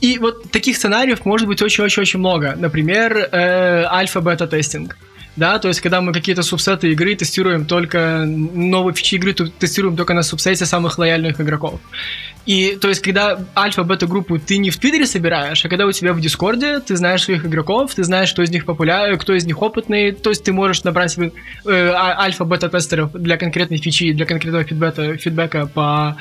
и 0.00 0.18
вот 0.18 0.50
таких 0.50 0.76
сценариев 0.76 1.24
может 1.24 1.46
быть 1.46 1.60
очень-очень-очень 1.62 2.18
много. 2.18 2.54
Например, 2.56 3.16
э, 3.16 3.84
альфа-бета-тестинг. 3.84 4.96
Да, 5.36 5.58
то 5.58 5.68
есть, 5.68 5.80
когда 5.80 6.00
мы 6.00 6.12
какие-то 6.12 6.42
субсеты 6.42 6.90
игры 6.90 7.14
тестируем 7.14 7.64
только, 7.64 8.24
новые 8.26 8.94
фичи 8.94 9.14
игры 9.14 9.32
тестируем 9.32 9.96
только 9.96 10.12
на 10.12 10.22
субсете 10.22 10.66
самых 10.66 10.98
лояльных 10.98 11.40
игроков. 11.40 11.80
И, 12.46 12.76
то 12.80 12.88
есть, 12.88 13.00
когда 13.00 13.38
альфа-бета-группу 13.56 14.38
ты 14.38 14.58
не 14.58 14.70
в 14.70 14.76
Твиттере 14.78 15.06
собираешь, 15.06 15.64
а 15.64 15.68
когда 15.68 15.86
у 15.86 15.92
тебя 15.92 16.12
в 16.14 16.20
Дискорде, 16.20 16.80
ты 16.80 16.96
знаешь 16.96 17.22
своих 17.22 17.46
игроков, 17.46 17.94
ты 17.94 18.02
знаешь, 18.02 18.32
кто 18.32 18.42
из 18.42 18.50
них 18.50 18.64
популярный, 18.64 19.18
кто 19.18 19.34
из 19.34 19.44
них 19.44 19.62
опытный, 19.62 20.12
то 20.12 20.30
есть, 20.30 20.42
ты 20.42 20.52
можешь 20.52 20.82
набрать 20.82 21.12
себе 21.12 21.32
э, 21.64 21.88
а, 21.90 22.20
альфа-бета-тестеров 22.22 23.12
для 23.12 23.36
конкретной 23.36 23.78
фичи, 23.78 24.12
для 24.12 24.26
конкретного 24.26 24.64
фидбэка, 24.64 25.16
фидбэка 25.16 25.66
по, 25.66 26.16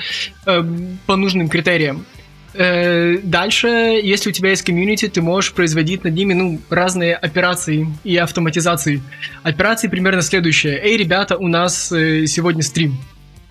э, 0.46 0.64
по 1.08 1.16
нужным 1.16 1.50
критериям. 1.50 2.06
Э, 2.54 3.18
дальше, 3.24 3.68
если 3.68 4.30
у 4.30 4.34
тебя 4.34 4.50
есть 4.50 4.64
комьюнити, 4.64 5.08
ты 5.08 5.22
можешь 5.22 5.54
производить 5.54 6.04
над 6.04 6.14
ними 6.14 6.34
ну, 6.34 6.60
разные 6.70 7.16
операции 7.16 7.88
и 8.04 8.18
автоматизации. 8.18 9.02
Операции 9.44 9.88
примерно 9.88 10.22
следующие. 10.22 10.80
Эй, 10.82 10.98
ребята, 10.98 11.38
у 11.38 11.48
нас 11.48 11.92
э, 11.92 12.26
сегодня 12.26 12.64
стрим. 12.64 12.98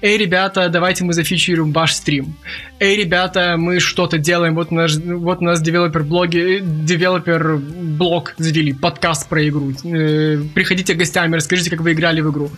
Эй, 0.00 0.16
ребята, 0.16 0.68
давайте 0.68 1.02
мы 1.02 1.12
зафичируем 1.12 1.72
ваш 1.72 1.92
стрим. 1.92 2.36
Эй, 2.78 2.96
ребята, 2.96 3.56
мы 3.58 3.80
что-то 3.80 4.18
делаем. 4.18 4.54
Вот 4.54 4.70
наш, 4.70 4.96
вот 4.96 5.38
у 5.40 5.44
нас 5.44 5.60
девелопер 5.60 6.04
блоги, 6.04 6.60
developer 6.62 7.56
blog 7.56 8.34
завели, 8.38 8.72
подкаст 8.72 9.28
про 9.28 9.46
игру. 9.48 9.72
Э, 9.84 10.40
приходите 10.54 10.94
гостями, 10.94 11.34
расскажите, 11.34 11.70
как 11.70 11.80
вы 11.80 11.92
играли 11.92 12.20
в 12.20 12.30
игру. 12.30 12.50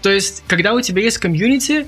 То 0.00 0.10
есть, 0.10 0.44
когда 0.46 0.72
у 0.72 0.80
тебя 0.80 1.02
есть 1.02 1.18
комьюнити, 1.18 1.86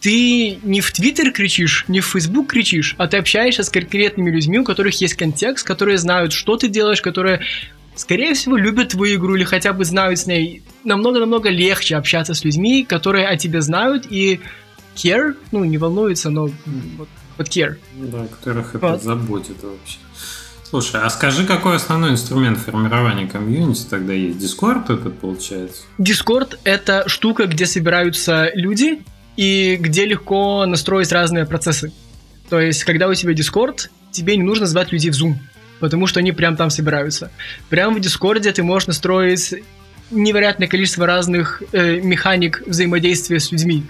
ты 0.00 0.58
не 0.62 0.80
в 0.80 0.90
Твиттер 0.92 1.32
кричишь, 1.32 1.84
не 1.88 2.00
в 2.00 2.06
Фейсбук 2.06 2.48
кричишь, 2.48 2.94
а 2.98 3.06
ты 3.06 3.18
общаешься 3.18 3.62
с 3.62 3.68
конкретными 3.68 4.30
людьми, 4.30 4.58
у 4.58 4.64
которых 4.64 5.00
есть 5.00 5.14
контекст, 5.14 5.66
которые 5.66 5.98
знают, 5.98 6.32
что 6.32 6.56
ты 6.56 6.68
делаешь, 6.68 7.02
которые, 7.02 7.42
скорее 7.94 8.34
всего, 8.34 8.56
любят 8.56 8.90
твою 8.90 9.18
игру 9.18 9.36
или 9.36 9.44
хотя 9.44 9.72
бы 9.72 9.84
знают 9.84 10.18
с 10.18 10.26
ней. 10.26 10.62
Намного-намного 10.84 11.50
легче 11.50 11.96
общаться 11.96 12.34
с 12.34 12.44
людьми, 12.44 12.84
которые 12.84 13.28
о 13.28 13.36
тебе 13.36 13.60
знают 13.60 14.06
и 14.08 14.40
care, 14.96 15.34
ну, 15.52 15.64
не 15.64 15.76
волнуются, 15.76 16.30
но 16.30 16.50
вот, 16.96 17.08
вот 17.36 17.48
care. 17.48 17.76
Да, 17.96 18.26
которых 18.26 18.74
это 18.74 18.86
вот. 18.86 19.02
заботит 19.02 19.62
вообще. 19.62 19.98
Слушай, 20.64 21.00
а 21.02 21.10
скажи, 21.10 21.44
какой 21.44 21.76
основной 21.76 22.12
инструмент 22.12 22.58
формирования 22.58 23.26
комьюнити 23.26 23.86
тогда 23.90 24.12
есть? 24.12 24.38
Дискорд 24.38 24.88
это 24.88 25.10
получается? 25.10 25.82
Дискорд 25.98 26.60
это 26.62 27.08
штука, 27.08 27.46
где 27.46 27.66
собираются 27.66 28.50
люди, 28.54 29.02
и 29.40 29.78
где 29.80 30.04
легко 30.04 30.66
настроить 30.66 31.10
разные 31.12 31.46
процессы. 31.46 31.92
То 32.50 32.60
есть, 32.60 32.84
когда 32.84 33.08
у 33.08 33.14
тебя 33.14 33.32
Discord, 33.32 33.88
тебе 34.10 34.36
не 34.36 34.42
нужно 34.42 34.66
звать 34.66 34.92
людей 34.92 35.10
в 35.10 35.14
Zoom, 35.14 35.36
потому 35.78 36.06
что 36.06 36.20
они 36.20 36.32
прям 36.32 36.56
там 36.56 36.68
собираются. 36.68 37.30
Прямо 37.70 37.96
в 37.96 38.00
Discord 38.00 38.52
ты 38.52 38.62
можешь 38.62 38.88
настроить 38.88 39.54
невероятное 40.10 40.68
количество 40.68 41.06
разных 41.06 41.62
э, 41.72 42.00
механик 42.00 42.62
взаимодействия 42.66 43.40
с 43.40 43.50
людьми. 43.50 43.84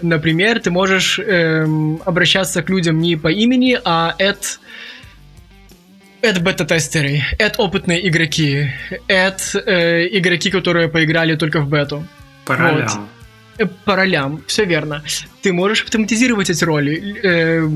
Например, 0.00 0.60
ты 0.60 0.70
можешь 0.70 1.18
э, 1.18 1.66
обращаться 2.04 2.62
к 2.62 2.70
людям 2.70 3.00
не 3.00 3.16
по 3.16 3.32
имени, 3.32 3.76
а 3.84 4.14
от 4.16 4.60
это 6.20 6.38
бета-тестеры, 6.38 7.24
это 7.40 7.60
опытные 7.60 8.08
игроки, 8.08 8.70
это 9.08 9.58
э, 9.58 10.06
игроки, 10.18 10.52
которые 10.52 10.88
поиграли 10.88 11.34
только 11.34 11.60
в 11.60 11.68
бету. 11.68 12.06
Ролям. 12.46 12.86
Вот. 12.86 13.13
Э, 13.58 13.66
По 13.84 13.96
ролям, 13.96 14.42
все 14.46 14.64
верно. 14.64 15.02
Ты 15.42 15.52
можешь 15.52 15.84
автоматизировать 15.84 16.50
эти 16.50 16.64
роли. 16.64 17.20
э, 17.22 17.68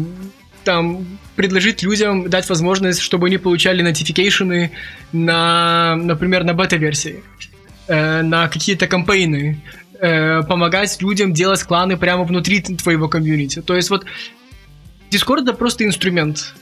там 0.65 1.07
предложить 1.35 1.83
людям, 1.83 2.29
дать 2.29 2.49
возможность, 2.49 3.01
чтобы 3.01 3.29
они 3.29 3.39
получали 3.39 3.81
нотификейшены 3.81 4.73
на, 5.13 5.97
например, 5.97 6.45
на 6.45 6.53
бета-версии, 6.53 7.23
э, 7.87 8.23
на 8.23 8.49
какие-то 8.49 8.87
campaign 8.87 9.47
ы, 9.47 9.63
э, 10.01 10.43
помогать 10.43 11.01
людям 11.01 11.33
делать 11.33 11.63
кланы 11.63 11.97
прямо 11.97 12.25
внутри 12.25 12.61
твоего 12.61 13.09
комьюнити. 13.09 13.63
То 13.63 13.77
есть 13.77 13.89
вот 13.89 14.05
Discord 15.11 15.43
это 15.43 15.55
просто 15.55 15.85
инструмент. 15.85 16.55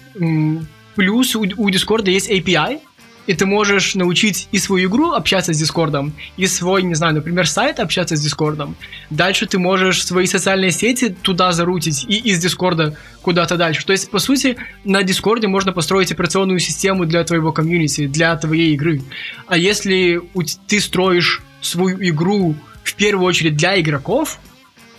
Плюс 0.95 1.35
у, 1.35 1.41
у 1.41 1.69
Discord 1.69 2.09
есть 2.09 2.31
API, 2.31 2.81
и 3.27 3.35
ты 3.35 3.47
можешь 3.47 3.95
научить 3.95 4.49
и 4.53 4.59
свою 4.59 4.89
игру 4.89 5.12
общаться 5.12 5.53
с 5.53 5.59
Дискордом, 5.59 6.12
и 6.37 6.47
свой, 6.47 6.83
не 6.83 6.95
знаю, 6.95 7.14
например, 7.14 7.49
сайт 7.49 7.81
общаться 7.81 8.16
с 8.16 8.20
Дискордом. 8.20 8.77
Дальше 9.11 9.47
ты 9.47 9.59
можешь 9.59 10.05
свои 10.05 10.27
социальные 10.27 10.70
сети 10.70 11.09
туда 11.09 11.53
зарутить 11.53 12.05
и 12.09 12.16
из 12.16 12.39
Дискорда 12.39 12.97
куда-то 13.22 13.57
дальше. 13.57 13.85
То 13.85 13.93
есть, 13.93 14.11
по 14.11 14.18
сути, 14.18 14.57
на 14.85 15.03
Дискорде 15.03 15.49
можно 15.49 15.72
построить 15.72 16.12
операционную 16.12 16.61
систему 16.61 17.07
для 17.07 17.24
твоего 17.24 17.53
комьюнити, 17.53 18.07
для 18.07 18.37
твоей 18.37 18.74
игры. 18.74 19.03
А 19.47 19.57
если 19.57 20.20
ты 20.66 20.81
строишь 20.81 21.43
свою 21.61 21.97
игру 22.11 22.55
в 22.85 22.95
первую 22.95 23.27
очередь 23.27 23.57
для 23.57 23.81
игроков, 23.81 24.39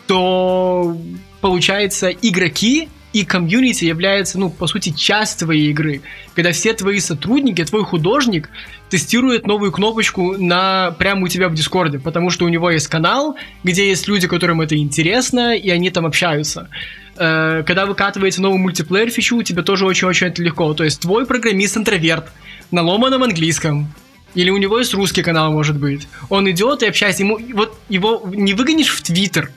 то 0.07 0.97
получается 1.41 2.09
игроки 2.09 2.89
и 3.17 3.25
комьюнити 3.25 3.85
является, 3.85 4.37
ну, 4.37 4.51
по 4.51 4.67
сути, 4.67 4.89
часть 4.89 5.39
твоей 5.39 5.71
игры. 5.71 6.01
Когда 6.35 6.51
все 6.51 6.73
твои 6.73 6.99
сотрудники, 6.99 7.63
твой 7.65 7.83
художник 7.83 8.49
тестирует 8.89 9.47
новую 9.47 9.71
кнопочку 9.71 10.37
на 10.37 10.91
прямо 10.99 11.23
у 11.23 11.27
тебя 11.27 11.49
в 11.49 11.55
Дискорде, 11.55 11.97
потому 11.97 12.29
что 12.29 12.45
у 12.45 12.49
него 12.49 12.69
есть 12.69 12.87
канал, 12.87 13.35
где 13.63 13.89
есть 13.89 14.07
люди, 14.07 14.27
которым 14.27 14.61
это 14.61 14.77
интересно, 14.77 15.55
и 15.55 15.67
они 15.71 15.89
там 15.89 16.05
общаются. 16.05 16.69
Э, 17.17 17.63
Когда 17.65 17.87
выкатываете 17.87 18.39
новую 18.39 18.59
мультиплеер 18.59 19.09
фичу, 19.09 19.41
тебе 19.41 19.63
тоже 19.63 19.87
очень-очень 19.87 20.27
это 20.27 20.43
легко. 20.43 20.71
То 20.75 20.83
есть 20.83 20.99
твой 20.99 21.25
программист-интроверт 21.25 22.27
на 22.69 22.83
ломаном 22.83 23.23
английском, 23.23 23.91
или 24.35 24.51
у 24.51 24.57
него 24.57 24.77
есть 24.77 24.93
русский 24.93 25.23
канал, 25.23 25.51
может 25.51 25.77
быть. 25.79 26.07
Он 26.29 26.47
идет 26.51 26.83
и 26.83 26.85
общается. 26.85 27.23
Ему, 27.23 27.39
вот 27.55 27.79
его 27.89 28.29
не 28.31 28.53
выгонишь 28.53 28.89
в 28.89 29.01
Твиттер, 29.01 29.49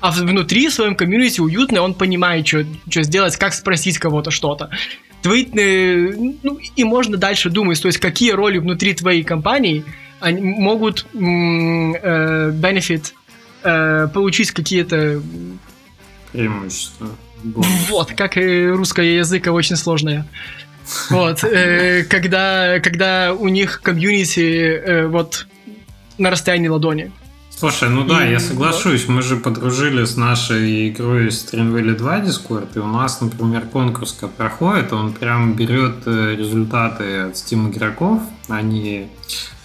а 0.00 0.10
внутри 0.10 0.68
в 0.68 0.72
своем 0.72 0.94
комьюнити 0.94 1.40
уютно, 1.40 1.82
он 1.82 1.94
понимает, 1.94 2.46
что 2.46 2.64
сделать, 3.02 3.36
как 3.36 3.54
спросить 3.54 3.98
кого-то 3.98 4.30
что-то. 4.30 4.70
Твои, 5.22 5.44
э, 5.44 6.12
ну, 6.42 6.58
и 6.76 6.84
можно 6.84 7.16
дальше 7.16 7.50
думать, 7.50 7.80
то 7.80 7.88
есть 7.88 7.98
какие 7.98 8.32
роли 8.32 8.58
внутри 8.58 8.94
твоей 8.94 9.22
компании 9.22 9.84
они 10.20 10.40
могут 10.42 11.06
э, 11.14 11.18
benefit 11.18 13.12
э, 13.62 14.08
получить 14.12 14.50
какие-то 14.52 15.22
Преимущество. 16.32 17.08
Бонус. 17.42 17.68
вот, 17.88 18.12
как 18.12 18.36
и 18.36 18.66
русское 18.68 19.16
языка 19.16 19.52
очень 19.52 19.76
сложное. 19.76 20.26
Вот, 21.08 21.42
э, 21.44 22.04
когда, 22.04 22.80
когда 22.80 23.32
у 23.32 23.48
них 23.48 23.80
комьюнити 23.82 24.40
э, 24.40 25.06
вот 25.06 25.46
на 26.18 26.30
расстоянии 26.30 26.68
ладони. 26.68 27.12
Слушай, 27.60 27.90
ну 27.90 28.04
да, 28.04 28.26
И- 28.26 28.30
я 28.30 28.40
соглашусь. 28.40 29.06
Мы 29.06 29.20
же 29.20 29.36
подружили 29.36 30.06
с 30.06 30.16
нашей 30.16 30.88
игрой 30.88 31.26
Stream 31.26 31.70
Valley 31.74 31.94
2 31.94 32.20
Discord, 32.20 32.68
и 32.74 32.78
у 32.78 32.86
нас, 32.86 33.20
например, 33.20 33.66
конкурс 33.66 34.16
как 34.18 34.30
проходит, 34.30 34.94
он 34.94 35.12
прям 35.12 35.52
берет 35.52 35.96
э, 36.06 36.36
результаты 36.36 37.18
от 37.18 37.34
Steam 37.34 37.70
игроков, 37.70 38.22
они, 38.48 39.08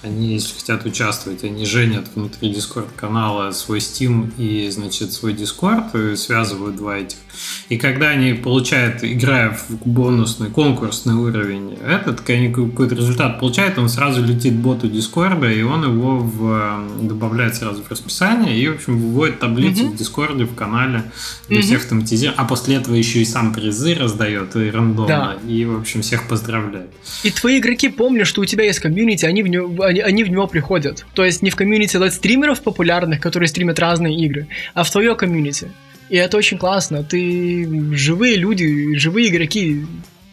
они, 0.05 0.33
если 0.33 0.53
хотят 0.53 0.85
участвовать, 0.85 1.43
они 1.43 1.65
женят 1.65 2.05
внутри 2.15 2.51
Discord 2.51 2.87
канала 2.95 3.51
свой 3.51 3.79
Steam 3.79 4.31
и, 4.37 4.69
значит, 4.69 5.11
свой 5.11 5.33
Discord, 5.33 6.13
и 6.13 6.15
связывают 6.15 6.75
два 6.75 6.97
этих. 6.97 7.17
И 7.69 7.77
когда 7.77 8.09
они 8.09 8.33
получают, 8.33 9.03
играя 9.03 9.51
в 9.51 9.85
бонусный, 9.85 10.49
конкурсный 10.49 11.15
уровень, 11.15 11.77
этот 11.85 12.27
они 12.29 12.51
какой-то 12.51 12.95
результат 12.95 13.39
получает, 13.39 13.77
он 13.77 13.89
сразу 13.89 14.23
летит 14.23 14.53
боту 14.55 14.87
Дискорда, 14.87 15.51
и 15.51 15.61
он 15.61 15.83
его 15.83 16.19
в, 16.19 16.51
э, 17.01 17.07
добавляет 17.07 17.55
сразу 17.55 17.83
в 17.83 17.89
расписание, 17.91 18.57
и, 18.57 18.67
в 18.67 18.75
общем, 18.75 18.97
выводит 18.99 19.39
таблицу 19.39 19.83
Мгм. 19.85 19.93
в 19.93 19.97
Дискорде, 19.97 20.43
в 20.45 20.55
канале, 20.55 21.03
для 21.49 21.57
Мгм. 21.57 21.65
всех 21.65 21.81
автоматизирует, 21.81 22.39
а 22.39 22.45
после 22.45 22.75
этого 22.75 22.95
еще 22.95 23.19
и 23.19 23.25
сам 23.25 23.53
призы 23.53 23.95
раздает, 23.95 24.55
и 24.55 24.69
рандомно, 24.69 25.07
Да. 25.43 25.49
и, 25.51 25.65
в 25.65 25.77
общем, 25.79 26.01
всех 26.01 26.27
поздравляет. 26.27 26.89
И 27.23 27.31
твои 27.31 27.59
игроки 27.59 27.89
помнят, 27.89 28.27
что 28.27 28.41
у 28.41 28.45
тебя 28.45 28.63
есть 28.63 28.79
комьюнити, 28.79 29.25
они 29.25 29.43
в, 29.43 29.47
него, 29.47 29.67
они, 29.95 30.01
они 30.01 30.23
в 30.23 30.29
него 30.29 30.47
приходят. 30.47 31.05
То 31.13 31.23
есть 31.23 31.41
не 31.41 31.49
в 31.49 31.55
комьюнити 31.55 32.09
стримеров 32.09 32.61
популярных, 32.61 33.21
которые 33.21 33.47
стримят 33.47 33.79
разные 33.79 34.15
игры, 34.15 34.47
а 34.73 34.83
в 34.83 34.91
твое 34.91 35.15
комьюнити. 35.15 35.71
И 36.09 36.17
это 36.17 36.37
очень 36.37 36.57
классно. 36.57 37.03
Ты 37.03 37.95
живые 37.95 38.35
люди, 38.35 38.95
живые 38.95 39.29
игроки. 39.29 39.85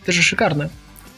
Это 0.02 0.12
же 0.12 0.22
шикарно. 0.22 0.70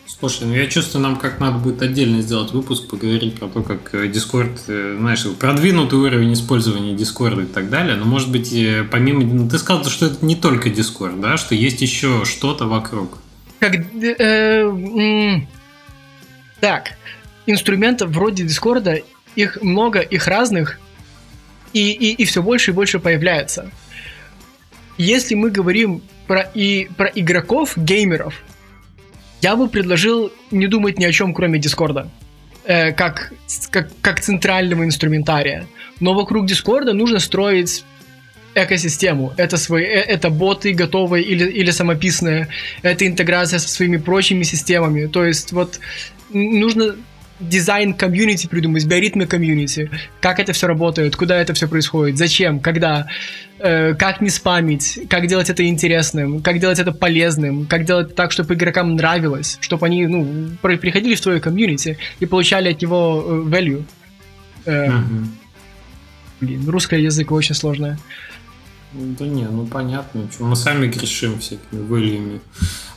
Слушай, 0.06 0.46
ну 0.46 0.54
я 0.54 0.66
чувствую, 0.66 1.02
нам 1.02 1.16
как 1.16 1.40
надо 1.40 1.58
будет 1.58 1.82
отдельно 1.82 2.22
сделать 2.22 2.52
выпуск, 2.52 2.88
поговорить 2.88 3.38
про 3.38 3.48
то, 3.48 3.62
как 3.62 3.94
э, 3.94 4.06
Discord, 4.06 4.58
э, 4.68 4.96
знаешь, 4.98 5.26
продвинутый 5.40 5.98
уровень 5.98 6.34
использования 6.34 6.94
Discord 6.94 7.42
и 7.42 7.46
так 7.46 7.68
далее. 7.68 7.96
Но, 7.96 8.04
может 8.04 8.30
быть, 8.30 8.52
э, 8.52 8.84
помимо... 8.88 9.24
Ну, 9.24 9.48
ты 9.48 9.58
сказал, 9.58 9.84
что 9.86 10.06
это 10.06 10.24
не 10.24 10.36
только 10.36 10.68
Discord, 10.68 11.20
да, 11.20 11.36
что 11.36 11.54
есть 11.54 11.82
еще 11.82 12.24
что-то 12.24 12.66
вокруг. 12.66 13.18
Как... 13.58 13.74
э, 13.74 14.60
м, 14.62 15.48
так, 16.60 16.92
инструментов 17.46 18.10
вроде 18.10 18.44
Дискорда, 18.44 19.00
их 19.36 19.62
много, 19.62 20.00
их 20.00 20.26
разных, 20.26 20.78
и, 21.72 21.90
и, 21.90 22.12
и 22.12 22.24
все 22.24 22.42
больше 22.42 22.70
и 22.70 22.74
больше 22.74 22.98
появляется. 22.98 23.70
Если 24.96 25.34
мы 25.34 25.50
говорим 25.50 26.02
про, 26.26 26.42
и, 26.54 26.88
про 26.96 27.06
игроков, 27.06 27.76
геймеров, 27.76 28.42
я 29.42 29.56
бы 29.56 29.68
предложил 29.68 30.32
не 30.50 30.68
думать 30.68 30.98
ни 30.98 31.04
о 31.04 31.12
чем, 31.12 31.34
кроме 31.34 31.58
Дискорда. 31.58 32.10
Э, 32.66 32.92
как, 32.92 33.32
как, 33.70 33.90
как 34.00 34.20
центрального 34.20 34.84
инструментария. 34.84 35.66
Но 36.00 36.14
вокруг 36.14 36.46
Дискорда 36.46 36.94
нужно 36.94 37.18
строить 37.18 37.84
экосистему. 38.54 39.34
Это, 39.36 39.58
свои, 39.58 39.84
э, 39.84 40.00
это 40.00 40.30
боты 40.30 40.72
готовые 40.72 41.24
или, 41.24 41.44
или 41.44 41.70
самописные. 41.70 42.48
Это 42.80 43.06
интеграция 43.06 43.58
со 43.58 43.68
своими 43.68 43.98
прочими 43.98 44.44
системами. 44.44 45.06
То 45.06 45.26
есть 45.26 45.52
вот 45.52 45.78
нужно 46.32 46.96
дизайн 47.40 47.94
комьюнити 47.94 48.46
придумать, 48.46 48.86
биоритмы 48.86 49.26
комьюнити, 49.26 49.90
как 50.20 50.38
это 50.38 50.52
все 50.52 50.66
работает, 50.66 51.16
куда 51.16 51.36
это 51.36 51.52
все 51.54 51.66
происходит, 51.68 52.16
зачем, 52.16 52.60
когда, 52.60 53.06
э, 53.58 53.94
как 53.94 54.20
не 54.20 54.30
спамить, 54.30 55.00
как 55.10 55.26
делать 55.26 55.50
это 55.50 55.66
интересным, 55.66 56.40
как 56.42 56.58
делать 56.60 56.78
это 56.78 56.92
полезным, 56.92 57.66
как 57.66 57.84
делать 57.84 58.14
так, 58.14 58.30
чтобы 58.32 58.54
игрокам 58.54 58.94
нравилось, 58.94 59.58
чтобы 59.60 59.86
они 59.86 60.06
ну, 60.06 60.50
при- 60.62 60.76
приходили 60.76 61.14
в 61.16 61.20
твое 61.20 61.40
комьюнити 61.40 61.98
и 62.20 62.26
получали 62.26 62.70
от 62.72 62.80
него 62.82 63.24
э, 63.26 63.48
value. 63.50 63.84
Э, 64.66 64.90
Мгм. 64.90 65.36
Блин, 66.40 66.68
русский 66.68 66.96
язык 67.02 67.30
очень 67.32 67.54
сложное. 67.54 67.98
Ну, 68.92 69.14
Да 69.18 69.24
не, 69.26 69.44
ну 69.44 69.66
понятно. 69.66 70.28
Мы 70.38 70.56
сами 70.56 70.86
грешим 70.88 71.38
всякими 71.40 71.80
выльями. 71.80 72.40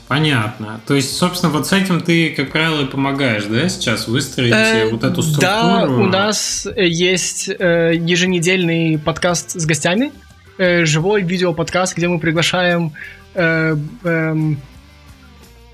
Понятно. 0.08 0.80
То 0.88 0.96
есть, 0.96 1.18
собственно, 1.18 1.52
вот 1.52 1.68
с 1.68 1.74
этим 1.74 2.00
ты, 2.00 2.30
как 2.30 2.52
правило, 2.52 2.82
и 2.82 2.86
помогаешь, 2.86 3.44
да, 3.46 3.68
сейчас 3.68 4.08
выстроить 4.08 4.54
э, 4.54 4.88
Э, 4.88 4.92
вот 4.92 5.04
эту 5.04 5.22
структуру? 5.22 5.42
Да, 5.42 5.86
у 5.88 6.06
нас 6.06 6.66
э, 6.66 6.88
есть 6.88 7.50
э, 7.50 7.94
еженедельный 7.96 8.98
подкаст 8.98 9.60
с 9.60 9.66
гостями, 9.66 10.12
э, 10.58 10.86
живой 10.86 11.24
видеоподкаст, 11.24 11.96
где 11.96 12.08
мы 12.08 12.20
приглашаем 12.20 12.94
э, 13.34 13.76
эм, 14.04 14.62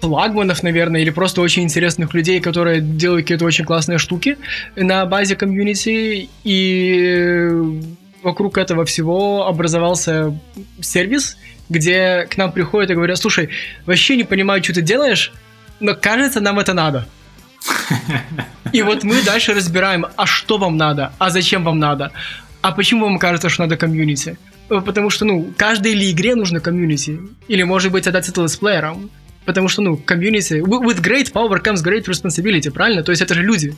флагманов, 0.02 0.64
наверное, 0.64 1.02
или 1.02 1.12
просто 1.12 1.42
очень 1.42 1.64
интересных 1.64 2.14
людей, 2.14 2.42
которые 2.42 2.82
делают 2.82 3.26
какие-то 3.26 3.46
очень 3.46 3.66
классные 3.66 4.00
штуки 4.00 4.38
на 4.76 5.06
базе 5.06 5.36
комьюнити, 5.36 6.30
и 6.44 7.62
вокруг 8.24 8.58
этого 8.58 8.86
всего 8.86 9.48
образовался 9.48 10.38
сервис, 10.82 11.38
где 11.70 12.28
к 12.30 12.38
нам 12.38 12.52
приходят 12.52 12.92
и 12.92 12.96
говорят, 12.96 13.18
слушай, 13.18 13.50
вообще 13.86 14.16
не 14.18 14.24
понимаю, 14.24 14.64
что 14.64 14.74
ты 14.74 14.82
делаешь, 14.82 15.32
но 15.80 15.96
кажется, 15.96 16.40
нам 16.40 16.60
это 16.60 16.74
надо. 16.74 17.08
И 18.72 18.82
вот 18.82 19.04
мы 19.04 19.22
дальше 19.22 19.54
разбираем, 19.54 20.06
а 20.16 20.26
что 20.26 20.58
вам 20.58 20.78
надо, 20.78 21.14
а 21.18 21.30
зачем 21.30 21.64
вам 21.64 21.80
надо, 21.80 22.12
а 22.62 22.72
почему 22.72 23.06
вам 23.06 23.20
кажется, 23.20 23.50
что 23.50 23.64
надо 23.64 23.78
комьюнити. 23.78 24.38
Потому 24.70 25.10
что, 25.10 25.26
ну, 25.26 25.54
каждой 25.58 25.92
или 25.92 26.12
игре 26.12 26.36
нужно 26.36 26.60
комьюнити. 26.60 27.20
Или, 27.48 27.64
может 27.64 27.92
быть, 27.92 28.08
отдать 28.08 28.30
это 28.30 28.42
летсплеерам. 28.42 29.10
Потому 29.46 29.68
что, 29.68 29.82
ну, 29.82 29.98
комьюнити... 29.98 30.54
With 30.54 31.02
great 31.02 31.34
power 31.34 31.62
comes 31.62 31.84
great 31.84 32.06
responsibility, 32.06 32.72
правильно? 32.72 33.04
То 33.04 33.12
есть 33.12 33.22
это 33.22 33.34
же 33.34 33.44
люди. 33.44 33.76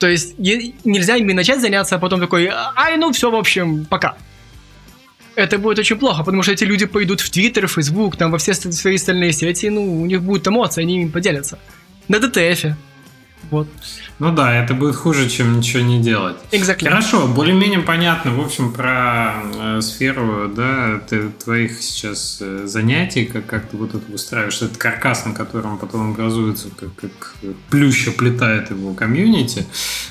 То 0.00 0.08
есть 0.08 0.36
нельзя 0.38 1.16
ими 1.16 1.32
начать 1.32 1.60
заняться, 1.60 1.94
а 1.94 1.98
потом 1.98 2.20
такой, 2.20 2.50
ай, 2.76 2.96
ну 2.96 3.12
все, 3.12 3.30
в 3.30 3.36
общем, 3.36 3.84
пока. 3.84 4.16
Это 5.36 5.58
будет 5.58 5.78
очень 5.78 5.96
плохо, 5.96 6.22
потому 6.22 6.42
что 6.42 6.52
эти 6.52 6.64
люди 6.64 6.86
пойдут 6.86 7.20
в 7.20 7.30
Твиттер, 7.30 7.66
в 7.66 7.72
Фейсбук, 7.72 8.16
там 8.16 8.30
во 8.30 8.38
все 8.38 8.54
свои 8.54 8.96
остальные 8.96 9.32
сети, 9.32 9.68
ну, 9.68 10.02
у 10.02 10.06
них 10.06 10.22
будут 10.22 10.46
эмоции, 10.46 10.82
они 10.82 11.02
им 11.02 11.10
поделятся. 11.10 11.58
На 12.08 12.20
ДТФе. 12.20 12.76
Вот. 13.50 13.68
Ну 14.18 14.32
да, 14.32 14.54
это 14.54 14.74
будет 14.74 14.94
хуже, 14.94 15.28
чем 15.28 15.58
ничего 15.58 15.82
не 15.82 16.00
делать. 16.00 16.36
Exactly. 16.50 16.88
Хорошо, 16.88 17.26
более-менее 17.26 17.80
понятно, 17.80 18.30
в 18.30 18.40
общем, 18.40 18.72
про 18.72 19.34
э, 19.54 19.80
сферу, 19.80 20.48
да, 20.48 21.00
ты, 21.08 21.28
твоих 21.30 21.82
сейчас 21.82 22.38
э, 22.40 22.66
занятий, 22.66 23.26
как, 23.26 23.46
как 23.46 23.68
ты 23.68 23.76
вот 23.76 23.94
это 23.94 24.10
выстраиваешь, 24.10 24.62
этот 24.62 24.76
каркас, 24.76 25.26
на 25.26 25.34
котором 25.34 25.78
потом 25.78 26.12
образуется, 26.12 26.68
как, 26.70 26.94
как 26.94 27.34
плюща 27.70 28.12
плетает 28.12 28.70
его 28.70 28.94
комьюнити. 28.94 29.66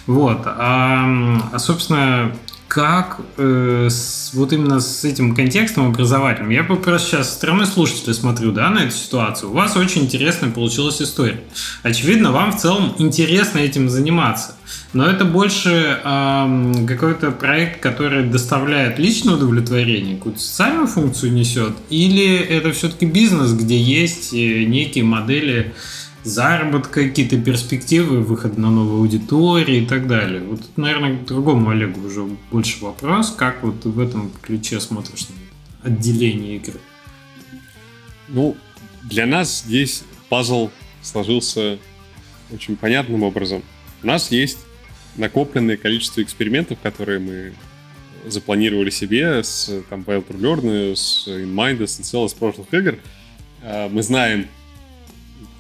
Вот. 0.06 0.42
А, 0.46 1.40
а 1.52 1.60
собственно, 1.60 2.36
как 2.74 3.22
э, 3.38 3.88
с, 3.92 4.32
вот 4.34 4.52
именно 4.52 4.80
с 4.80 5.04
этим 5.04 5.36
контекстом 5.36 5.86
образовательным. 5.90 6.50
Я 6.50 6.64
просто 6.64 6.98
сейчас 6.98 7.30
со 7.30 7.36
стороны 7.36 7.68
слушателя 7.68 8.16
смотрю, 8.16 8.52
да, 8.52 8.72
на 8.72 8.80
эту 8.80 8.96
ситуацию. 8.96 9.52
У 9.52 9.54
вас 9.54 9.78
очень 9.78 10.06
интересная 10.06 10.50
получилась 10.50 11.00
история. 11.00 11.40
Очевидно, 11.84 12.32
вам 12.32 12.52
в 12.52 12.60
целом 12.60 12.96
интересно 12.98 13.60
этим 13.60 13.90
заниматься. 13.90 14.56
Но 14.94 15.06
это 15.06 15.24
больше 15.24 16.00
э, 16.04 16.86
какой-то 16.88 17.30
проект, 17.30 17.80
который 17.80 18.24
доставляет 18.24 18.98
личное 18.98 19.36
удовлетворение, 19.36 20.18
какую-то 20.18 20.40
социальную 20.40 20.88
функцию 20.88 21.32
несет, 21.32 21.74
или 21.92 22.38
это 22.38 22.72
все-таки 22.72 23.06
бизнес, 23.06 23.54
где 23.54 23.78
есть 23.78 24.34
э, 24.34 24.64
некие 24.64 25.04
модели 25.04 25.76
заработка, 26.24 27.04
какие-то 27.04 27.40
перспективы, 27.40 28.22
выход 28.22 28.58
на 28.58 28.70
новую 28.70 29.02
аудиторию 29.02 29.84
и 29.84 29.86
так 29.86 30.08
далее. 30.08 30.42
Вот, 30.42 30.62
наверное, 30.78 31.18
к 31.18 31.26
другому 31.26 31.70
Олегу 31.70 32.06
уже 32.06 32.24
больше 32.52 32.84
вопрос, 32.84 33.32
как 33.32 33.64
вот 33.64 33.84
в 33.86 34.00
этом 34.00 34.32
ключе 34.42 34.80
смотришь 34.80 35.28
на 35.30 35.90
отделение 35.90 36.58
игры? 36.58 36.80
Ну, 38.30 38.56
для 39.04 39.26
нас 39.26 39.64
здесь 39.66 40.04
пазл 40.30 40.70
сложился 41.02 41.78
очень 42.52 42.78
понятным 42.78 43.24
образом. 43.24 43.62
У 44.02 44.08
нас 44.08 44.32
есть 44.32 44.60
накопленное 45.18 45.78
количество 45.78 46.22
экспериментов, 46.22 46.80
которые 46.82 47.20
мы 47.20 47.54
запланировали 48.26 48.90
себе 48.90 49.44
с 49.44 49.70
там, 49.90 50.02
Wild 50.02 50.28
Learn, 50.30 50.96
с 50.96 51.28
InMind, 51.28 51.86
с 51.86 51.98
целого 51.98 52.28
с 52.28 52.34
прошлых 52.34 52.74
игр. 52.74 52.98
А, 53.62 53.90
мы 53.90 54.02
знаем, 54.02 54.48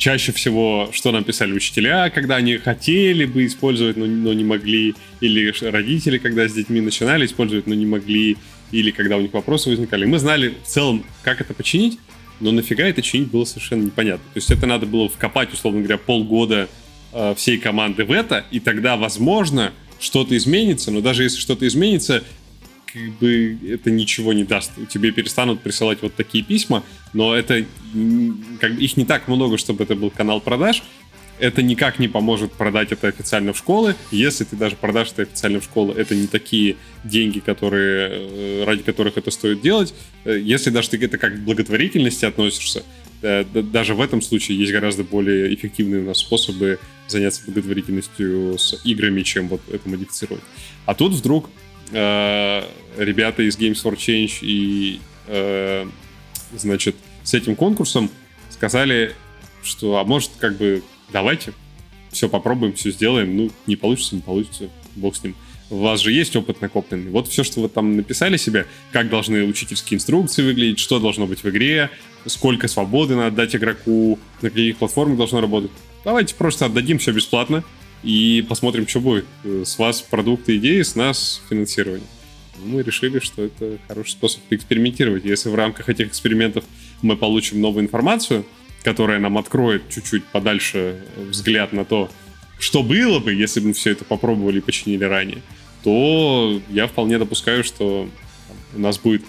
чаще 0.04 0.34
всего, 0.34 0.90
что 0.92 1.14
нам 1.14 1.24
писали 1.24 1.54
учителя, 1.54 2.10
когда 2.10 2.36
они 2.36 2.58
хотели 2.58 3.24
бы 3.24 3.46
использовать, 3.46 3.96
но, 3.96 4.06
но 4.06 4.34
не 4.34 4.44
могли, 4.44 4.96
или 5.22 5.54
родители, 5.62 6.18
когда 6.18 6.46
с 6.46 6.52
детьми 6.52 6.82
начинали 6.82 7.26
использовать, 7.26 7.68
но 7.68 7.74
не 7.74 7.86
могли, 7.86 8.36
или 8.74 8.92
когда 8.92 9.16
у 9.16 9.22
них 9.22 9.32
вопросы 9.32 9.70
возникали. 9.70 10.04
Мы 10.04 10.20
знали 10.20 10.56
в 10.62 10.68
целом, 10.68 11.06
как 11.22 11.40
это 11.40 11.54
починить, 11.54 12.00
но 12.42 12.52
нафига 12.52 12.84
это 12.84 13.02
чинить 13.02 13.30
было 13.30 13.46
совершенно 13.46 13.84
непонятно. 13.84 14.26
То 14.34 14.40
есть 14.40 14.52
это 14.52 14.66
надо 14.66 14.86
было 14.88 15.08
вкопать, 15.08 15.54
условно 15.54 15.80
говоря, 15.80 15.98
полгода 15.98 16.68
э, 17.14 17.34
всей 17.38 17.58
команды 17.58 18.04
в 18.04 18.12
это, 18.12 18.46
и 18.52 18.60
тогда, 18.60 18.98
возможно, 18.98 19.72
что-то 20.02 20.36
изменится, 20.36 20.92
но 20.92 21.00
даже 21.00 21.24
если 21.24 21.40
что-то 21.40 21.66
изменится, 21.66 22.26
бы 23.20 23.58
это 23.70 23.92
ничего 23.92 24.34
не 24.34 24.44
даст. 24.44 24.72
Тебе 24.90 25.12
перестанут 25.12 25.62
присылать 25.62 26.02
вот 26.02 26.16
такие 26.16 26.44
письма, 26.44 26.84
но 27.14 27.36
это 27.36 27.66
как 28.60 28.76
бы 28.76 28.82
их 28.82 28.98
не 28.98 29.06
так 29.06 29.28
много, 29.28 29.58
чтобы 29.58 29.84
это 29.84 29.96
был 29.96 30.10
канал 30.10 30.42
продаж. 30.42 30.84
Это 31.40 31.64
никак 31.64 32.00
не 32.00 32.08
поможет 32.08 32.54
продать 32.54 32.92
это 32.92 33.08
официально 33.08 33.54
в 33.54 33.58
школы. 33.58 33.96
Если 34.12 34.44
ты 34.44 34.56
даже 34.56 34.76
продашь 34.76 35.12
это 35.12 35.24
официально 35.24 35.60
в 35.60 35.64
школы, 35.64 35.94
это 35.98 36.16
не 36.16 36.28
такие 36.28 36.78
деньги, 37.04 37.40
которые, 37.40 38.10
э, 38.12 38.64
ради 38.66 38.84
которых 38.84 39.18
это 39.18 39.32
стоит 39.32 39.62
делать. 39.62 39.94
Э, 40.26 40.40
если 40.40 40.70
даже 40.70 40.92
ты 40.92 41.04
это 41.04 41.18
как 41.18 41.36
к 41.36 41.40
благотворительности 41.40 42.26
относишься, 42.26 42.84
э, 43.24 43.44
даже 43.44 43.96
в 43.96 44.02
этом 44.02 44.22
случае 44.22 44.60
есть 44.60 44.72
гораздо 44.72 45.04
более 45.04 45.54
эффективные 45.54 46.04
у 46.04 46.06
нас 46.06 46.20
способы 46.20 46.80
заняться 47.08 47.42
благотворительностью 47.46 48.58
с 48.60 48.80
играми, 48.86 49.24
чем 49.24 49.48
вот 49.48 49.62
это 49.72 49.90
модифицировать. 49.90 50.44
А 50.86 50.94
тут 50.94 51.14
вдруг 51.14 51.50
э, 51.94 52.64
ребята 52.98 53.44
из 53.44 53.58
Games 53.58 53.82
for 53.84 53.96
Change 53.96 54.40
и, 54.42 55.00
э, 55.28 55.86
значит, 56.56 56.96
с 57.24 57.34
этим 57.34 57.56
конкурсом 57.56 58.10
сказали, 58.50 59.14
что, 59.64 59.98
а 59.98 60.04
может, 60.04 60.32
как 60.40 60.58
бы, 60.58 60.84
давайте, 61.12 61.54
все 62.12 62.30
попробуем, 62.30 62.74
все 62.74 62.92
сделаем. 62.92 63.36
Ну, 63.36 63.52
не 63.68 63.76
получится, 63.76 64.16
не 64.16 64.22
получится, 64.22 64.70
бог 64.96 65.16
с 65.16 65.24
ним. 65.24 65.36
У 65.70 65.78
вас 65.78 66.02
же 66.02 66.12
есть 66.12 66.36
опыт 66.36 66.62
накопленный. 66.62 67.10
Вот 67.10 67.28
все, 67.28 67.44
что 67.44 67.62
вы 67.62 67.70
там 67.70 67.96
написали 67.96 68.38
себе, 68.38 68.68
как 68.92 69.10
должны 69.10 69.44
учительские 69.44 69.98
инструкции 69.98 70.44
выглядеть, 70.44 70.80
что 70.80 71.00
должно 71.00 71.26
быть 71.26 71.44
в 71.44 71.50
игре, 71.50 71.90
сколько 72.28 72.68
свободы 72.68 73.16
надо 73.16 73.38
дать 73.38 73.56
игроку, 73.56 74.20
на 74.42 74.50
каких 74.50 74.78
платформах 74.78 75.18
должно 75.18 75.42
работать. 75.42 75.72
Давайте 76.06 76.36
просто 76.36 76.66
отдадим 76.66 77.00
все 77.00 77.12
бесплатно, 77.12 77.64
и 78.04 78.46
посмотрим, 78.48 78.88
что 78.88 79.00
будет. 79.00 79.26
С 79.44 79.78
вас 79.78 80.02
продукты, 80.02 80.58
идеи, 80.58 80.82
с 80.82 80.96
нас 80.96 81.42
финансирование. 81.50 82.08
Мы 82.64 82.84
решили, 82.84 83.20
что 83.20 83.44
это 83.44 83.78
хороший 83.88 84.12
способ 84.12 84.42
поэкспериментировать. 84.44 85.26
Если 85.26 85.50
в 85.50 85.56
рамках 85.56 85.90
этих 85.90 86.08
экспериментов 86.08 86.64
мы 87.02 87.18
получим 87.18 87.62
новую 87.62 87.86
информацию, 87.86 88.46
которая 88.84 89.20
нам 89.20 89.38
откроет 89.38 89.90
чуть-чуть 89.90 90.26
подальше 90.26 91.04
взгляд 91.18 91.74
на 91.74 91.86
то, 91.86 92.12
что 92.60 92.84
было 92.84 93.20
бы, 93.20 93.34
если 93.34 93.60
бы 93.60 93.68
мы 93.68 93.74
все 93.74 93.92
это 93.92 94.06
попробовали 94.06 94.60
и 94.60 94.62
починили 94.62 95.04
ранее, 95.04 95.42
то 95.84 96.62
я 96.70 96.88
вполне 96.88 97.18
допускаю, 97.18 97.64
что 97.64 98.10
у 98.74 98.80
нас 98.80 99.00
будет 99.00 99.24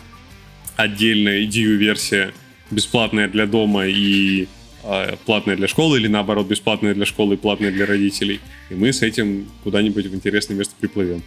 отдельная 0.76 1.44
идею-версия 1.44 2.32
бесплатная 2.70 3.28
для 3.28 3.46
дома 3.46 3.86
и 3.86 4.48
а, 4.86 5.16
платная 5.24 5.56
для 5.56 5.66
школы 5.66 5.98
или 5.98 6.08
наоборот 6.08 6.46
бесплатная 6.46 6.94
для 6.94 7.06
школы 7.06 7.34
и 7.34 7.36
платная 7.36 7.72
для 7.72 7.86
родителей. 7.86 8.40
И 8.70 8.74
мы 8.74 8.92
с 8.92 9.02
этим 9.02 9.46
куда-нибудь 9.62 10.06
в 10.06 10.14
интересное 10.14 10.56
место 10.56 10.74
приплывем. 10.78 11.22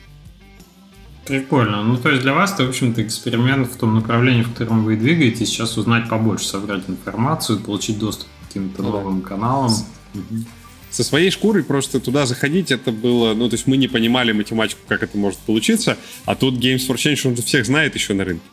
Прикольно. 1.26 1.84
Ну, 1.84 1.98
то 1.98 2.10
есть 2.10 2.22
для 2.22 2.34
вас 2.34 2.54
это, 2.54 2.66
в 2.66 2.70
общем-то, 2.70 3.04
эксперимент 3.04 3.68
в 3.68 3.78
том 3.78 3.96
направлении, 3.96 4.44
в 4.44 4.54
котором 4.54 4.86
вы 4.86 4.96
двигаетесь, 4.96 5.50
сейчас 5.50 5.78
узнать 5.78 6.08
побольше, 6.08 6.46
собрать 6.46 6.84
информацию, 6.88 7.60
получить 7.60 8.00
доступ 8.00 8.28
к 8.28 8.48
каким-то 8.48 8.82
ну, 8.82 8.92
новым 8.92 9.22
каналам. 9.22 9.72
Со 10.90 11.04
своей 11.04 11.30
шкурой 11.32 11.64
просто 11.64 12.00
туда 12.00 12.26
заходить, 12.26 12.72
это 12.72 12.92
было, 12.92 13.34
ну, 13.34 13.50
то 13.50 13.56
есть 13.56 13.68
мы 13.68 13.76
не 13.76 13.90
понимали 13.90 14.32
математику, 14.32 14.80
как 14.88 15.04
это 15.04 15.18
может 15.18 15.40
получиться, 15.40 15.98
а 16.26 16.36
тут 16.36 16.56
Games 16.56 16.88
for 16.88 16.96
Change, 16.96 17.28
он 17.28 17.36
же 17.36 17.42
всех 17.42 17.66
знает 17.66 17.94
еще 17.96 18.14
на 18.14 18.24
рынке. 18.24 18.46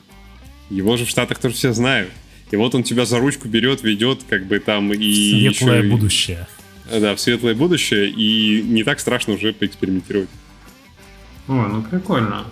Его 0.69 0.97
же 0.97 1.05
в 1.05 1.09
Штатах 1.09 1.39
тоже 1.39 1.55
все 1.55 1.71
знают. 1.71 2.11
И 2.51 2.55
вот 2.55 2.75
он 2.75 2.83
тебя 2.83 3.05
за 3.05 3.19
ручку 3.19 3.47
берет, 3.47 3.83
ведет, 3.83 4.23
как 4.29 4.45
бы 4.45 4.59
там 4.59 4.93
и... 4.93 5.49
Светлое 5.49 5.79
еще, 5.79 5.89
будущее. 5.89 6.47
Да, 6.91 7.15
в 7.15 7.19
светлое 7.19 7.55
будущее, 7.55 8.09
и 8.09 8.61
не 8.61 8.83
так 8.83 8.99
страшно 8.99 9.33
уже 9.33 9.53
поэкспериментировать. 9.53 10.29
О, 11.47 11.53
ну 11.67 11.81
прикольно. 11.83 12.45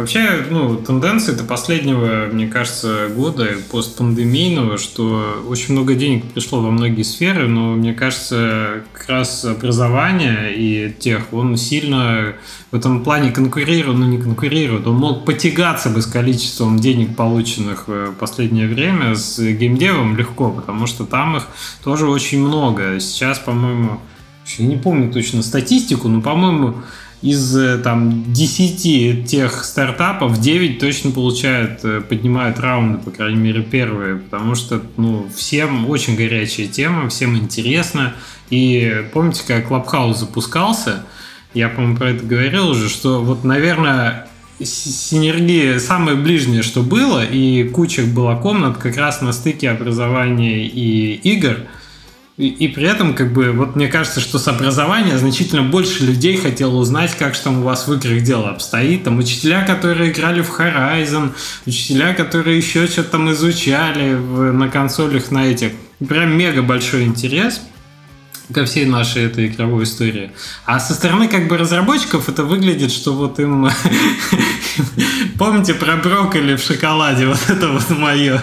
Вообще, 0.00 0.46
ну, 0.48 0.76
тенденция 0.76 1.34
это 1.34 1.44
последнего, 1.44 2.26
мне 2.32 2.48
кажется, 2.48 3.08
года 3.14 3.46
постпандемийного, 3.70 4.78
что 4.78 5.44
очень 5.46 5.74
много 5.74 5.92
денег 5.92 6.24
пришло 6.24 6.62
во 6.62 6.70
многие 6.70 7.02
сферы, 7.02 7.46
но 7.46 7.74
мне 7.74 7.92
кажется, 7.92 8.82
как 8.94 9.10
раз 9.10 9.44
образование 9.44 10.54
и 10.56 10.90
тех, 10.90 11.34
он 11.34 11.58
сильно 11.58 12.32
в 12.70 12.76
этом 12.76 13.04
плане 13.04 13.30
конкурирует, 13.30 13.98
ну 13.98 14.06
не 14.06 14.16
конкурирует, 14.16 14.86
он 14.86 14.96
мог 14.96 15.26
потягаться 15.26 15.90
бы 15.90 16.00
с 16.00 16.06
количеством 16.06 16.78
денег, 16.78 17.14
полученных 17.14 17.86
в 17.86 18.12
последнее 18.12 18.68
время 18.68 19.16
с 19.16 19.38
геймдевом 19.38 20.16
легко, 20.16 20.50
потому 20.50 20.86
что 20.86 21.04
там 21.04 21.36
их 21.36 21.46
тоже 21.84 22.06
очень 22.06 22.40
много. 22.40 22.98
Сейчас, 23.00 23.38
по-моему, 23.38 24.00
я 24.56 24.66
не 24.66 24.76
помню 24.76 25.12
точно 25.12 25.42
статистику, 25.42 26.08
но, 26.08 26.22
по-моему, 26.22 26.76
из 27.22 27.54
э, 27.56 27.78
там 27.78 28.32
10 28.32 29.26
тех 29.26 29.64
стартапов 29.64 30.40
9 30.40 30.78
точно 30.78 31.10
получают, 31.10 31.80
э, 31.84 32.00
поднимают 32.00 32.58
раунды, 32.58 32.98
по 32.98 33.10
крайней 33.10 33.38
мере, 33.38 33.62
первые, 33.62 34.16
потому 34.16 34.54
что, 34.54 34.82
ну, 34.96 35.26
всем 35.34 35.88
очень 35.88 36.16
горячая 36.16 36.66
тема, 36.66 37.08
всем 37.10 37.36
интересно. 37.36 38.14
И 38.48 39.04
помните, 39.12 39.42
как 39.46 39.68
Клабхаус 39.68 40.18
запускался, 40.18 41.04
я, 41.52 41.68
по-моему, 41.68 41.96
про 41.96 42.10
это 42.10 42.24
говорил 42.24 42.70
уже, 42.70 42.88
что 42.88 43.20
вот, 43.20 43.44
наверное, 43.44 44.28
синергия 44.62 45.78
самое 45.78 46.16
ближнее, 46.16 46.62
что 46.62 46.82
было, 46.82 47.24
и 47.24 47.64
куча 47.64 48.02
была 48.02 48.36
комнат 48.36 48.78
как 48.78 48.96
раз 48.96 49.20
на 49.20 49.32
стыке 49.32 49.70
образования 49.70 50.66
и 50.66 51.14
игр– 51.14 51.58
и, 52.36 52.48
и 52.48 52.68
при 52.68 52.86
этом, 52.86 53.14
как 53.14 53.32
бы, 53.32 53.52
вот 53.52 53.76
мне 53.76 53.88
кажется, 53.88 54.20
что 54.20 54.38
с 54.38 54.48
образования 54.48 55.18
значительно 55.18 55.62
больше 55.62 56.04
людей 56.04 56.36
хотело 56.36 56.76
узнать, 56.76 57.14
как 57.16 57.34
же 57.34 57.40
там 57.42 57.60
у 57.60 57.62
вас 57.62 57.86
в 57.86 57.92
играх 57.92 58.22
дело 58.22 58.50
обстоит. 58.50 59.04
Там 59.04 59.18
учителя, 59.18 59.64
которые 59.64 60.10
играли 60.10 60.40
в 60.40 60.58
Horizon, 60.58 61.32
учителя, 61.66 62.14
которые 62.14 62.56
еще 62.56 62.86
что-то 62.86 63.10
там 63.10 63.30
изучали 63.32 64.14
в, 64.14 64.52
на 64.52 64.68
консолях 64.68 65.30
на 65.30 65.46
этих. 65.46 65.72
Прям 66.08 66.36
мега 66.36 66.62
большой 66.62 67.04
интерес. 67.04 67.60
Ко 68.52 68.64
всей 68.64 68.86
нашей 68.86 69.24
этой 69.24 69.46
игровой 69.46 69.84
истории. 69.84 70.30
А 70.64 70.80
со 70.80 70.94
стороны 70.94 71.28
как 71.28 71.48
бы 71.48 71.56
разработчиков 71.56 72.28
это 72.28 72.44
выглядит, 72.44 72.92
что 72.92 73.12
вот 73.12 73.38
им... 73.38 73.68
Помните 75.38 75.74
про 75.74 75.96
брокколи 75.96 76.56
в 76.56 76.62
шоколаде? 76.62 77.26
Вот 77.26 77.38
это 77.48 77.68
вот 77.68 77.90
мое. 77.90 78.42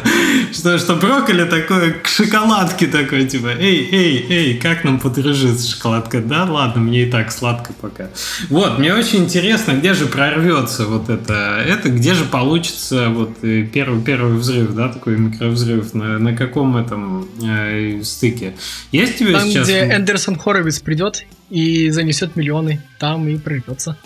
Что, 0.51 0.77
что 0.77 0.95
брокколи 0.95 1.45
такой 1.45 1.93
к 1.93 2.07
шоколадке 2.07 2.87
такой, 2.87 3.25
типа, 3.25 3.49
эй, 3.59 3.87
эй, 3.91 4.25
эй, 4.29 4.57
как 4.57 4.83
нам 4.83 4.99
подружиться 4.99 5.69
шоколадка? 5.69 6.21
Да, 6.21 6.45
ладно, 6.45 6.81
мне 6.81 7.03
и 7.03 7.11
так 7.11 7.31
сладко 7.31 7.73
пока. 7.73 8.09
Вот, 8.49 8.79
мне 8.79 8.93
очень 8.93 9.25
интересно, 9.25 9.73
где 9.73 9.93
же 9.93 10.07
прорвется 10.07 10.85
вот 10.85 11.09
это, 11.09 11.63
это 11.65 11.89
где 11.89 12.13
же 12.13 12.25
получится 12.25 13.09
вот 13.09 13.43
э, 13.43 13.63
первый, 13.63 14.01
первый 14.01 14.37
взрыв, 14.37 14.73
да, 14.73 14.89
такой 14.89 15.17
микровзрыв, 15.17 15.93
на, 15.93 16.19
на 16.19 16.35
каком 16.35 16.77
этом 16.77 17.27
э, 17.43 18.01
стыке. 18.03 18.55
Есть 18.91 19.21
у 19.21 19.25
тебя 19.25 19.39
Там, 19.39 19.47
сейчас... 19.47 19.67
где 19.67 19.79
Эндерсон 19.97 20.37
Хоровиц 20.37 20.79
придет 20.79 21.25
и 21.49 21.89
занесет 21.89 22.35
миллионы, 22.35 22.81
там 22.99 23.27
и 23.27 23.37
прорвется. 23.37 23.97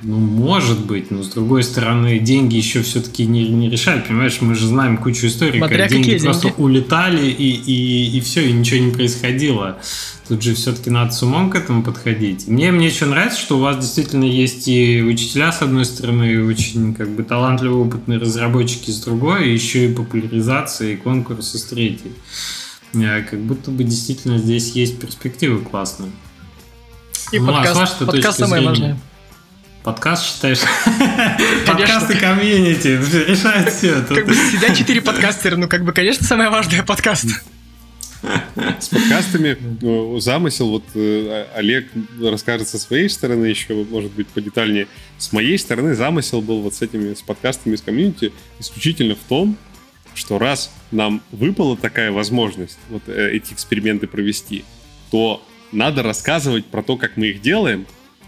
Ну, 0.00 0.16
может 0.16 0.86
быть, 0.86 1.10
но 1.10 1.24
с 1.24 1.28
другой 1.28 1.64
стороны, 1.64 2.20
деньги 2.20 2.54
еще 2.54 2.82
все-таки 2.82 3.26
не, 3.26 3.48
не 3.48 3.68
решают. 3.68 4.06
Понимаешь, 4.06 4.40
мы 4.40 4.54
же 4.54 4.68
знаем 4.68 4.96
кучу 4.96 5.26
историй, 5.26 5.58
Смотря 5.58 5.84
как 5.84 5.90
деньги 5.90 6.12
какие 6.12 6.24
просто 6.24 6.48
деньги. 6.48 6.60
улетали, 6.60 7.28
и, 7.28 7.50
и, 7.50 8.16
и 8.16 8.20
все, 8.20 8.48
и 8.48 8.52
ничего 8.52 8.84
не 8.84 8.92
происходило. 8.92 9.78
Тут 10.28 10.42
же 10.42 10.54
все-таки 10.54 10.90
надо 10.90 11.10
с 11.10 11.22
умом 11.24 11.50
к 11.50 11.56
этому 11.56 11.82
подходить. 11.82 12.46
Мне, 12.46 12.70
мне 12.70 12.86
еще 12.86 13.06
нравится, 13.06 13.40
что 13.40 13.56
у 13.56 13.60
вас 13.60 13.76
действительно 13.76 14.24
есть 14.24 14.68
и 14.68 15.02
учителя, 15.02 15.50
с 15.50 15.62
одной 15.62 15.84
стороны, 15.84 16.32
и 16.32 16.36
очень 16.36 16.94
как 16.94 17.10
бы 17.10 17.24
талантливые, 17.24 17.84
опытные 17.84 18.20
разработчики 18.20 18.92
с 18.92 19.00
другой, 19.00 19.48
и 19.48 19.52
еще 19.52 19.90
и 19.90 19.92
популяризация, 19.92 20.92
и 20.92 20.96
конкурсы 20.96 21.58
с 21.58 21.64
третьей. 21.64 22.12
Э, 22.94 23.22
Как 23.22 23.40
будто 23.40 23.70
бы 23.70 23.84
действительно 23.84 24.38
здесь 24.38 24.72
есть 24.72 24.98
перспективы 25.00 25.64
классные. 25.64 26.10
И 27.32 27.38
Ну, 27.38 27.54
а 27.54 27.64
с 27.64 27.68
подкаст, 27.68 27.98
подкаст 28.06 28.38
самое 28.38 28.62
зрения? 28.62 28.68
важное. 28.68 28.98
Подкаст 29.84 30.26
считаешь? 30.26 30.60
Подкасты 31.66 32.16
комьюнити 32.16 32.88
решают 33.28 33.70
все. 33.70 34.02
Как 34.02 34.26
бы 34.26 34.34
сидят 34.34 34.76
четыре 34.76 35.00
подкастера, 35.00 35.56
ну 35.56 35.68
как 35.68 35.84
бы, 35.84 35.92
конечно, 35.92 36.26
самое 36.26 36.50
важное 36.50 36.82
подкаст. 36.82 37.26
С 38.80 38.88
подкастами 38.88 39.56
ну, 39.80 40.18
замысел, 40.18 40.70
вот 40.70 40.84
э, 40.94 41.46
Олег 41.54 41.86
расскажет 42.20 42.68
со 42.68 42.78
своей 42.78 43.08
стороны 43.08 43.46
еще, 43.46 43.74
может 43.88 44.10
быть, 44.12 44.26
подетальнее. 44.28 44.88
С 45.18 45.32
моей 45.32 45.56
стороны 45.58 45.94
замысел 45.94 46.42
был 46.42 46.62
вот 46.62 46.74
с 46.74 46.82
этими, 46.82 47.14
с 47.14 47.22
подкастами 47.22 47.74
из 47.74 47.82
комьюнити 47.82 48.32
исключительно 48.58 49.14
в 49.14 49.28
том, 49.28 49.56
что 50.14 50.38
раз 50.38 50.70
нам 50.90 51.22
выпала 51.30 51.76
такая 51.76 52.10
возможность 52.12 52.78
вот 52.88 53.02
э, 53.06 53.32
эти 53.32 53.52
эксперименты 53.52 54.06
провести, 54.06 54.64
то 55.10 55.42
надо 55.72 56.02
рассказывать 56.02 56.66
про 56.66 56.82
то, 56.82 56.96
как 56.96 57.16
мы 57.16 57.26
их 57.28 57.40
делаем, 57.40 57.86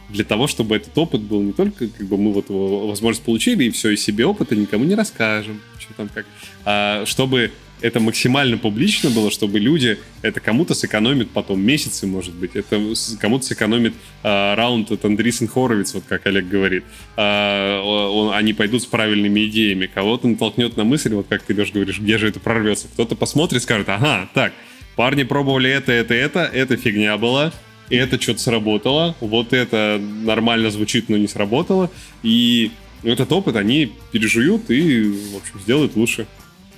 для 0.08 0.24
того, 0.24 0.46
чтобы 0.46 0.76
этот 0.76 0.96
опыт 0.98 1.20
был 1.20 1.40
не 1.42 1.52
только, 1.52 1.86
как 1.86 2.06
бы 2.06 2.16
мы 2.16 2.32
вот 2.32 2.50
его 2.50 2.88
возможность 2.88 3.24
получили, 3.24 3.64
и 3.64 3.70
все, 3.70 3.90
и 3.90 3.96
себе 3.96 4.26
опыта 4.26 4.56
никому 4.56 4.84
не 4.84 4.94
расскажем, 4.94 5.60
что 5.78 5.94
там 5.94 6.08
как, 6.12 6.26
а 6.64 7.04
чтобы 7.06 7.52
это 7.80 8.00
максимально 8.00 8.58
публично 8.58 9.10
было, 9.10 9.30
чтобы 9.30 9.58
люди, 9.58 9.98
это 10.22 10.40
кому-то 10.40 10.74
сэкономит 10.74 11.30
потом 11.30 11.60
месяцы, 11.60 12.06
может 12.06 12.34
быть, 12.34 12.52
это 12.54 12.78
кому-то 13.20 13.44
сэкономит 13.44 13.94
а, 14.22 14.54
раунд 14.56 14.90
от 14.90 15.04
Андрисен 15.04 15.48
Хоровиц, 15.48 15.94
вот 15.94 16.04
как 16.08 16.26
Олег 16.26 16.48
говорит. 16.48 16.84
А, 17.16 17.82
он- 17.82 18.34
они 18.34 18.52
пойдут 18.52 18.82
с 18.82 18.86
правильными 18.86 19.46
идеями, 19.46 19.86
кого-то 19.86 20.28
натолкнет 20.28 20.76
на 20.76 20.84
мысль, 20.84 21.14
вот 21.14 21.26
как 21.28 21.42
ты, 21.42 21.54
Леш, 21.54 21.72
говоришь, 21.72 21.98
где 21.98 22.18
же 22.18 22.28
это 22.28 22.40
прорвется. 22.40 22.88
Кто-то 22.88 23.14
посмотрит, 23.16 23.62
скажет, 23.62 23.88
ага, 23.88 24.28
так, 24.34 24.52
парни 24.96 25.22
пробовали 25.22 25.70
это, 25.70 25.92
это, 25.92 26.14
это, 26.14 26.40
это 26.40 26.76
фигня 26.76 27.16
была, 27.16 27.52
и 27.88 27.96
это 27.96 28.20
что-то 28.20 28.40
сработало, 28.40 29.16
вот 29.20 29.52
это 29.52 30.00
нормально 30.00 30.70
звучит, 30.70 31.08
но 31.08 31.16
не 31.16 31.26
сработало, 31.28 31.90
и 32.22 32.70
этот 33.02 33.32
опыт 33.32 33.56
они 33.56 33.92
пережуют 34.12 34.70
и, 34.70 35.02
в 35.32 35.36
общем, 35.36 35.60
сделают 35.60 35.96
лучше, 35.96 36.26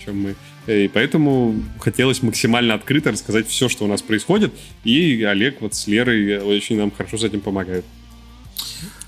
чем 0.05 0.23
мы. 0.23 0.35
И 0.67 0.89
поэтому 0.93 1.55
хотелось 1.81 2.23
максимально 2.23 2.75
открыто 2.75 3.11
рассказать 3.11 3.49
все, 3.49 3.69
что 3.69 3.85
у 3.85 3.89
нас 3.89 4.03
происходит, 4.03 4.53
и 4.85 5.23
Олег 5.25 5.61
вот 5.61 5.75
с 5.75 5.89
Лерой 5.89 6.39
очень 6.39 6.79
нам 6.79 6.91
хорошо 6.91 7.19
с 7.19 7.25
этим 7.25 7.41
помогают. 7.41 7.85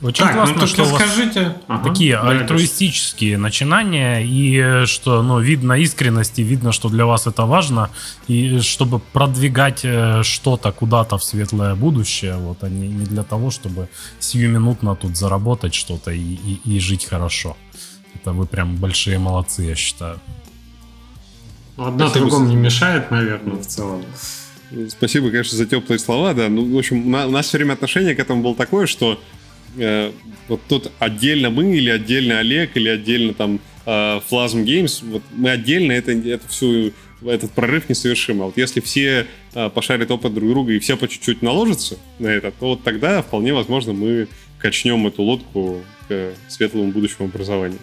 Очень 0.02 0.24
Так, 0.24 0.34
ну 0.34 0.40
классно, 0.40 0.60
тут 0.60 0.68
что 0.68 0.82
у 0.82 0.86
вас 0.86 1.02
расскажите. 1.02 1.54
Ага. 1.68 1.88
такие 1.88 2.16
Да, 2.16 2.28
альтруистические 2.30 3.38
начинания, 3.38 4.22
и 4.22 4.58
э, 4.58 4.86
что, 4.86 5.22
ну, 5.22 5.40
видно 5.40 5.74
искренность, 5.74 6.38
и 6.38 6.42
видно, 6.42 6.72
что 6.72 6.88
для 6.88 7.06
вас 7.06 7.26
это 7.26 7.46
важно, 7.46 7.90
и 8.26 8.58
чтобы 8.58 8.98
продвигать 8.98 9.80
э, 9.84 10.22
что-то 10.22 10.72
куда-то 10.72 11.16
в 11.16 11.24
светлое 11.24 11.74
будущее, 11.74 12.36
вот, 12.36 12.64
а 12.64 12.68
не, 12.68 12.88
не 12.88 13.06
для 13.06 13.22
того, 13.22 13.50
чтобы 13.50 13.88
сиюминутно 14.18 14.96
тут 14.96 15.16
заработать 15.16 15.74
что-то 15.74 16.10
и, 16.10 16.20
и, 16.20 16.60
и 16.64 16.80
жить 16.80 17.06
хорошо. 17.06 17.56
Это 18.14 18.32
вы 18.32 18.46
прям 18.46 18.76
большие 18.76 19.18
молодцы, 19.18 19.62
я 19.62 19.74
считаю. 19.74 20.18
Одно 21.76 22.08
Спасибо, 22.08 22.28
другому 22.30 22.48
не 22.50 22.56
мешает, 22.56 23.10
наверное, 23.10 23.56
в 23.56 23.66
целом. 23.66 24.04
Спасибо, 24.88 25.30
конечно, 25.30 25.56
за 25.56 25.66
теплые 25.66 25.98
слова, 25.98 26.34
да. 26.34 26.48
Ну, 26.48 26.74
в 26.74 26.78
общем, 26.78 27.10
на- 27.10 27.26
у 27.26 27.30
нас 27.30 27.46
все 27.46 27.58
время 27.58 27.72
отношение 27.74 28.14
к 28.14 28.20
этому 28.20 28.42
было 28.42 28.54
такое, 28.54 28.86
что 28.86 29.20
э, 29.76 30.12
вот 30.48 30.60
тут 30.68 30.90
отдельно 30.98 31.50
мы, 31.50 31.76
или 31.76 31.90
отдельно 31.90 32.38
Олег, 32.38 32.76
или 32.76 32.88
отдельно 32.88 33.34
там 33.34 33.60
э, 33.86 33.90
Flasm 34.30 34.64
Games, 34.64 35.04
вот 35.08 35.22
мы 35.32 35.50
отдельно 35.50 35.92
это, 35.92 36.12
это 36.12 36.46
всю 36.48 36.92
этот 37.24 37.52
прорыв 37.52 37.88
не 37.88 37.94
совершим. 37.94 38.42
А 38.42 38.46
вот 38.46 38.56
если 38.56 38.80
все 38.80 39.26
э, 39.54 39.70
пошарят 39.70 40.10
опыт 40.10 40.34
друг 40.34 40.48
друга 40.48 40.72
и 40.72 40.78
все 40.78 40.96
по 40.96 41.08
чуть-чуть 41.08 41.42
наложатся 41.42 41.96
на 42.18 42.28
это, 42.28 42.50
то 42.52 42.70
вот 42.70 42.82
тогда 42.82 43.22
вполне 43.22 43.52
возможно 43.52 43.92
мы 43.92 44.28
качнем 44.58 45.06
эту 45.06 45.22
лодку 45.22 45.82
к 46.08 46.32
светлому 46.48 46.92
будущему 46.92 47.28
образованию. 47.28 47.78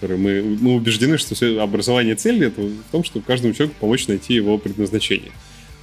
Которое 0.00 0.16
мы, 0.18 0.42
мы 0.60 0.74
убеждены, 0.74 1.18
что 1.18 1.34
все- 1.34 1.60
образование 1.60 2.14
цели 2.14 2.46
это 2.48 2.60
в 2.60 2.82
том, 2.90 3.04
чтобы 3.04 3.24
каждому 3.24 3.54
человеку 3.54 3.76
помочь 3.80 4.06
найти 4.08 4.34
его 4.34 4.58
предназначение. 4.58 5.32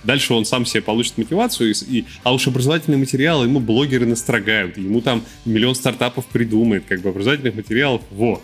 Дальше 0.04 0.34
он 0.34 0.46
сам 0.46 0.66
себе 0.66 0.82
получит 0.82 1.18
мотивацию, 1.18 1.72
и, 1.72 2.00
и- 2.00 2.06
а 2.24 2.34
уж 2.34 2.48
образовательные 2.48 2.98
материалы 2.98 3.46
ему 3.46 3.60
блогеры 3.60 4.06
настрогают, 4.06 4.78
ему 4.78 5.02
там 5.02 5.24
миллион 5.46 5.76
стартапов 5.76 6.26
придумает, 6.26 6.84
как 6.88 7.02
бы 7.02 7.10
образовательных 7.10 7.56
материалов, 7.56 8.02
во. 8.12 8.42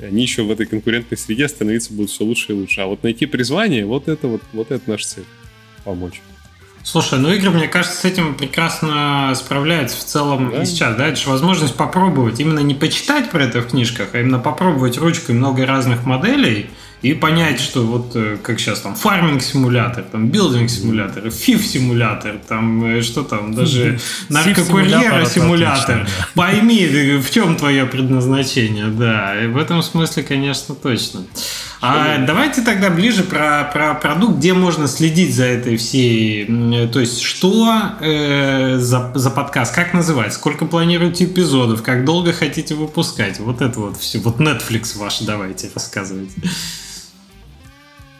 И 0.00 0.04
они 0.04 0.22
еще 0.22 0.42
в 0.42 0.50
этой 0.50 0.66
конкурентной 0.66 1.16
среде 1.18 1.48
становиться 1.48 1.92
будут 1.92 2.10
все 2.10 2.24
лучше 2.24 2.52
и 2.52 2.54
лучше. 2.54 2.80
А 2.82 2.86
вот 2.86 3.02
найти 3.02 3.26
призвание, 3.26 3.86
вот 3.86 4.08
это 4.08 4.26
вот, 4.28 4.42
вот 4.52 4.70
это 4.70 4.90
наша 4.90 5.06
цель. 5.06 5.24
Помочь. 5.84 6.20
Слушай, 6.86 7.18
ну 7.18 7.32
игры, 7.32 7.50
мне 7.50 7.66
кажется, 7.66 7.96
с 8.00 8.04
этим 8.04 8.36
прекрасно 8.36 9.32
справляются 9.34 9.96
в 9.96 10.04
целом 10.04 10.52
Да. 10.52 10.62
и 10.62 10.66
сейчас. 10.66 10.94
Да, 10.94 11.08
это 11.08 11.16
же 11.16 11.28
возможность 11.28 11.74
попробовать. 11.74 12.38
Именно 12.38 12.60
не 12.60 12.74
почитать 12.74 13.28
про 13.30 13.42
это 13.42 13.60
в 13.60 13.66
книжках, 13.66 14.10
а 14.12 14.20
именно 14.20 14.38
попробовать 14.38 14.96
ручкой 14.96 15.32
много 15.32 15.66
разных 15.66 16.04
моделей 16.04 16.70
и 17.02 17.12
понять, 17.12 17.60
что 17.60 17.82
вот 17.82 18.12
э, 18.14 18.38
как 18.42 18.58
сейчас 18.58 18.80
там 18.80 18.94
фарминг 18.94 19.42
симулятор, 19.42 20.02
там 20.02 20.28
билдинг 20.28 20.70
симулятор, 20.70 21.30
фиф 21.30 21.64
симулятор, 21.64 22.36
там 22.48 22.84
э, 22.84 23.02
что 23.02 23.22
там, 23.22 23.54
даже 23.54 24.00
наркокурьера 24.28 24.64
Симулятор 24.66 25.20
это 25.20 25.30
симулятор. 25.30 26.00
отлично, 26.00 26.10
да. 26.18 26.28
Пойми, 26.34 26.84
э, 26.84 27.18
в 27.18 27.30
чем 27.30 27.56
твое 27.56 27.86
предназначение, 27.86 28.86
да. 28.86 29.44
И 29.44 29.46
в 29.46 29.56
этом 29.56 29.82
смысле, 29.82 30.22
конечно, 30.22 30.74
точно. 30.74 31.20
А 31.82 32.18
давайте 32.18 32.62
тогда 32.62 32.88
ближе 32.90 33.22
про, 33.22 33.70
про 33.72 33.94
продукт, 33.94 34.38
где 34.38 34.54
можно 34.54 34.88
следить 34.88 35.34
за 35.34 35.44
этой 35.44 35.76
всей... 35.76 36.46
То 36.88 37.00
есть, 37.00 37.20
что 37.20 37.80
э, 38.00 38.78
за, 38.78 39.12
за 39.14 39.30
подкаст, 39.30 39.74
как 39.74 39.92
называть, 39.92 40.32
сколько 40.32 40.64
планируете 40.64 41.26
эпизодов, 41.26 41.82
как 41.82 42.04
долго 42.04 42.32
хотите 42.32 42.74
выпускать. 42.74 43.38
Вот 43.38 43.60
это 43.60 43.78
вот 43.78 43.98
все. 43.98 44.18
Вот 44.18 44.40
Netflix 44.40 44.96
ваш 44.96 45.20
давайте 45.20 45.70
рассказывайте. 45.74 46.32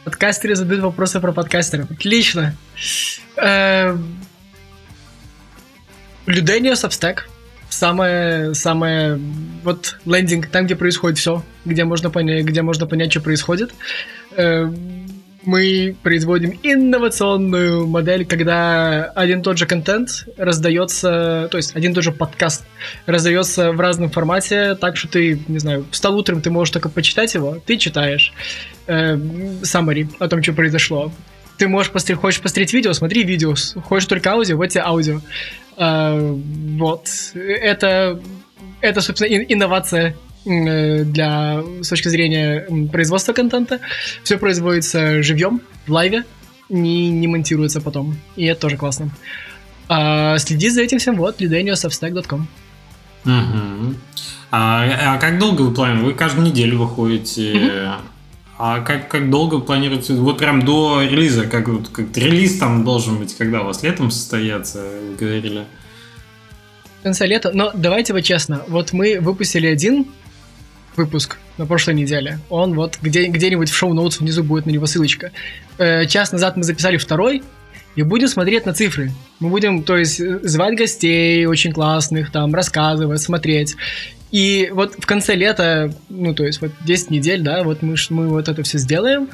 Подкастеры 0.06 0.54
задают 0.54 0.84
вопросы 0.84 1.18
про 1.18 1.32
подкастеров. 1.32 1.90
Отлично. 1.90 2.54
Эм, 3.36 4.16
Людения 6.26 6.74
Substack. 6.74 7.22
Самое, 7.68 8.54
самое, 8.54 9.18
вот 9.64 9.98
лендинг, 10.06 10.46
там, 10.46 10.66
где 10.66 10.76
происходит 10.76 11.18
все, 11.18 11.42
где 11.64 11.82
можно 11.82 12.10
понять, 12.10 12.44
где 12.44 12.62
можно 12.62 12.86
понять, 12.86 13.10
что 13.10 13.20
происходит. 13.20 13.74
Эм, 14.36 15.08
Мы 15.44 15.96
производим 16.02 16.58
инновационную 16.62 17.86
модель, 17.86 18.26
когда 18.26 19.04
один 19.14 19.42
тот 19.42 19.58
же 19.58 19.66
контент 19.66 20.26
раздается, 20.36 21.48
то 21.50 21.56
есть 21.56 21.74
один 21.76 21.94
тот 21.94 22.04
же 22.04 22.10
подкаст 22.12 22.64
раздается 23.06 23.70
в 23.72 23.80
разном 23.80 24.10
формате, 24.10 24.76
так 24.76 24.96
что 24.96 25.08
ты, 25.08 25.40
не 25.48 25.58
знаю, 25.58 25.84
встал 25.90 26.16
утром, 26.16 26.42
ты 26.42 26.50
можешь 26.50 26.72
только 26.72 26.88
почитать 26.88 27.34
его, 27.34 27.58
ты 27.64 27.76
читаешь 27.76 28.32
э, 28.86 29.16
summary 29.62 30.08
о 30.18 30.28
том, 30.28 30.42
что 30.42 30.52
произошло. 30.52 31.12
Ты 31.58 31.68
можешь 31.68 31.90
посмотреть, 31.90 32.18
хочешь 32.18 32.40
посмотреть 32.40 32.72
видео, 32.72 32.92
смотри 32.92 33.22
видео. 33.22 33.54
Хочешь 33.84 34.06
только 34.06 34.32
аудио, 34.32 34.56
вот 34.56 34.66
тебе 34.66 34.82
аудио. 34.82 35.20
Э, 35.76 36.18
вот. 36.78 37.08
Это, 37.34 38.20
это, 38.80 39.00
собственно, 39.00 39.28
ин- 39.28 39.46
инновация 39.48 40.16
э, 40.44 41.04
для, 41.04 41.62
с 41.82 41.88
точки 41.88 42.08
зрения 42.08 42.66
производства 42.90 43.32
контента. 43.32 43.80
Все 44.22 44.38
производится 44.38 45.22
живьем, 45.22 45.60
в 45.86 45.92
лайве, 45.92 46.24
не, 46.68 47.08
не 47.08 47.26
монтируется 47.26 47.80
потом. 47.80 48.16
И 48.36 48.44
это 48.44 48.60
тоже 48.62 48.76
классно. 48.76 49.10
А 49.88 50.36
следить 50.38 50.74
за 50.74 50.82
этим 50.82 50.98
всем 50.98 51.16
вот 51.16 51.40
lidenius.substack.com. 51.40 52.48
Угу. 53.24 53.94
А, 54.50 55.14
а 55.14 55.18
как 55.18 55.38
долго 55.38 55.62
вы 55.62 55.74
планируете? 55.74 56.06
Вы 56.06 56.14
каждую 56.14 56.46
неделю 56.46 56.78
выходите. 56.78 57.52
Угу. 57.52 58.02
А 58.58 58.80
как, 58.80 59.08
как 59.08 59.30
долго 59.30 59.58
планируете? 59.60 60.14
Вот 60.14 60.38
прям 60.38 60.64
до 60.64 61.02
релиза, 61.02 61.46
как, 61.46 61.66
как 61.92 62.16
релиз 62.16 62.58
там 62.58 62.84
должен 62.84 63.18
быть, 63.18 63.36
когда 63.36 63.62
у 63.62 63.66
вас 63.66 63.82
летом 63.82 64.10
состояться, 64.10 64.82
говорили? 65.18 65.64
В 67.00 67.02
конце 67.02 67.26
лета. 67.26 67.50
Но 67.52 67.70
давайте 67.74 68.14
вот 68.14 68.22
честно. 68.22 68.62
Вот 68.68 68.92
мы 68.92 69.20
выпустили 69.20 69.66
один 69.66 70.06
выпуск 70.96 71.36
на 71.58 71.66
прошлой 71.66 71.94
неделе. 71.94 72.38
Он 72.48 72.74
вот 72.74 72.98
где, 73.02 73.26
где-нибудь 73.26 73.68
в 73.68 73.74
шоу-ноутс 73.74 74.20
внизу 74.20 74.42
будет 74.42 74.64
на 74.64 74.70
него 74.70 74.86
ссылочка. 74.86 75.32
Э, 75.76 76.06
час 76.06 76.32
назад 76.32 76.56
мы 76.56 76.62
записали 76.62 76.96
второй, 76.96 77.42
и 77.96 78.02
будем 78.02 78.28
смотреть 78.28 78.66
на 78.66 78.74
цифры. 78.74 79.10
Мы 79.40 79.48
будем, 79.48 79.82
то 79.82 79.96
есть, 79.96 80.20
звать 80.46 80.76
гостей 80.76 81.46
очень 81.46 81.72
классных, 81.72 82.30
там, 82.30 82.54
рассказывать, 82.54 83.20
смотреть. 83.22 83.74
И 84.30 84.70
вот 84.72 84.94
в 84.98 85.06
конце 85.06 85.34
лета, 85.34 85.94
ну, 86.08 86.34
то 86.34 86.44
есть 86.44 86.60
вот 86.60 86.72
10 86.84 87.10
недель, 87.10 87.42
да, 87.42 87.62
вот 87.62 87.82
мы, 87.82 87.96
мы 88.10 88.28
вот 88.28 88.48
это 88.48 88.62
все 88.62 88.78
сделаем, 88.78 89.28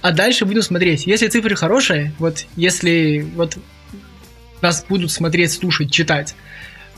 а 0.00 0.12
дальше 0.12 0.46
будем 0.46 0.62
смотреть. 0.62 1.06
Если 1.06 1.28
цифры 1.28 1.54
хорошие, 1.54 2.12
вот 2.18 2.46
если 2.56 3.26
вот 3.36 3.58
нас 4.62 4.84
будут 4.88 5.10
смотреть, 5.10 5.52
слушать, 5.52 5.90
читать, 5.90 6.34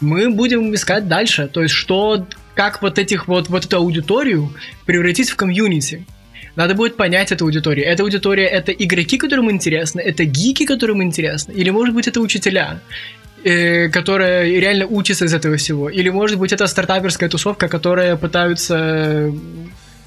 мы 0.01 0.31
будем 0.31 0.75
искать 0.75 1.09
дальше. 1.09 1.49
То 1.49 1.63
есть 1.63 1.75
что, 1.75 2.27
как 2.55 2.83
вот 2.83 2.99
этих 2.99 3.29
вот, 3.29 3.49
вот 3.49 3.65
эту 3.65 3.77
аудиторию 3.79 4.53
превратить 4.85 5.31
в 5.31 5.37
комьюнити. 5.37 6.07
Надо 6.55 6.75
будет 6.75 6.97
понять 6.97 7.33
эту 7.33 7.47
аудиторию. 7.47 7.87
Эта 7.87 8.03
аудитория— 8.03 8.47
это 8.47 8.73
игроки, 8.73 9.17
которым 9.17 9.51
интересно, 9.51 10.01
это 10.01 10.25
гики, 10.25 10.67
которым 10.67 11.03
интересно, 11.03 11.53
или, 11.53 11.71
может 11.71 11.95
быть, 11.95 12.09
это 12.09 12.21
учителя 12.21 12.81
э, 13.45 13.89
которая 13.89 14.45
реально 14.45 14.87
учится 14.87 15.25
из 15.25 15.35
этого 15.35 15.57
всего. 15.57 15.89
Или, 15.89 16.11
может 16.11 16.39
быть, 16.39 16.53
это 16.53 16.67
стартаперская 16.67 17.29
тусовка, 17.29 17.69
которая 17.69 18.17
пытаются 18.17 19.33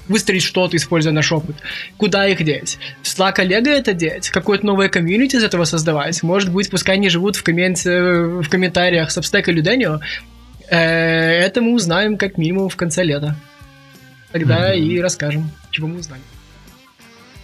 выстроить 0.08 0.42
что-то, 0.42 0.76
используя 0.76 1.12
наш 1.12 1.32
опыт. 1.32 1.56
Куда 1.96 2.26
их 2.26 2.42
деть? 2.44 2.78
Slack 3.02 3.34
коллега 3.34 3.70
это 3.70 3.92
деть? 3.92 4.30
Какое-то 4.30 4.64
новое 4.64 4.88
комьюнити 4.88 5.36
из 5.36 5.44
этого 5.44 5.64
создавать? 5.64 6.22
Может 6.22 6.52
быть, 6.52 6.70
пускай 6.70 6.96
они 6.96 7.08
живут 7.08 7.36
в, 7.36 7.42
комменте, 7.42 8.00
в 8.00 8.48
комментариях 8.48 9.08
Substack 9.08 9.44
или 9.48 9.62
Denio. 9.62 10.00
Э, 10.68 10.76
это 10.78 11.60
мы 11.60 11.74
узнаем 11.74 12.16
как 12.18 12.38
минимум 12.38 12.68
в 12.68 12.76
конце 12.76 13.02
лета. 13.02 13.36
Тогда 14.32 14.74
mm-hmm. 14.74 14.80
и 14.80 15.00
расскажем, 15.00 15.50
чего 15.70 15.88
мы 15.88 15.98
узнали. 16.00 16.22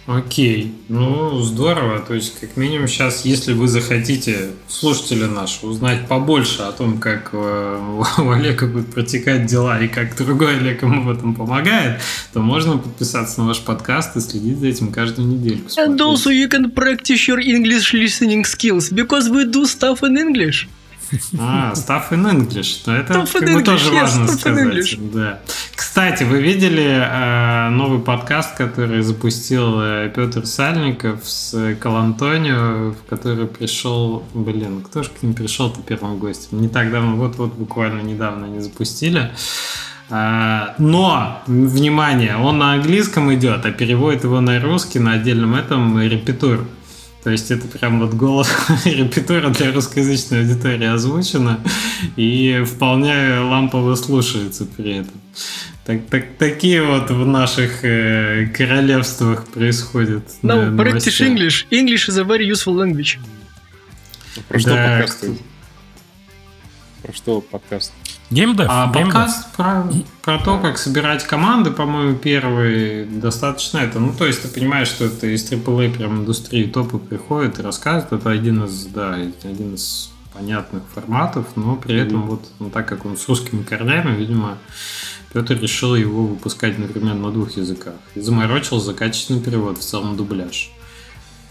Окей, 0.05 0.73
ну 0.89 1.39
здорово. 1.41 1.99
То 1.99 2.13
есть, 2.13 2.37
как 2.39 2.57
минимум, 2.57 2.87
сейчас, 2.89 3.23
если 3.23 3.53
вы 3.53 3.69
захотите, 3.69 4.49
слушатели 4.67 5.23
наши, 5.23 5.65
узнать 5.65 6.07
побольше 6.07 6.63
о 6.63 6.73
том, 6.73 6.97
как 6.97 7.29
э, 7.31 8.03
у 8.17 8.29
Олега 8.31 8.67
будут 8.67 8.93
протекать 8.93 9.45
дела 9.45 9.81
и 9.81 9.87
как 9.87 10.17
другой 10.17 10.57
Олег 10.57 10.81
ему 10.81 11.03
в 11.03 11.09
этом 11.09 11.33
помогает, 11.35 12.01
то 12.33 12.41
можно 12.41 12.77
подписаться 12.77 13.39
на 13.39 13.47
ваш 13.47 13.61
подкаст 13.61 14.17
и 14.17 14.19
следить 14.19 14.59
за 14.59 14.67
этим 14.67 14.91
каждую 14.91 15.27
неделю. 15.29 15.61
And 15.77 15.97
also 15.99 16.31
you 16.31 16.49
can 16.49 16.73
practice 16.73 17.27
your 17.27 17.39
English 17.39 17.93
listening 17.93 18.43
skills 18.43 18.91
because 18.91 19.29
we 19.29 19.45
do 19.45 19.65
stuff 19.65 20.01
in 20.01 20.17
English. 20.17 20.67
А, 21.39 21.73
Stuff 21.73 22.11
in 22.11 22.29
English. 22.29 22.83
Но 22.85 22.95
это 22.95 23.13
stuff 23.13 23.39
как 23.39 23.53
бы 23.53 23.63
тоже 23.63 23.89
yes, 23.89 24.01
важно 24.01 24.27
сказать. 24.27 25.11
Да. 25.13 25.39
Кстати, 25.75 26.23
вы 26.23 26.41
видели 26.41 26.83
э, 26.83 27.69
новый 27.69 27.99
подкаст, 27.99 28.55
который 28.55 29.01
запустил 29.01 29.79
э, 29.81 30.11
Петр 30.15 30.45
Сальников 30.45 31.21
с 31.23 31.75
Калантонио, 31.79 32.91
в 32.91 33.09
который 33.09 33.47
пришел... 33.47 34.23
Блин, 34.33 34.81
кто 34.81 35.03
же 35.03 35.09
к 35.09 35.21
ним 35.23 35.33
пришел-то 35.33 35.81
первым 35.81 36.17
гостем? 36.17 36.61
Не 36.61 36.69
так 36.69 36.91
давно, 36.91 37.15
вот-вот 37.15 37.53
буквально 37.53 38.01
недавно 38.01 38.45
они 38.45 38.59
запустили. 38.59 39.31
Uh, 40.09 40.73
но, 40.77 41.41
внимание, 41.47 42.35
он 42.35 42.59
на 42.59 42.73
английском 42.73 43.33
идет, 43.33 43.65
а 43.65 43.71
переводит 43.71 44.25
его 44.25 44.41
на 44.41 44.59
русский 44.59 44.99
на 44.99 45.13
отдельном 45.13 45.55
этом 45.55 45.99
репетур. 45.99 46.67
То 47.23 47.29
есть 47.29 47.51
это 47.51 47.67
прям 47.67 47.99
вот 47.99 48.13
голос 48.13 48.49
репетора 48.85 49.49
для 49.49 49.71
русскоязычной 49.71 50.41
аудитории 50.41 50.87
озвучено 50.87 51.59
и 52.17 52.63
вполне 52.65 53.39
лампово 53.39 53.95
слушается 53.95 54.65
при 54.65 54.97
этом. 54.97 55.13
Так, 55.85 56.05
так, 56.09 56.25
такие 56.37 56.83
вот 56.83 57.09
в 57.11 57.25
наших 57.25 57.83
э, 57.83 58.47
королевствах 58.55 59.45
происходят. 59.47 60.23
No, 60.41 60.73
practice 60.75 61.19
English. 61.21 61.65
English 61.71 62.09
is 62.09 62.17
a 62.17 62.23
very 62.23 62.45
useful 62.45 62.75
language. 62.75 63.17
Про 64.47 64.59
что 64.59 64.69
да, 64.69 64.99
подкаст? 64.99 65.25
Про 67.03 67.11
что 67.11 67.41
подкаст? 67.41 67.91
Геймдев. 68.29 68.65
А 68.69 68.87
подкаст 68.87 69.51
про, 69.57 69.83
про 70.21 70.39
то, 70.39 70.57
как 70.57 70.77
собирать 70.77 71.25
команды, 71.25 71.69
по-моему, 71.69 72.17
первый 72.17 73.05
достаточно 73.05 73.79
это. 73.79 73.99
Ну, 73.99 74.13
то 74.13 74.25
есть 74.25 74.41
ты 74.41 74.47
понимаешь, 74.47 74.87
что 74.87 75.05
это 75.05 75.27
из 75.27 75.43
AAA 75.51 75.97
прям 75.97 76.21
индустрии 76.21 76.63
топы 76.63 76.99
приходит 76.99 77.59
и 77.59 77.61
рассказывает. 77.61 78.13
Это 78.13 78.29
один 78.29 78.63
из, 78.63 78.85
да, 78.85 79.15
один 79.15 79.75
из 79.75 80.11
понятных 80.33 80.83
форматов, 80.95 81.45
но 81.57 81.75
при 81.75 81.99
этом 81.99 82.23
mm-hmm. 82.23 82.27
вот, 82.27 82.47
ну, 82.59 82.69
так 82.69 82.87
как 82.87 83.05
он 83.05 83.17
с 83.17 83.27
русскими 83.27 83.63
корнями, 83.63 84.15
видимо, 84.15 84.57
Петр 85.33 85.59
решил 85.59 85.95
его 85.95 86.25
выпускать, 86.25 86.79
например, 86.79 87.15
на 87.15 87.31
двух 87.31 87.57
языках. 87.57 87.95
И 88.15 88.21
заморочил 88.21 88.79
за 88.79 88.93
качественный 88.93 89.41
перевод, 89.41 89.77
в 89.77 89.81
целом 89.81 90.15
дубляж. 90.15 90.71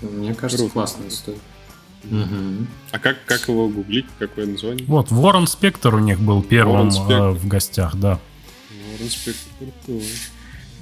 Мне 0.01 0.35
кажется, 0.35 0.65
Круто. 0.65 0.73
классная 0.73 1.09
история. 1.09 1.39
Угу. 2.05 2.67
А 2.91 2.99
как, 2.99 3.25
как 3.25 3.49
его 3.49 3.69
гуглить? 3.69 4.07
Какое 4.19 4.47
название? 4.47 4.85
Вот, 4.87 5.11
Ворон 5.11 5.47
Спектр 5.47 5.95
у 5.95 5.99
них 5.99 6.21
был 6.21 6.43
первым 6.43 6.89
э, 6.89 7.31
в 7.31 7.47
гостях, 7.47 7.97
да. 7.97 8.19
Ворон 8.93 9.11
Спектр, 9.11 9.67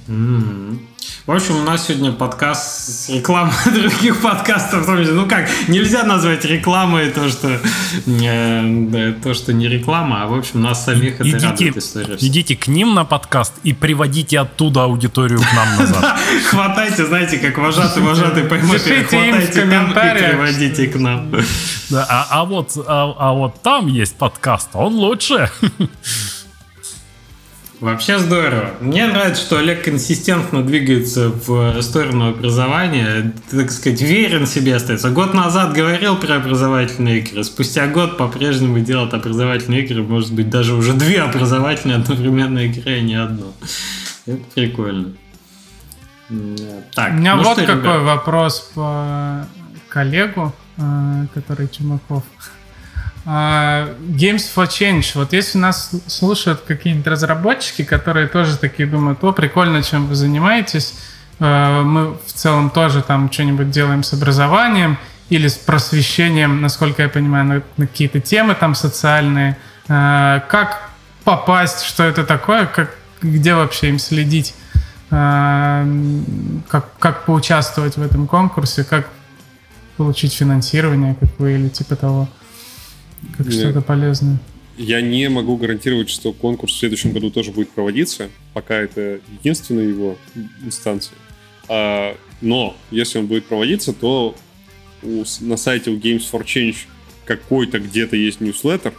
Mm-hmm. 0.07 0.79
В 1.27 1.31
общем, 1.31 1.55
у 1.57 1.63
нас 1.63 1.87
сегодня 1.87 2.11
подкаст 2.11 2.89
с 2.89 3.09
рекламой 3.09 3.53
других 3.65 4.21
подкастов. 4.21 4.87
Ну 4.87 5.27
как, 5.27 5.49
нельзя 5.67 6.03
назвать 6.03 6.45
рекламой 6.45 7.11
то, 7.11 7.29
что 7.29 7.59
э, 8.07 9.13
то, 9.23 9.33
что 9.33 9.53
не 9.53 9.67
реклама, 9.67 10.23
а 10.23 10.27
в 10.27 10.33
общем 10.33 10.61
нас 10.61 10.83
самих 10.83 11.15
это 11.15 11.29
идите, 11.29 11.47
радует 11.47 11.77
история. 11.77 12.17
Идите 12.19 12.55
к 12.55 12.67
ним 12.67 12.95
на 12.95 13.05
подкаст 13.05 13.53
и 13.63 13.73
приводите 13.73 14.39
оттуда 14.39 14.85
аудиторию 14.85 15.39
к 15.39 15.53
нам 15.53 15.77
назад. 15.77 16.19
Хватайте, 16.49 17.05
знаете, 17.05 17.37
как 17.37 17.57
вожатый, 17.57 18.01
вожатый 18.01 18.43
поймет, 18.43 18.81
хватайте 18.81 19.65
там 19.67 19.91
и 19.91 19.93
приводите 19.93 20.87
к 20.87 20.95
нам. 20.97 21.31
а, 21.93 22.27
а, 22.29 22.45
вот, 22.45 22.75
а, 22.87 23.15
а 23.17 23.33
вот 23.33 23.61
там 23.61 23.87
есть 23.87 24.15
подкаст, 24.15 24.69
он 24.73 24.95
лучше. 24.95 25.51
Вообще 27.81 28.19
здорово. 28.19 28.75
Мне 28.79 29.07
нравится, 29.07 29.41
что 29.41 29.57
Олег 29.57 29.83
консистентно 29.83 30.61
двигается 30.61 31.29
в 31.29 31.81
сторону 31.81 32.29
образования, 32.29 33.33
так 33.49 33.71
сказать, 33.71 33.99
верен 34.01 34.45
себе 34.45 34.75
остается. 34.75 35.09
Год 35.09 35.33
назад 35.33 35.73
говорил 35.73 36.15
про 36.15 36.35
образовательные 36.35 37.21
игры, 37.21 37.43
спустя 37.43 37.87
год 37.87 38.17
по-прежнему 38.19 38.79
делает 38.81 39.15
образовательные 39.15 39.83
игры, 39.83 40.03
может 40.03 40.31
быть, 40.31 40.51
даже 40.51 40.75
уже 40.75 40.93
две 40.93 41.23
образовательные 41.23 41.97
одновременные 41.97 42.67
игры, 42.67 42.99
а 42.99 43.01
не 43.01 43.15
одну. 43.15 43.51
Это 44.27 44.43
прикольно. 44.53 45.13
Так, 46.93 47.13
У 47.13 47.15
меня 47.15 47.35
ну 47.35 47.43
вот 47.43 47.57
что, 47.57 47.65
какой 47.65 47.81
ребят? 47.81 48.03
вопрос 48.03 48.71
по 48.75 49.47
коллегу, 49.89 50.53
э, 50.77 51.25
который 51.33 51.67
Чумаков. 51.67 52.23
Uh, 53.23 53.95
Games 54.15 54.49
for 54.55 54.67
Change. 54.67 55.11
Вот 55.13 55.31
если 55.31 55.59
нас 55.59 55.91
слушают 56.07 56.61
какие-нибудь 56.61 57.05
разработчики, 57.05 57.83
которые 57.83 58.27
тоже 58.27 58.57
такие 58.57 58.87
думают, 58.89 59.23
о, 59.23 59.31
прикольно, 59.31 59.83
чем 59.83 60.07
вы 60.07 60.15
занимаетесь, 60.15 60.95
uh, 61.39 61.83
мы 61.83 62.13
в 62.25 62.33
целом 62.33 62.71
тоже 62.71 63.03
там 63.03 63.31
что-нибудь 63.31 63.69
делаем 63.69 64.01
с 64.01 64.13
образованием 64.13 64.97
или 65.29 65.47
с 65.47 65.53
просвещением, 65.53 66.61
насколько 66.61 67.03
я 67.03 67.09
понимаю, 67.09 67.63
на, 67.77 67.87
какие-то 67.87 68.19
темы 68.19 68.55
там 68.55 68.73
социальные. 68.73 69.55
Uh, 69.87 70.41
как 70.47 70.89
попасть, 71.23 71.83
что 71.83 72.03
это 72.03 72.23
такое, 72.23 72.65
как, 72.65 72.95
где 73.21 73.53
вообще 73.53 73.89
им 73.89 73.99
следить, 73.99 74.55
как, 75.09 76.85
как 76.99 77.25
поучаствовать 77.25 77.97
в 77.97 78.01
этом 78.01 78.27
конкурсе, 78.27 78.85
как 78.85 79.07
получить 79.97 80.33
финансирование 80.33 81.15
какое 81.19 81.57
или 81.57 81.67
типа 81.67 81.95
того. 81.95 82.29
Как 83.37 83.51
что-то 83.51 83.81
полезное. 83.81 84.37
Я 84.77 85.01
не 85.01 85.29
могу 85.29 85.57
гарантировать, 85.57 86.09
что 86.09 86.33
конкурс 86.33 86.73
в 86.73 86.77
следующем 86.77 87.11
году 87.11 87.29
тоже 87.29 87.51
будет 87.51 87.69
проводиться, 87.69 88.29
пока 88.53 88.75
это 88.75 89.19
единственная 89.39 89.87
его 89.87 90.17
инстанция. 90.63 91.17
А, 91.67 92.17
но 92.41 92.75
если 92.89 93.19
он 93.19 93.27
будет 93.27 93.45
проводиться, 93.45 93.93
то 93.93 94.35
у, 95.03 95.23
на 95.41 95.57
сайте 95.57 95.91
у 95.91 95.97
Games 95.97 96.23
for 96.31 96.43
Change 96.43 96.77
какой-то 97.25 97.79
где-то 97.79 98.15
есть 98.15 98.41
ньюслеттер 98.41 98.93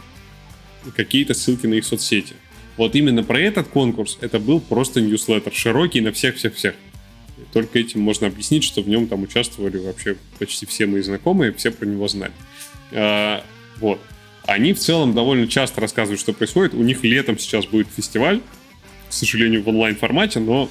и 0.87 0.91
какие-то 0.91 1.33
ссылки 1.33 1.67
на 1.67 1.75
их 1.75 1.85
соцсети. 1.85 2.35
Вот 2.77 2.95
именно 2.95 3.23
про 3.23 3.39
этот 3.39 3.67
конкурс 3.67 4.17
это 4.21 4.39
был 4.39 4.59
просто 4.59 5.01
ньюслеттер, 5.01 5.53
широкий 5.53 6.01
на 6.01 6.11
всех-всех-всех. 6.11 6.75
Только 7.51 7.79
этим 7.79 8.01
можно 8.01 8.27
объяснить, 8.27 8.63
что 8.63 8.81
в 8.81 8.89
нем 8.89 9.07
там 9.07 9.23
участвовали 9.23 9.77
вообще 9.77 10.15
почти 10.39 10.65
все 10.65 10.85
мои 10.85 11.01
знакомые, 11.01 11.53
все 11.53 11.71
про 11.71 11.85
него 11.85 12.07
знали. 12.07 12.31
А, 12.91 13.43
вот. 13.79 13.99
Они 14.45 14.73
в 14.73 14.79
целом 14.79 15.13
довольно 15.13 15.47
часто 15.47 15.81
рассказывают, 15.81 16.19
что 16.19 16.33
происходит. 16.33 16.73
У 16.73 16.83
них 16.83 17.03
летом 17.03 17.39
сейчас 17.39 17.65
будет 17.65 17.87
фестиваль, 17.95 18.41
к 19.09 19.13
сожалению, 19.13 19.63
в 19.63 19.69
онлайн-формате, 19.69 20.39
но 20.39 20.69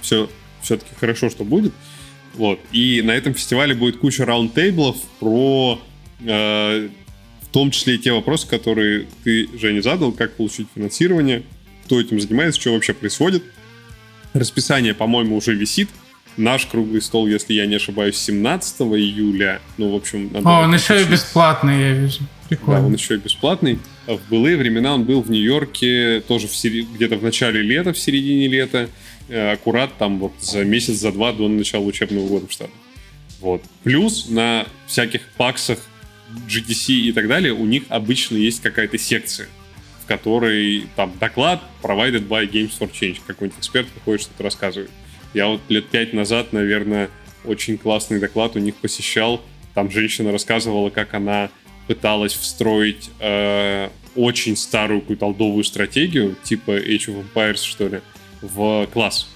все 0.00 0.30
все-таки 0.62 0.90
хорошо, 0.98 1.30
что 1.30 1.44
будет. 1.44 1.72
Вот. 2.34 2.60
И 2.72 3.02
на 3.02 3.12
этом 3.12 3.34
фестивале 3.34 3.74
будет 3.74 3.98
куча 3.98 4.24
раунд-тейблов 4.24 4.96
про 5.18 5.80
э, 6.20 6.88
в 7.42 7.46
том 7.52 7.70
числе 7.70 7.96
и 7.96 7.98
те 7.98 8.12
вопросы, 8.12 8.46
которые 8.46 9.06
ты, 9.24 9.48
Женя, 9.58 9.80
задал, 9.80 10.12
как 10.12 10.36
получить 10.36 10.68
финансирование, 10.74 11.42
кто 11.84 12.00
этим 12.00 12.20
занимается, 12.20 12.60
что 12.60 12.72
вообще 12.72 12.92
происходит. 12.92 13.42
Расписание, 14.34 14.94
по-моему, 14.94 15.36
уже 15.36 15.54
висит. 15.54 15.88
Наш 16.36 16.66
круглый 16.66 17.02
стол, 17.02 17.26
если 17.26 17.54
я 17.54 17.66
не 17.66 17.76
ошибаюсь, 17.76 18.16
17 18.16 18.82
июля. 18.82 19.60
Ну, 19.78 19.90
в 19.92 19.96
общем... 19.96 20.30
Надо 20.32 20.48
О, 20.48 20.60
он 20.62 20.74
еще 20.74 21.02
и 21.02 21.04
бесплатный, 21.04 21.80
я 21.80 21.92
вижу. 21.92 22.20
Прикольно. 22.48 22.80
Да, 22.80 22.86
он 22.86 22.94
еще 22.94 23.14
и 23.14 23.18
бесплатный. 23.18 23.78
А 24.06 24.16
в 24.16 24.28
былые 24.28 24.56
времена 24.56 24.94
он 24.94 25.04
был 25.04 25.22
в 25.22 25.30
Нью-Йорке 25.30 26.22
тоже 26.26 26.48
в 26.48 26.56
сери... 26.56 26.82
где-то 26.82 27.16
в 27.16 27.22
начале 27.22 27.60
лета, 27.62 27.92
в 27.92 27.98
середине 27.98 28.48
лета. 28.48 28.88
Э, 29.28 29.52
аккурат 29.52 29.96
там 29.98 30.18
вот 30.18 30.32
за 30.40 30.64
месяц, 30.64 30.94
за 30.94 31.12
два 31.12 31.32
до 31.32 31.48
начала 31.48 31.84
учебного 31.84 32.26
года 32.26 32.46
в 32.46 32.52
Штатах. 32.52 32.74
Вот. 33.40 33.62
Плюс 33.84 34.28
на 34.28 34.66
всяких 34.86 35.22
паксах 35.36 35.78
GTC 36.48 36.92
и 36.92 37.12
так 37.12 37.28
далее 37.28 37.52
у 37.52 37.66
них 37.66 37.84
обычно 37.88 38.36
есть 38.36 38.62
какая-то 38.62 38.98
секция 38.98 39.48
который 40.08 40.86
там 40.96 41.12
доклад 41.20 41.62
provided 41.82 42.26
by 42.26 42.50
Games 42.50 42.72
for 42.76 42.90
Change. 42.90 43.20
Какой-нибудь 43.26 43.58
эксперт 43.58 43.86
выходит, 43.94 44.22
что-то 44.22 44.42
рассказывает. 44.42 44.90
Я 45.34 45.46
вот 45.46 45.60
лет 45.68 45.86
пять 45.88 46.14
назад, 46.14 46.52
наверное, 46.52 47.10
очень 47.44 47.78
классный 47.78 48.18
доклад 48.18 48.56
у 48.56 48.58
них 48.58 48.74
посещал. 48.76 49.40
Там 49.74 49.90
женщина 49.90 50.32
рассказывала, 50.32 50.88
как 50.88 51.12
она 51.14 51.50
пыталась 51.88 52.34
встроить 52.34 53.10
э, 53.18 53.88
очень 54.14 54.56
старую 54.56 55.00
какую-то 55.00 55.26
алдовую 55.26 55.64
стратегию, 55.64 56.36
типа 56.44 56.72
Age 56.72 57.08
of 57.08 57.24
Empires, 57.34 57.64
что 57.64 57.88
ли, 57.88 58.00
в 58.42 58.86
класс. 58.92 59.28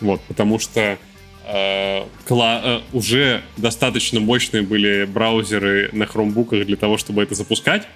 Вот, 0.00 0.20
потому 0.22 0.58
что 0.58 0.98
э, 1.46 2.04
кла- 2.26 2.60
э, 2.64 2.80
уже 2.92 3.42
достаточно 3.56 4.18
мощные 4.18 4.62
были 4.62 5.04
браузеры 5.04 5.90
на 5.92 6.06
хромбуках 6.06 6.66
для 6.66 6.76
того, 6.76 6.98
чтобы 6.98 7.22
это 7.22 7.34
запускать 7.34 7.86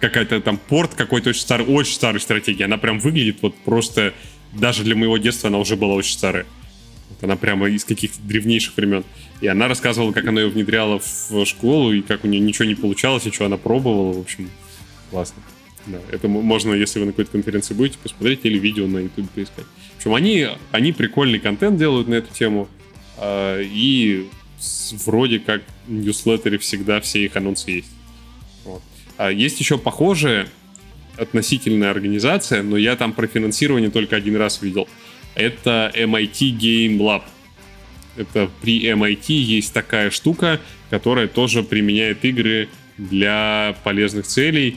какая-то 0.00 0.40
там 0.40 0.58
порт 0.58 0.94
какой-то 0.94 1.30
очень 1.30 1.40
старый, 1.40 1.66
очень 1.66 1.94
старой 1.94 2.20
стратегии. 2.20 2.62
Она 2.62 2.78
прям 2.78 2.98
выглядит 2.98 3.38
вот 3.42 3.54
просто, 3.64 4.12
даже 4.52 4.84
для 4.84 4.94
моего 4.94 5.18
детства 5.18 5.48
она 5.48 5.58
уже 5.58 5.76
была 5.76 5.94
очень 5.94 6.12
старая. 6.12 6.46
Она 7.20 7.36
прямо 7.36 7.68
из 7.68 7.84
каких-то 7.84 8.20
древнейших 8.22 8.76
времен. 8.76 9.04
И 9.40 9.46
она 9.46 9.68
рассказывала, 9.68 10.12
как 10.12 10.26
она 10.26 10.42
ее 10.42 10.48
внедряла 10.48 10.98
в 10.98 11.44
школу, 11.46 11.92
и 11.92 12.02
как 12.02 12.24
у 12.24 12.28
нее 12.28 12.40
ничего 12.40 12.66
не 12.66 12.74
получалось, 12.74 13.26
и 13.26 13.30
что 13.30 13.46
она 13.46 13.56
пробовала. 13.56 14.12
В 14.12 14.20
общем, 14.20 14.50
классно. 15.10 15.42
Да, 15.86 15.98
это 16.10 16.28
можно, 16.28 16.72
если 16.72 16.98
вы 16.98 17.06
на 17.06 17.12
какой-то 17.12 17.32
конференции 17.32 17.74
будете, 17.74 17.98
посмотреть 18.02 18.40
или 18.44 18.58
видео 18.58 18.86
на 18.86 18.98
YouTube 18.98 19.30
поискать. 19.30 19.66
В 19.94 19.96
общем, 19.98 20.14
они, 20.14 20.48
они 20.70 20.92
прикольный 20.92 21.38
контент 21.38 21.78
делают 21.78 22.08
на 22.08 22.14
эту 22.14 22.32
тему. 22.32 22.68
Э, 23.18 23.62
и 23.62 24.28
вроде 25.04 25.40
как 25.40 25.62
в 25.86 25.92
ньюслеттере 25.92 26.58
всегда 26.58 27.00
все 27.00 27.24
их 27.24 27.36
анонсы 27.36 27.70
есть. 27.70 27.90
Вот. 28.64 28.82
А 29.16 29.30
есть 29.30 29.60
еще 29.60 29.76
похожая 29.78 30.48
относительная 31.16 31.90
организация, 31.90 32.62
но 32.62 32.76
я 32.76 32.96
там 32.96 33.12
про 33.12 33.26
финансирование 33.26 33.90
только 33.90 34.16
один 34.16 34.36
раз 34.36 34.62
видел. 34.62 34.88
Это 35.34 35.92
MIT 35.94 36.58
Game 36.58 36.98
Lab. 36.98 37.22
Это 38.16 38.50
при 38.62 38.86
MIT 38.86 39.32
есть 39.32 39.72
такая 39.72 40.10
штука, 40.10 40.60
которая 40.90 41.26
тоже 41.26 41.62
применяет 41.62 42.24
игры 42.24 42.68
для 42.96 43.76
полезных 43.82 44.26
целей. 44.26 44.76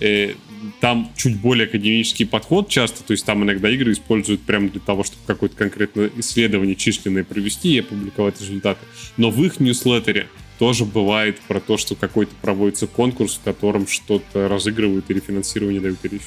Э, 0.00 0.34
там 0.80 1.12
чуть 1.16 1.40
более 1.40 1.66
академический 1.66 2.26
подход 2.26 2.68
часто, 2.68 3.02
то 3.04 3.12
есть 3.12 3.24
там 3.24 3.44
иногда 3.44 3.68
игры 3.68 3.92
используют 3.92 4.42
прямо 4.42 4.68
для 4.68 4.80
того, 4.80 5.04
чтобы 5.04 5.22
какое-то 5.26 5.56
конкретное 5.56 6.10
исследование 6.16 6.76
численное 6.76 7.24
провести 7.24 7.74
и 7.74 7.80
опубликовать 7.80 8.40
результаты. 8.40 8.80
Но 9.16 9.30
в 9.30 9.44
их 9.44 9.60
ньюслеттере 9.60 10.28
тоже 10.58 10.84
бывает 10.84 11.38
про 11.46 11.60
то, 11.60 11.76
что 11.76 11.94
какой-то 11.94 12.34
проводится 12.40 12.86
конкурс, 12.86 13.36
в 13.36 13.42
котором 13.42 13.86
что-то 13.86 14.48
разыгрывают 14.48 15.04
или 15.08 15.20
финансирование 15.20 15.80
дают 15.80 16.04
или 16.04 16.14
еще 16.14 16.24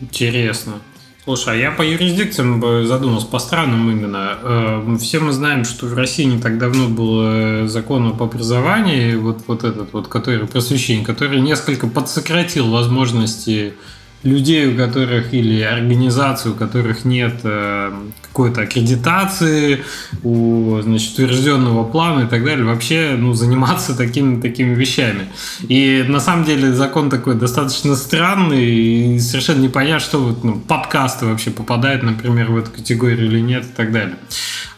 Интересно. 0.00 0.82
Слушай, 1.28 1.56
а 1.56 1.56
я 1.58 1.70
по 1.72 1.82
юрисдикциям 1.82 2.58
бы 2.58 2.86
задумался, 2.86 3.26
по 3.26 3.38
странам 3.38 3.90
именно. 3.90 4.38
Э, 4.42 4.96
все 4.98 5.20
мы 5.20 5.32
знаем, 5.32 5.66
что 5.66 5.84
в 5.84 5.92
России 5.92 6.24
не 6.24 6.40
так 6.40 6.56
давно 6.56 6.88
был 6.88 7.68
закон 7.68 8.06
об 8.06 8.22
образовании, 8.22 9.14
вот, 9.14 9.42
вот 9.46 9.62
этот 9.62 9.92
вот, 9.92 10.08
который 10.08 10.46
просвещение, 10.46 11.04
который 11.04 11.42
несколько 11.42 11.86
подсократил 11.86 12.70
возможности 12.70 13.74
людей, 14.22 14.66
у 14.66 14.76
которых 14.76 15.32
или 15.32 15.62
организаций, 15.62 16.50
у 16.50 16.54
которых 16.54 17.04
нет 17.04 17.40
э, 17.44 17.92
какой-то 18.22 18.62
аккредитации, 18.62 19.84
у 20.24 20.80
значит, 20.82 21.12
утвержденного 21.12 21.84
плана 21.84 22.24
и 22.24 22.26
так 22.26 22.44
далее, 22.44 22.64
вообще 22.64 23.14
ну, 23.16 23.32
заниматься 23.32 23.96
такими, 23.96 24.40
такими 24.40 24.74
вещами. 24.74 25.26
И 25.68 26.04
на 26.08 26.20
самом 26.20 26.44
деле 26.44 26.72
закон 26.72 27.10
такой 27.10 27.36
достаточно 27.36 27.94
странный, 27.94 28.64
и 28.64 29.20
совершенно 29.20 29.60
непонятно, 29.60 30.00
что 30.00 30.18
вот, 30.18 30.44
ну, 30.44 30.58
подкасты 30.58 31.26
вообще 31.26 31.50
попадают, 31.50 32.02
например, 32.02 32.50
в 32.50 32.58
эту 32.58 32.70
категорию 32.70 33.26
или 33.26 33.40
нет 33.40 33.64
и 33.64 33.76
так 33.76 33.92
далее. 33.92 34.16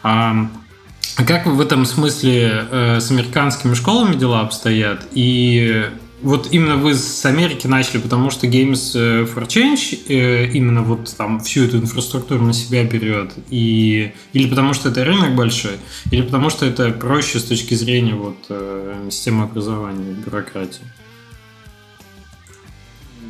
А, 0.03 0.49
как 1.15 1.45
в 1.45 1.59
этом 1.59 1.85
смысле 1.85 2.65
э, 2.71 2.99
с 2.99 3.11
американскими 3.11 3.73
школами 3.73 4.15
дела 4.15 4.41
обстоят? 4.41 5.07
И 5.13 5.85
вот 6.21 6.49
именно 6.51 6.77
вы 6.77 6.93
с 6.93 7.25
Америки 7.25 7.67
начали, 7.67 7.99
потому 7.99 8.29
что 8.29 8.47
Games 8.47 8.91
э, 8.95 9.25
for 9.25 9.47
Change 9.47 10.05
э, 10.07 10.51
именно 10.51 10.83
вот 10.83 11.13
там 11.17 11.39
всю 11.39 11.65
эту 11.65 11.77
инфраструктуру 11.77 12.43
на 12.43 12.53
себя 12.53 12.83
берет, 12.83 13.31
и 13.49 14.13
или 14.33 14.47
потому 14.47 14.73
что 14.73 14.89
это 14.89 15.03
рынок 15.03 15.35
большой, 15.35 15.77
или 16.11 16.21
потому 16.21 16.49
что 16.49 16.65
это 16.65 16.91
проще 16.91 17.39
с 17.39 17.43
точки 17.43 17.73
зрения 17.73 18.13
вот 18.13 18.37
э, 18.49 19.07
системы 19.09 19.43
образования, 19.43 20.13
бюрократии. 20.13 20.83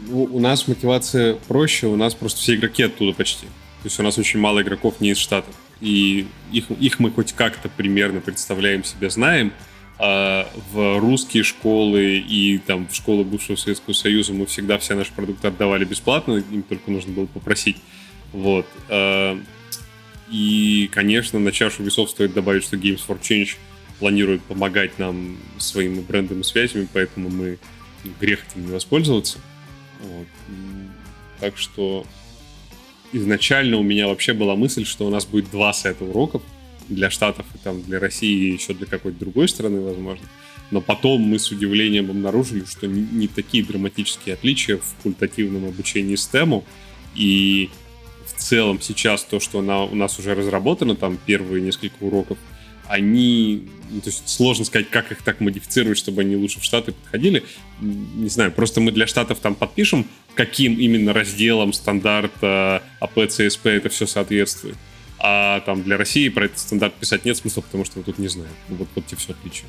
У, 0.10 0.38
у 0.38 0.40
нас 0.40 0.68
мотивация 0.68 1.36
проще, 1.48 1.88
у 1.88 1.96
нас 1.96 2.14
просто 2.14 2.42
все 2.42 2.56
игроки 2.56 2.84
оттуда 2.84 3.14
почти. 3.14 3.46
То 3.46 3.88
есть 3.88 4.00
у 4.00 4.04
нас 4.04 4.18
очень 4.18 4.40
мало 4.40 4.62
игроков 4.62 4.96
не 5.00 5.12
из 5.12 5.18
Штатов. 5.18 5.56
И 5.80 6.28
их, 6.52 6.70
их 6.70 7.00
мы 7.00 7.10
хоть 7.10 7.34
как-то 7.34 7.68
примерно 7.70 8.20
представляем 8.20 8.84
себе, 8.84 9.10
знаем, 9.10 9.54
а 10.04 10.50
в 10.74 11.00
русские 11.00 11.44
школы 11.44 12.18
и 12.18 12.58
там 12.58 12.88
в 12.88 12.96
школы 12.96 13.24
бывшего 13.24 13.56
Советского 13.56 13.94
Союза 13.94 14.34
мы 14.34 14.48
всегда 14.48 14.80
все 14.80 14.96
наши 14.96 15.14
продукты 15.14 15.48
отдавали 15.48 15.86
бесплатно, 15.86 16.44
им 16.52 16.64
только 16.64 16.90
нужно 16.90 17.14
было 17.14 17.28
попросить. 17.28 17.78
Вот. 18.34 18.66
А, 18.90 19.40
и, 20.32 20.90
конечно, 20.92 21.38
на 21.38 21.52
чашу 21.52 21.84
весов 21.84 22.10
стоит 22.10 22.34
добавить, 22.34 22.64
что 22.64 22.78
Games 22.78 23.02
for 23.08 23.22
Change 23.22 23.58
планирует 24.00 24.42
помогать 24.42 24.98
нам 24.98 25.38
своим 25.60 26.02
брендом 26.02 26.42
и 26.42 26.44
связями, 26.44 26.88
поэтому 26.92 27.30
мы 27.30 27.60
грех 28.20 28.40
этим 28.50 28.66
не 28.66 28.72
воспользоваться. 28.72 29.38
Вот. 30.00 30.28
Так 31.40 31.60
что 31.60 32.08
изначально 33.12 33.78
у 33.78 33.84
меня 33.84 34.08
вообще 34.08 34.34
была 34.34 34.56
мысль, 34.56 34.84
что 34.84 35.06
у 35.06 35.12
нас 35.12 35.28
будет 35.28 35.52
два 35.52 35.74
сета 35.74 36.06
уроков— 36.06 36.42
для 36.96 37.10
Штатов 37.10 37.46
и 37.56 37.58
там 37.58 37.82
для 37.82 38.00
России 38.00 38.50
и 38.50 38.54
еще 38.54 38.74
для 38.74 38.86
какой-то 38.86 39.20
другой 39.20 39.48
страны, 39.48 39.82
возможно. 39.82 40.28
Но 40.70 40.80
потом 40.80 41.22
мы 41.22 41.38
с 41.40 41.52
удивлением 41.52 42.10
обнаружили, 42.10 42.64
что 42.66 42.88
не, 42.88 43.28
такие 43.28 43.64
драматические 43.64 44.36
отличия 44.36 44.78
в 44.78 44.84
факультативном 44.84 45.66
обучении 45.66 46.16
STEM. 46.16 46.64
И 47.16 47.70
в 48.26 48.40
целом 48.40 48.80
сейчас 48.82 49.24
то, 49.24 49.40
что 49.40 49.60
она, 49.60 49.84
у 49.84 49.96
нас 49.96 50.18
уже 50.18 50.34
разработано, 50.34 50.96
там 50.96 51.18
первые 51.26 51.62
несколько 51.62 51.96
уроков, 52.02 52.38
они, 52.88 53.68
ну, 53.90 54.02
то 54.02 54.10
есть 54.10 54.28
сложно 54.28 54.66
сказать, 54.66 54.90
как 54.90 55.12
их 55.12 55.22
так 55.22 55.40
модифицировать, 55.40 55.98
чтобы 55.98 56.22
они 56.22 56.36
лучше 56.36 56.60
в 56.60 56.64
Штаты 56.64 56.92
подходили. 56.94 57.44
Не 57.80 58.30
знаю, 58.30 58.52
просто 58.52 58.82
мы 58.82 58.92
для 58.92 59.08
Штатов 59.08 59.40
там 59.40 59.56
подпишем, 59.56 60.06
каким 60.36 60.78
именно 60.80 61.14
разделом 61.14 61.74
стандарта 61.74 62.84
АП, 63.00 63.28
ЦСП 63.30 63.68
это 63.68 63.90
все 63.90 64.08
соответствует 64.08 64.78
а 65.24 65.60
там 65.62 65.84
для 65.84 65.98
России 65.98 66.30
про 66.30 66.46
этот 66.46 66.58
стандарт 66.58 66.96
писать 66.96 67.26
нет 67.26 67.38
смысла, 67.38 67.62
потому 67.62 67.86
что 67.86 68.00
мы 68.00 68.04
тут 68.04 68.18
не 68.18 68.28
знаем. 68.28 68.52
Вот, 68.70 68.88
вот 68.96 69.06
те 69.06 69.16
все 69.16 69.34
отличия. 69.34 69.68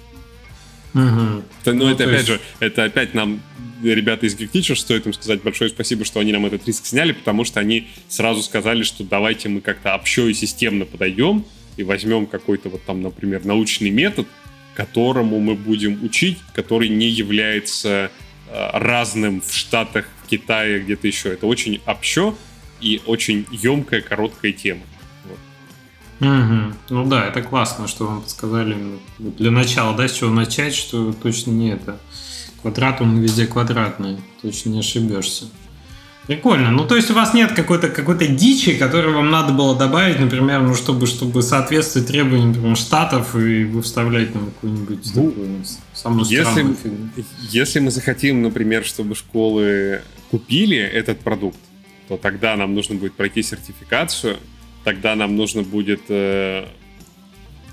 Угу. 0.94 1.42
Это, 1.62 1.72
ну, 1.72 1.84
ну, 1.84 1.90
это 1.90 2.04
опять 2.04 2.16
есть... 2.16 2.26
же, 2.28 2.40
это 2.60 2.84
опять 2.84 3.14
нам 3.14 3.42
ребята 3.82 4.26
из 4.26 4.34
Geek 4.34 4.50
Teacher, 4.50 4.76
стоит 4.76 5.06
им 5.06 5.12
сказать 5.12 5.42
большое 5.42 5.68
спасибо, 5.70 6.04
что 6.04 6.20
они 6.20 6.32
нам 6.32 6.46
этот 6.46 6.66
риск 6.66 6.86
сняли, 6.86 7.12
потому 7.12 7.44
что 7.44 7.60
они 7.60 7.88
сразу 8.08 8.42
сказали, 8.42 8.82
что 8.82 9.04
давайте 9.04 9.48
мы 9.48 9.60
как-то 9.60 9.94
общо 9.94 10.26
и 10.28 10.34
системно 10.34 10.86
подойдем 10.86 11.44
и 11.76 11.82
возьмем 11.82 12.26
какой-то 12.26 12.68
вот 12.68 12.84
там, 12.84 13.02
например, 13.02 13.44
научный 13.44 13.90
метод, 13.90 14.26
которому 14.74 15.38
мы 15.38 15.54
будем 15.54 16.02
учить, 16.02 16.38
который 16.54 16.88
не 16.88 17.08
является 17.08 18.10
э, 18.48 18.70
разным 18.72 19.42
в 19.42 19.52
Штатах, 19.54 20.06
в 20.24 20.28
Китае, 20.28 20.80
где-то 20.80 21.06
еще. 21.06 21.30
Это 21.30 21.46
очень 21.46 21.80
общо 21.84 22.34
и 22.80 23.00
очень 23.06 23.46
емкая, 23.50 24.00
короткая 24.00 24.52
тема. 24.52 24.82
Угу. 26.22 26.74
Ну 26.90 27.06
да, 27.06 27.26
это 27.26 27.42
классно, 27.42 27.88
что 27.88 28.06
вам 28.06 28.22
подсказали 28.22 28.76
для 29.18 29.50
начала, 29.50 29.96
да, 29.96 30.08
с 30.08 30.12
чего 30.12 30.30
начать, 30.30 30.74
что 30.74 31.12
точно 31.12 31.50
не 31.50 31.70
это 31.70 31.98
Квадрат, 32.62 33.00
он 33.00 33.18
везде 33.18 33.46
квадратный. 33.46 34.18
Точно 34.40 34.70
не 34.70 34.78
ошибешься. 34.78 35.46
Прикольно. 36.28 36.70
Ну, 36.70 36.86
то 36.86 36.94
есть 36.94 37.10
у 37.10 37.14
вас 37.14 37.34
нет 37.34 37.52
какой-то 37.52 37.88
какой 37.88 38.16
дичи, 38.28 38.74
которую 38.74 39.16
вам 39.16 39.30
надо 39.32 39.52
было 39.52 39.76
добавить, 39.76 40.20
например, 40.20 40.62
ну, 40.62 40.74
чтобы, 40.76 41.08
чтобы 41.08 41.42
соответствовать 41.42 42.06
требованиям, 42.06 42.50
например, 42.50 42.76
штатов, 42.76 43.34
и 43.34 43.64
вы 43.64 43.82
вставлять 43.82 44.32
там 44.32 44.46
какую-нибудь 44.46 45.12
ну, 45.16 45.30
такую 45.30 45.64
самую 45.92 46.24
если, 46.26 46.62
фигню. 46.74 47.08
Если 47.50 47.80
мы 47.80 47.90
захотим, 47.90 48.40
например, 48.42 48.84
чтобы 48.84 49.16
школы 49.16 50.02
купили 50.30 50.78
этот 50.78 51.18
продукт, 51.18 51.58
то 52.06 52.16
тогда 52.16 52.54
нам 52.54 52.72
нужно 52.72 52.94
будет 52.94 53.14
пройти 53.14 53.42
сертификацию, 53.42 54.36
тогда 54.84 55.14
нам 55.14 55.36
нужно 55.36 55.62
будет 55.62 56.02
э, 56.08 56.66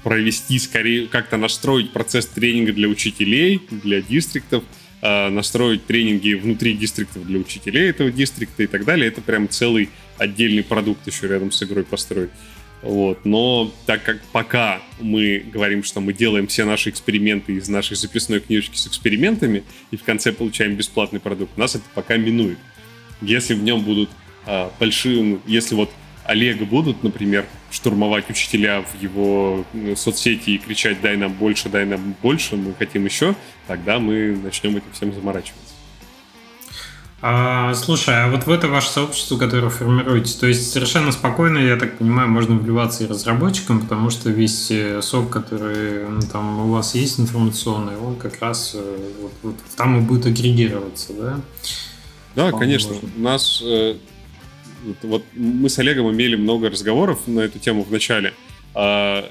провести 0.03 0.59
скорее, 0.59 1.07
как-то 1.07 1.37
настроить 1.37 1.91
процесс 1.91 2.25
тренинга 2.25 2.73
для 2.73 2.87
учителей, 2.87 3.61
для 3.69 4.01
дистриктов, 4.01 4.63
э, 5.01 5.29
настроить 5.29 5.85
тренинги 5.85 6.33
внутри 6.33 6.73
дистриктов 6.73 7.25
для 7.25 7.39
учителей 7.39 7.89
этого 7.89 8.11
дистрикта 8.11 8.63
и 8.63 8.67
так 8.67 8.85
далее. 8.85 9.07
Это 9.07 9.21
прям 9.21 9.49
целый 9.49 9.89
отдельный 10.17 10.63
продукт 10.63 11.05
еще 11.07 11.27
рядом 11.27 11.51
с 11.51 11.63
игрой 11.63 11.83
построить. 11.83 12.29
Вот. 12.81 13.25
Но 13.25 13.73
так 13.85 14.03
как 14.03 14.21
пока 14.31 14.81
мы 15.01 15.43
говорим, 15.51 15.83
что 15.83 15.99
мы 15.99 16.13
делаем 16.13 16.47
все 16.47 16.63
наши 16.63 16.89
эксперименты 16.89 17.53
из 17.53 17.67
нашей 17.67 17.97
записной 17.97 18.39
книжки 18.39 18.77
с 18.77 18.87
экспериментами 18.87 19.63
и 19.91 19.97
в 19.97 20.03
конце 20.03 20.31
получаем 20.31 20.75
бесплатный 20.75 21.19
продукт, 21.19 21.57
нас 21.57 21.75
это 21.75 21.83
пока 21.93 22.15
минует. 22.15 22.57
Если 23.21 23.53
в 23.53 23.63
нем 23.63 23.83
будут 23.83 24.09
а, 24.45 24.71
большие, 24.79 25.39
если 25.45 25.75
вот 25.75 25.91
Олега 26.29 26.63
будут, 26.63 27.01
например, 27.03 27.45
штурмовать 27.71 28.29
учителя 28.29 28.83
в 28.83 29.01
его 29.01 29.65
э, 29.73 29.95
соцсети 29.95 30.51
и 30.51 30.57
кричать 30.59 31.01
«дай 31.01 31.17
нам 31.17 31.33
больше, 31.33 31.69
дай 31.69 31.85
нам 31.85 32.15
больше, 32.21 32.55
мы 32.55 32.75
хотим 32.77 33.05
еще», 33.05 33.35
тогда 33.65 33.97
мы 33.97 34.37
начнем 34.43 34.77
этим 34.77 34.91
всем 34.93 35.11
заморачиваться. 35.11 35.73
А, 37.21 37.73
слушай, 37.73 38.13
а 38.15 38.29
вот 38.29 38.45
в 38.45 38.51
это 38.51 38.67
ваше 38.67 38.89
сообщество, 38.89 39.37
которое 39.37 39.69
формируете, 39.69 40.39
то 40.39 40.45
есть 40.45 40.71
совершенно 40.71 41.11
спокойно, 41.11 41.57
я 41.57 41.77
так 41.77 41.97
понимаю, 41.97 42.29
можно 42.29 42.55
вливаться 42.55 43.03
и 43.03 43.07
разработчикам, 43.07 43.81
потому 43.81 44.11
что 44.11 44.29
весь 44.29 44.69
э, 44.69 45.01
сок, 45.01 45.31
который 45.31 46.07
ну, 46.07 46.21
там 46.31 46.59
у 46.59 46.71
вас 46.71 46.93
есть 46.93 47.19
информационный, 47.19 47.97
он 47.97 48.15
как 48.15 48.39
раз 48.39 48.73
э, 48.75 49.09
вот, 49.21 49.31
вот 49.41 49.55
там 49.75 49.97
и 49.97 50.01
будет 50.01 50.27
агрегироваться, 50.27 51.13
да? 51.13 51.41
Да, 52.35 52.47
Вполне 52.49 52.67
конечно. 52.67 52.93
Можно. 52.93 53.09
У 53.17 53.21
нас 53.21 53.63
вот 55.03 55.23
мы 55.33 55.69
с 55.69 55.79
Олегом 55.79 56.11
имели 56.11 56.35
много 56.35 56.69
разговоров 56.69 57.27
на 57.27 57.41
эту 57.41 57.59
тему 57.59 57.83
в 57.83 57.91
начале. 57.91 58.33
А, 58.73 59.29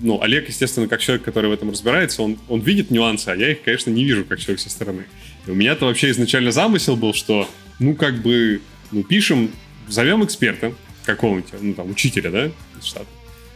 ну, 0.00 0.20
Олег, 0.20 0.48
естественно, 0.48 0.88
как 0.88 1.00
человек, 1.00 1.24
который 1.24 1.48
в 1.48 1.52
этом 1.52 1.70
разбирается, 1.70 2.22
он, 2.22 2.38
он 2.48 2.60
видит 2.60 2.90
нюансы, 2.90 3.28
а 3.28 3.36
я 3.36 3.52
их, 3.52 3.62
конечно, 3.62 3.90
не 3.90 4.04
вижу 4.04 4.24
как 4.24 4.40
человек 4.40 4.60
со 4.60 4.70
стороны. 4.70 5.04
И 5.46 5.50
у 5.50 5.54
меня-то 5.54 5.86
вообще 5.86 6.10
изначально 6.10 6.50
замысел 6.50 6.96
был, 6.96 7.14
что, 7.14 7.48
ну, 7.78 7.94
как 7.94 8.20
бы, 8.20 8.60
ну, 8.90 9.02
пишем, 9.02 9.50
зовем 9.88 10.24
эксперта 10.24 10.74
какого-нибудь, 11.04 11.50
ну, 11.60 11.74
там, 11.74 11.90
учителя, 11.90 12.30
да, 12.30 12.46
из 12.78 12.84
штата. 12.84 13.06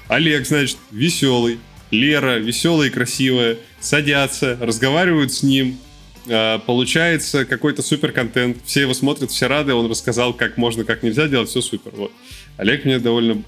Олег, 0.09 0.47
значит, 0.47 0.79
веселый, 0.91 1.59
Лера, 1.91 2.39
веселая 2.39 2.89
и 2.89 2.93
красивая, 2.93 3.59
садятся, 3.81 4.59
разговаривают 4.61 5.33
с 5.33 5.43
ним, 5.43 5.79
получается 6.27 7.45
какой-то 7.45 7.83
супер 7.83 8.13
контент, 8.13 8.59
все 8.65 8.83
его 8.83 8.95
смотрят, 8.95 9.31
все 9.31 9.47
рады, 9.47 9.75
он 9.75 9.91
рассказал, 9.91 10.35
как 10.35 10.57
можно, 10.57 10.85
как 10.85 11.03
нельзя 11.03 11.29
делать, 11.29 11.49
все 11.49 11.61
супер. 11.61 11.93
Вот. 11.95 12.13
Олег 12.57 12.85
мне 12.85 12.99
довольно 12.99 13.43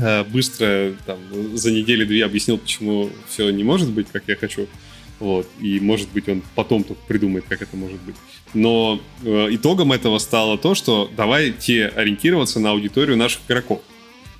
а, 0.00 0.24
быстро, 0.24 0.94
там, 1.06 1.18
за 1.54 1.70
недели-две 1.70 2.24
объяснил, 2.24 2.58
почему 2.58 3.10
все 3.28 3.50
не 3.50 3.64
может 3.64 3.90
быть, 3.90 4.08
как 4.12 4.24
я 4.26 4.36
хочу. 4.36 4.68
Вот. 5.18 5.48
И, 5.60 5.80
может 5.80 6.08
быть, 6.10 6.28
он 6.28 6.42
потом 6.54 6.84
только 6.84 7.02
придумает, 7.06 7.44
как 7.48 7.62
это 7.62 7.76
может 7.76 8.00
быть. 8.02 8.14
Но 8.54 9.00
э, 9.24 9.48
итогом 9.50 9.92
этого 9.92 10.18
стало 10.18 10.56
то, 10.56 10.74
что 10.74 11.10
давайте 11.16 11.88
ориентироваться 11.88 12.60
на 12.60 12.70
аудиторию 12.70 13.16
наших 13.16 13.40
игроков. 13.48 13.82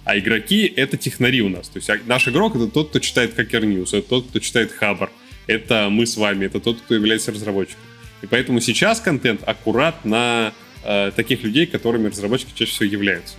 А 0.05 0.17
игроки— 0.19 0.73
это 0.77 0.97
технари 0.97 1.43
у 1.43 1.49
нас. 1.49 1.69
То 1.69 1.79
есть 1.79 1.91
а, 1.91 1.99
наш 2.07 2.29
игрок— 2.29 2.55
это 2.57 2.69
тот, 2.69 2.91
кто 2.91 3.01
читает 3.01 3.37
Hacker 3.37 3.63
News, 3.63 3.89
это 3.89 4.09
тот, 4.09 4.29
кто 4.29 4.39
читает 4.39 4.73
Хабар, 4.73 5.11
это 5.49 5.89
мы 5.91 6.07
с 6.07 6.17
вами, 6.17 6.45
это 6.45 6.61
тот, 6.61 6.81
кто 6.81 6.95
является 6.95 7.33
разработчиком. 7.33 7.83
И 8.23 8.27
поэтому 8.27 8.61
сейчас 8.61 9.01
контент 9.01 9.43
аккурат 9.47 10.05
на 10.05 10.53
э, 10.85 11.11
таких 11.17 11.43
людей, 11.43 11.67
которыми 11.67 12.09
разработчики 12.09 12.53
чаще 12.55 12.71
всего 12.71 12.87
являются. 12.87 13.37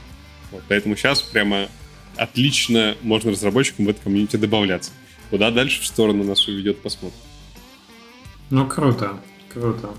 Вот, 0.51 0.63
поэтому 0.67 0.95
сейчас 0.97 1.21
прямо 1.21 1.69
отлично 2.17 2.97
можно 3.01 3.31
разработчикам 3.31 3.85
в 3.85 3.89
это 3.89 4.01
комьюнити 4.01 4.35
добавляться. 4.35 4.91
Куда 5.29 5.51
дальше 5.51 5.81
в 5.81 5.85
сторону 5.85 6.23
нас 6.23 6.47
уведет, 6.47 6.81
посмотрим. 6.81 7.19
Ну, 8.49 8.67
круто, 8.67 9.21
круто. 9.53 9.89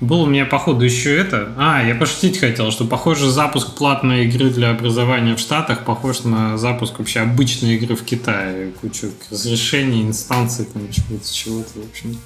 Был 0.00 0.22
у 0.22 0.26
меня, 0.26 0.44
походу, 0.44 0.84
еще 0.84 1.16
это. 1.16 1.52
А, 1.56 1.82
я 1.82 1.94
пошутить 1.94 2.38
хотел, 2.38 2.70
что, 2.72 2.84
похоже, 2.84 3.30
запуск 3.30 3.74
платной 3.74 4.26
игры 4.26 4.50
для 4.50 4.70
образования 4.70 5.36
в 5.36 5.38
Штатах 5.38 5.84
похож 5.84 6.24
на 6.24 6.58
запуск 6.58 6.98
вообще 6.98 7.20
обычной 7.20 7.76
игры 7.76 7.94
в 7.94 8.04
Китае. 8.04 8.72
Кучу 8.80 9.12
разрешений, 9.30 10.02
инстанций, 10.02 10.66
там 10.66 10.90
чего-то, 10.90 11.32
чего-то, 11.32 11.80
в 11.80 11.88
общем, 11.88 12.18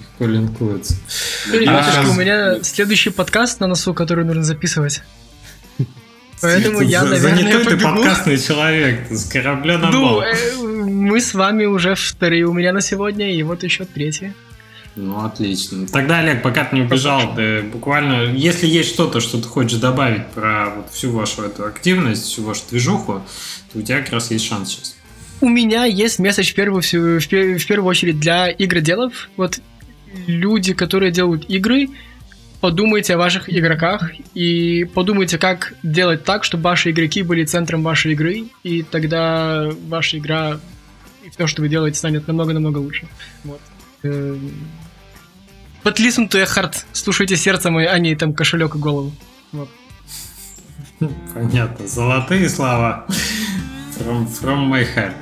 легко 0.00 0.26
линкуется. 0.26 0.96
Ребятушки, 1.52 2.06
а, 2.06 2.10
у 2.10 2.14
меня 2.14 2.62
следующий 2.62 3.10
подкаст 3.10 3.60
на 3.60 3.68
носу, 3.68 3.94
который 3.94 4.24
нужно 4.24 4.42
записывать. 4.42 5.02
Поэтому 6.40 6.82
я, 6.82 7.04
наверное, 7.04 7.42
Занятой 7.42 7.64
ты 7.64 7.82
подкастный 7.82 8.38
человек, 8.38 9.10
с 9.10 9.24
корабля 9.24 9.78
на 9.78 9.90
Ну, 9.90 10.20
э, 10.20 10.56
мы 10.56 11.20
с 11.20 11.34
вами 11.34 11.64
уже 11.64 11.94
вторые 11.94 12.44
у 12.44 12.52
меня 12.52 12.72
на 12.72 12.80
сегодня, 12.80 13.34
и 13.34 13.42
вот 13.42 13.64
еще 13.64 13.84
третий. 13.84 14.32
Ну, 15.00 15.24
отлично. 15.24 15.86
Тогда, 15.86 16.18
Олег, 16.18 16.42
пока 16.42 16.64
ты 16.64 16.74
не 16.74 16.82
убежал, 16.82 17.34
ты 17.36 17.62
буквально, 17.62 18.32
если 18.32 18.66
есть 18.66 18.88
что-то, 18.88 19.20
что 19.20 19.40
ты 19.40 19.46
хочешь 19.46 19.78
добавить 19.78 20.26
про 20.28 20.70
вот 20.76 20.90
всю 20.90 21.12
вашу 21.12 21.42
эту 21.42 21.64
активность, 21.66 22.24
всю 22.24 22.42
вашу 22.42 22.62
движуху, 22.68 23.22
то 23.72 23.78
у 23.78 23.82
тебя 23.82 24.00
как 24.00 24.12
раз 24.12 24.32
есть 24.32 24.44
шанс 24.44 24.70
сейчас. 24.70 24.96
У 25.40 25.48
меня 25.48 25.84
есть 25.84 26.18
месседж 26.18 26.50
в 26.50 26.54
первую, 26.54 26.82
в, 26.82 26.90
в 26.90 27.66
первую 27.66 27.84
очередь 27.84 28.18
для 28.18 28.50
игроделов. 28.50 29.30
Вот 29.36 29.60
люди, 30.26 30.74
которые 30.74 31.12
делают 31.12 31.48
игры, 31.48 31.88
подумайте 32.60 33.14
о 33.14 33.18
ваших 33.18 33.48
игроках 33.48 34.10
и 34.34 34.84
подумайте, 34.94 35.38
как 35.38 35.74
делать 35.84 36.24
так, 36.24 36.42
чтобы 36.42 36.64
ваши 36.64 36.90
игроки 36.90 37.22
были 37.22 37.44
центром 37.44 37.84
вашей 37.84 38.14
игры, 38.14 38.46
и 38.64 38.82
тогда 38.82 39.70
ваша 39.86 40.18
игра 40.18 40.58
и 41.24 41.30
все, 41.30 41.46
что 41.46 41.62
вы 41.62 41.68
делаете, 41.68 41.98
станет 41.98 42.26
намного-намного 42.26 42.78
лучше. 42.78 43.06
Вот. 43.44 43.60
But 45.84 45.98
listen 45.98 46.28
to 46.28 46.40
a 46.40 46.44
heart. 46.44 46.84
Слушайте 46.92 47.36
сердце 47.36 47.70
мое, 47.70 47.88
а 47.88 47.98
не 47.98 48.14
там 48.16 48.34
кошелек 48.34 48.74
и 48.74 48.78
голову. 48.78 49.12
Вот. 49.52 49.68
Понятно. 51.34 51.86
Золотые 51.86 52.48
слова. 52.48 53.06
From, 53.98 54.28
from 54.28 54.68
my 54.70 54.86
heart. 54.94 55.14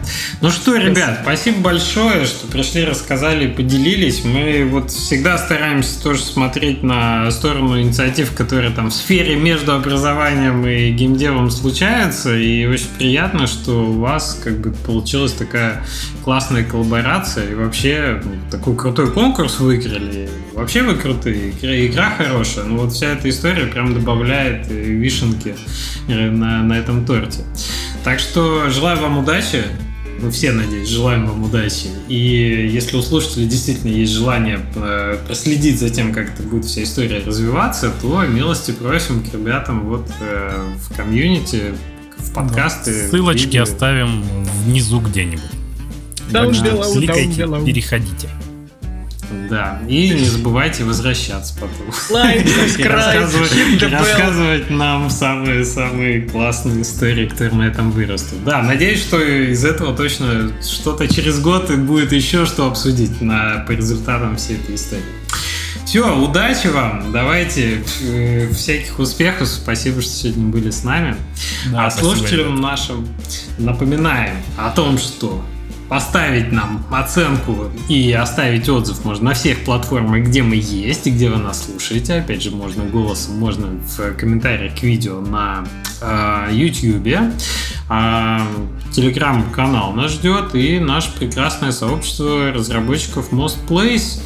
Ну 0.42 0.50
что, 0.50 0.76
ребят, 0.76 1.20
спасибо 1.22 1.60
большое, 1.60 2.26
что 2.26 2.46
пришли, 2.46 2.84
рассказали, 2.84 3.46
поделились. 3.46 4.22
Мы 4.22 4.68
вот 4.70 4.90
всегда 4.90 5.38
стараемся 5.38 6.02
тоже 6.02 6.20
смотреть 6.20 6.82
на 6.82 7.30
сторону 7.30 7.80
инициатив, 7.80 8.34
которые 8.34 8.70
там 8.70 8.90
в 8.90 8.92
сфере 8.92 9.36
между 9.36 9.72
образованием 9.72 10.66
и 10.66 10.90
геймдевом 10.90 11.50
случаются. 11.50 12.36
И 12.36 12.66
очень 12.66 12.88
приятно, 12.98 13.46
что 13.46 13.86
у 13.86 13.98
вас 13.98 14.38
как 14.44 14.60
бы 14.60 14.72
получилась 14.72 15.32
такая 15.32 15.82
классная 16.22 16.64
коллаборация. 16.64 17.50
И 17.52 17.54
вообще 17.54 18.20
ну, 18.22 18.32
такой 18.50 18.76
крутой 18.76 19.10
конкурс 19.10 19.58
выиграли. 19.58 20.28
Вообще 20.56 20.82
вы 20.82 20.94
крутые, 20.94 21.52
игра 21.86 22.14
хорошая. 22.16 22.64
Ну 22.64 22.78
вот 22.78 22.94
вся 22.94 23.08
эта 23.08 23.28
история 23.28 23.66
прям 23.66 23.92
добавляет 23.92 24.66
вишенки 24.68 25.54
э, 26.08 26.30
на, 26.30 26.62
на 26.62 26.78
этом 26.78 27.04
торте. 27.04 27.44
Так 28.02 28.18
что 28.18 28.70
желаю 28.70 28.98
вам 29.02 29.18
удачи. 29.18 29.64
Мы 30.18 30.30
все, 30.30 30.52
надеюсь, 30.52 30.88
желаем 30.88 31.26
вам 31.26 31.44
удачи. 31.44 31.88
И 32.08 32.70
если 32.72 32.96
у 32.96 33.02
слушателей 33.02 33.46
действительно 33.46 33.90
есть 33.90 34.12
желание 34.12 34.60
э, 34.76 35.18
проследить 35.26 35.78
за 35.78 35.90
тем, 35.90 36.14
как 36.14 36.32
это 36.32 36.42
будет 36.42 36.64
вся 36.64 36.84
история 36.84 37.18
развиваться, 37.18 37.92
то 38.00 38.22
милости 38.22 38.70
просим 38.70 39.22
к 39.22 39.34
ребятам 39.34 39.80
вот 39.80 40.10
э, 40.22 40.58
в 40.78 40.96
комьюнити, 40.96 41.74
в 42.16 42.32
подкасты. 42.32 43.08
Ссылочки 43.10 43.44
видео. 43.44 43.64
оставим 43.64 44.24
внизу 44.64 45.00
где-нибудь. 45.00 45.42
Down 46.30 46.50
below, 46.52 46.94
Кликайте, 46.94 47.46
переходите. 47.66 48.30
Да, 49.50 49.80
и 49.88 50.10
не 50.10 50.24
забывайте 50.24 50.84
возвращаться 50.84 51.54
потом. 51.54 51.92
Лайк, 52.10 52.46
рассказывать, 52.84 53.82
рассказывать 53.82 54.70
нам 54.70 55.10
самые-самые 55.10 56.22
классные 56.22 56.82
истории, 56.82 57.28
которые 57.28 57.56
на 57.56 57.62
этом 57.64 57.90
вырастут. 57.90 58.44
Да, 58.44 58.62
надеюсь, 58.62 59.00
что 59.00 59.20
из 59.20 59.64
этого 59.64 59.96
точно 59.96 60.52
что-то 60.62 61.12
через 61.12 61.40
год 61.40 61.70
и 61.70 61.76
будет 61.76 62.12
еще 62.12 62.46
что 62.46 62.66
обсудить 62.66 63.20
на, 63.20 63.64
по 63.66 63.72
результатам 63.72 64.36
всей 64.36 64.56
этой 64.56 64.74
истории. 64.74 65.02
Все, 65.86 66.18
удачи 66.18 66.66
вам, 66.66 67.12
давайте, 67.12 67.84
э, 68.02 68.48
всяких 68.52 68.98
успехов, 68.98 69.46
спасибо, 69.46 70.02
что 70.02 70.10
сегодня 70.10 70.48
были 70.48 70.70
с 70.70 70.82
нами. 70.82 71.16
Да, 71.70 71.86
а 71.86 71.90
слушателям 71.92 72.60
нашим 72.60 73.06
напоминаем 73.56 74.34
о 74.58 74.70
том, 74.70 74.98
что 74.98 75.44
поставить 75.88 76.52
нам 76.52 76.84
оценку 76.90 77.70
и 77.88 78.12
оставить 78.12 78.68
отзыв 78.68 79.04
можно 79.04 79.26
на 79.26 79.34
всех 79.34 79.64
платформах, 79.64 80.24
где 80.24 80.42
мы 80.42 80.56
есть 80.56 81.06
и 81.06 81.10
где 81.10 81.30
вы 81.30 81.36
нас 81.36 81.64
слушаете. 81.64 82.14
Опять 82.14 82.42
же, 82.42 82.50
можно 82.50 82.84
голосом, 82.84 83.38
можно 83.38 83.68
в 83.68 84.12
комментариях 84.14 84.78
к 84.78 84.82
видео 84.82 85.20
на 85.20 85.64
э, 86.00 86.48
YouTube. 86.52 87.32
А, 87.88 88.42
Телеграм-канал 88.92 89.92
нас 89.92 90.12
ждет 90.12 90.54
и 90.54 90.78
наше 90.80 91.12
прекрасное 91.12 91.70
сообщество 91.70 92.52
разработчиков 92.52 93.32
Most 93.32 93.58
Place 93.68 94.20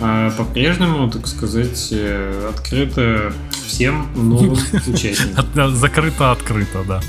э, 0.00 0.30
по-прежнему, 0.36 1.10
так 1.10 1.26
сказать, 1.26 1.88
э, 1.90 2.52
открыто 2.54 3.32
всем 3.66 4.08
новым 4.14 4.58
участникам. 4.86 5.74
Закрыто-открыто, 5.74 6.84
да. 6.86 7.00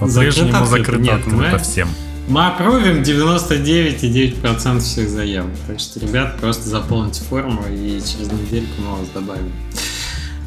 По-прежнему 0.00 0.64
закрыто-открыто 0.66 1.58
всем. 1.58 1.88
Мы 2.28 2.44
опровим 2.46 3.02
99,9% 3.02 4.80
всех 4.80 5.08
заявок. 5.08 5.52
Так 5.66 5.78
что, 5.78 6.00
ребят, 6.00 6.38
просто 6.40 6.68
заполните 6.68 7.22
форму 7.22 7.62
и 7.70 8.00
через 8.00 8.32
недельку 8.32 8.82
мы 8.82 8.96
вас 8.96 9.08
добавим. 9.14 9.52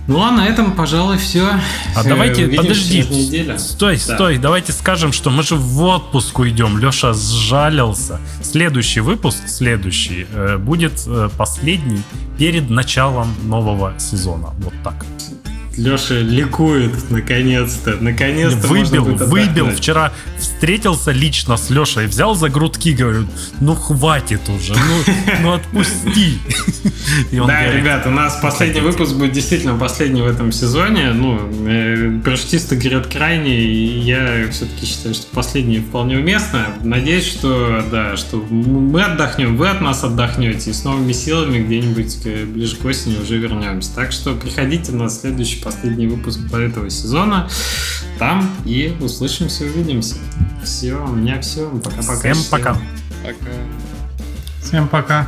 Ну 0.08 0.24
а 0.24 0.32
на 0.32 0.48
этом, 0.48 0.76
пожалуй, 0.76 1.18
все. 1.18 1.48
А 1.96 2.04
давайте, 2.04 2.46
Увидимся 2.46 2.62
подожди, 2.64 3.04
стой, 3.60 3.96
да. 3.96 4.16
стой, 4.16 4.38
давайте 4.40 4.74
скажем, 4.74 5.12
что 5.12 5.30
мы 5.30 5.44
же 5.44 5.56
в 5.56 5.84
отпуск 5.84 6.40
уйдем. 6.40 6.80
Леша 6.80 7.14
сжалился. 7.14 8.20
Следующий 8.42 9.02
выпуск, 9.02 9.48
следующий, 9.48 10.26
э, 10.34 10.58
будет 10.58 11.04
э, 11.06 11.30
последний 11.38 12.02
перед 12.40 12.72
началом 12.72 13.36
нового 13.44 13.94
сезона. 14.00 14.50
Вот 14.58 14.74
так. 14.84 15.06
Леша 15.80 16.16
ликует, 16.16 17.10
наконец-то. 17.10 17.98
Наконец-то. 18.00 18.68
Выбил, 18.68 19.06
выбил. 19.06 19.72
Вчера 19.72 20.12
встретился 20.38 21.12
лично 21.12 21.58
с 21.58 21.70
Лешей, 21.70 22.08
взял 22.08 22.36
за 22.36 22.50
грудки, 22.50 22.94
говорю, 22.94 23.28
ну 23.62 23.76
хватит 23.76 24.42
уже, 24.50 24.74
ну, 24.74 25.14
ну 25.42 25.54
отпусти. 25.54 26.40
Да, 27.32 27.72
ребят, 27.72 28.06
у 28.06 28.12
нас 28.12 28.40
последний 28.42 28.82
выпуск 28.82 29.14
будет 29.14 29.32
действительно 29.32 29.78
последний 29.78 30.22
в 30.22 30.28
этом 30.28 30.52
сезоне. 30.52 31.12
Ну, 31.14 31.40
э, 31.68 32.20
говорят 33.00 33.08
крайне, 33.08 33.60
и 33.60 34.00
я 34.00 34.48
все-таки 34.52 34.86
считаю, 34.86 35.16
что 35.16 35.26
последний 35.34 35.80
вполне 35.80 36.18
уместно. 36.18 36.66
Надеюсь, 36.84 37.26
что, 37.26 37.84
да, 37.92 38.18
что 38.18 38.38
мы 38.38 39.02
отдохнем, 39.04 39.58
вы 39.58 39.70
от 39.70 39.82
нас 39.82 40.04
отдохнете, 40.04 40.72
и 40.72 40.74
с 40.74 40.84
новыми 40.84 41.14
силами 41.14 41.64
где-нибудь 41.64 42.18
ближе 42.54 42.76
к 42.76 42.86
осени 42.86 43.18
уже 43.22 43.38
вернемся. 43.38 43.94
Так 43.96 44.12
что 44.12 44.34
приходите 44.34 44.92
на 44.92 45.10
следующий 45.10 45.62
последний 45.70 46.07
выпуск 46.07 46.39
этого 46.51 46.89
сезона. 46.89 47.47
Там 48.17 48.49
и 48.65 48.95
услышимся, 48.99 49.65
увидимся. 49.65 50.15
Все, 50.63 50.95
у 50.95 51.15
меня 51.15 51.39
все. 51.41 51.70
Пока-пока. 51.70 52.34
Всем 52.34 52.38
пока. 52.49 52.74
Пока. 53.24 53.51
Всем 54.61 54.88
пока. 54.88 55.28